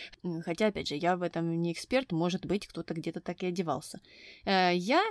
Хотя, 0.44 0.68
опять 0.68 0.86
же, 0.86 0.94
я 0.94 1.16
в 1.16 1.22
этом 1.22 1.62
не 1.62 1.72
эксперт. 1.72 2.12
Может 2.12 2.46
быть, 2.46 2.68
кто-то 2.68 2.94
где-то 2.94 3.20
так 3.20 3.42
и 3.42 3.46
одевался. 3.46 4.00
Э, 4.44 4.70
я 4.72 5.02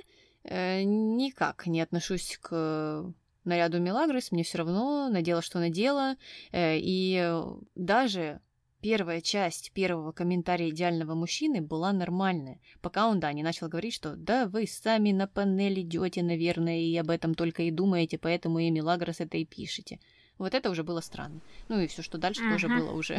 э, 0.43 0.83
никак 0.83 1.67
не 1.67 1.81
отношусь 1.81 2.37
к 2.41 3.13
наряду 3.45 3.79
Мелагрос, 3.79 4.31
мне 4.31 4.43
все 4.43 4.59
равно, 4.59 5.09
надела, 5.09 5.41
что 5.41 5.59
надела. 5.59 6.17
Э, 6.51 6.77
и 6.77 7.33
даже 7.75 8.41
первая 8.85 9.19
часть 9.19 9.71
первого 9.71 10.11
комментария 10.11 10.69
идеального 10.69 11.15
мужчины 11.15 11.59
была 11.59 11.91
нормальная, 11.91 12.59
пока 12.81 13.07
он, 13.07 13.19
да, 13.19 13.33
не 13.33 13.41
начал 13.41 13.67
говорить, 13.67 13.95
что 13.95 14.15
да, 14.15 14.45
вы 14.45 14.67
сами 14.67 15.11
на 15.11 15.27
панель 15.27 15.81
идете, 15.81 16.21
наверное, 16.21 16.79
и 16.79 16.95
об 16.97 17.09
этом 17.09 17.33
только 17.33 17.63
и 17.63 17.71
думаете, 17.71 18.19
поэтому 18.19 18.59
и 18.59 18.69
Мелагрос 18.69 19.21
это 19.21 19.37
и 19.37 19.45
пишете. 19.45 19.99
Вот 20.37 20.53
это 20.53 20.69
уже 20.69 20.83
было 20.83 21.01
странно. 21.01 21.41
Ну 21.67 21.79
и 21.79 21.87
все, 21.87 22.03
что 22.03 22.19
дальше 22.19 22.43
uh-huh. 22.43 22.51
тоже 22.51 22.67
было 22.67 22.91
уже, 22.91 23.17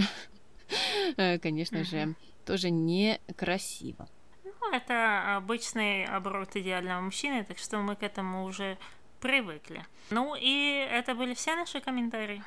э, 1.16 1.39
конечно 1.41 1.79
uh-huh. 1.79 1.85
же, 1.85 2.14
тоже 2.45 2.70
некрасиво. 2.70 4.09
Ну, 4.45 4.72
это 4.72 5.37
обычный 5.37 6.05
оборот 6.05 6.55
идеального 6.55 7.01
мужчины, 7.01 7.45
так 7.45 7.59
что 7.59 7.79
мы 7.79 7.97
к 7.97 8.05
этому 8.05 8.45
уже 8.45 8.79
привыкли. 9.21 9.87
Ну 10.11 10.35
и 10.35 10.87
это 10.91 11.14
были 11.14 11.35
все 11.35 11.55
наши 11.55 11.81
комментарии. 11.81 12.43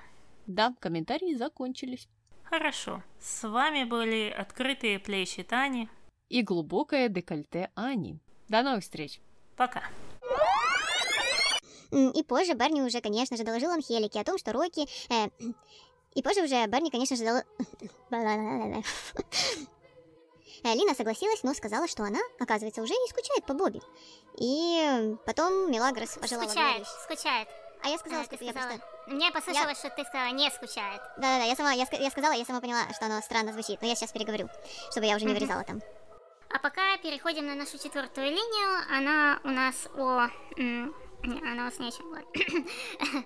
Да, 0.47 0.73
комментарии 0.79 1.35
закончились. 1.35 2.07
Хорошо. 2.43 3.03
С 3.19 3.47
вами 3.47 3.83
были 3.83 4.29
открытые 4.29 4.99
плечи 4.99 5.43
Тани 5.43 5.89
и 6.29 6.43
глубокое 6.43 7.09
декольте 7.09 7.71
Ани. 7.75 8.19
До 8.47 8.61
новых 8.61 8.83
встреч. 8.83 9.19
Пока. 9.57 9.83
И 11.91 12.23
позже 12.23 12.53
Барни 12.53 12.81
уже, 12.81 13.01
конечно 13.01 13.35
же, 13.35 13.43
доложил 13.43 13.71
Анхелике 13.71 14.19
о 14.19 14.23
том, 14.23 14.37
что 14.37 14.53
Рокки... 14.53 14.87
Э, 15.11 15.29
и 16.13 16.21
позже 16.21 16.43
уже 16.43 16.67
Барни, 16.67 16.91
конечно 16.91 17.15
же, 17.15 17.25
дол... 17.25 17.41
Э, 20.63 20.73
Лина 20.73 20.93
согласилась, 20.93 21.43
но 21.43 21.53
сказала, 21.53 21.87
что 21.87 22.03
она, 22.03 22.19
оказывается, 22.39 22.81
уже 22.81 22.93
не 22.93 23.07
скучает 23.09 23.45
по 23.45 23.53
Бобби. 23.53 23.81
И 24.37 25.15
потом 25.25 25.71
Мелагрос 25.71 26.17
пожелала 26.17 26.47
Скучает, 26.47 26.87
скучает. 26.87 27.47
А 27.81 27.87
я 27.87 27.97
сказала, 27.97 28.23
а, 28.23 28.25
что 28.25 28.43
я 28.43 28.51
просто... 28.51 28.81
Мне 29.07 29.31
послышалось, 29.31 29.81
я... 29.83 29.89
что 29.89 29.89
ты 29.89 30.03
сказала 30.03 30.31
«не 30.33 30.49
скучает». 30.51 31.01
Да-да-да, 31.17 31.45
я 31.45 31.55
сама, 31.55 31.71
я, 31.71 31.87
я 31.91 32.09
сказала, 32.09 32.33
я 32.33 32.43
сама 32.43 32.59
поняла, 32.59 32.81
что 32.93 33.05
оно 33.05 33.21
странно 33.21 33.53
звучит, 33.53 33.81
но 33.81 33.87
я 33.87 33.95
сейчас 33.95 34.11
переговорю, 34.11 34.49
чтобы 34.91 35.05
я 35.05 35.15
уже 35.15 35.25
не 35.25 35.33
вырезала 35.33 35.63
там. 35.63 35.81
А 36.49 36.59
пока 36.59 36.97
переходим 36.97 37.47
на 37.47 37.55
нашу 37.55 37.77
четвертую 37.77 38.27
линию, 38.27 38.97
она 38.97 39.39
у 39.43 39.49
нас 39.49 39.87
о... 39.95 40.27
Она 40.57 40.91
у 41.23 41.65
нас 41.65 41.79
не 41.79 41.87
очень... 41.87 42.67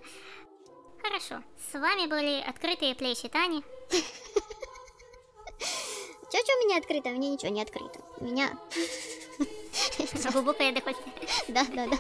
Хорошо, 1.02 1.44
с 1.72 1.74
вами 1.74 2.08
были 2.08 2.42
открытые 2.42 2.96
плечи 2.96 3.28
Тани. 3.28 3.64
Все, 6.34 6.42
что 6.42 6.52
у 6.58 6.66
меня 6.66 6.78
открыто, 6.80 7.10
у 7.10 7.12
меня 7.12 7.30
ничего 7.30 7.52
не 7.52 7.62
открыто. 7.62 8.00
У 8.18 8.26
меня... 8.26 8.58
Глубокое 10.32 10.72
дыхание. 10.72 10.98
Да, 11.48 11.64
да, 11.76 11.86
да. 11.86 11.98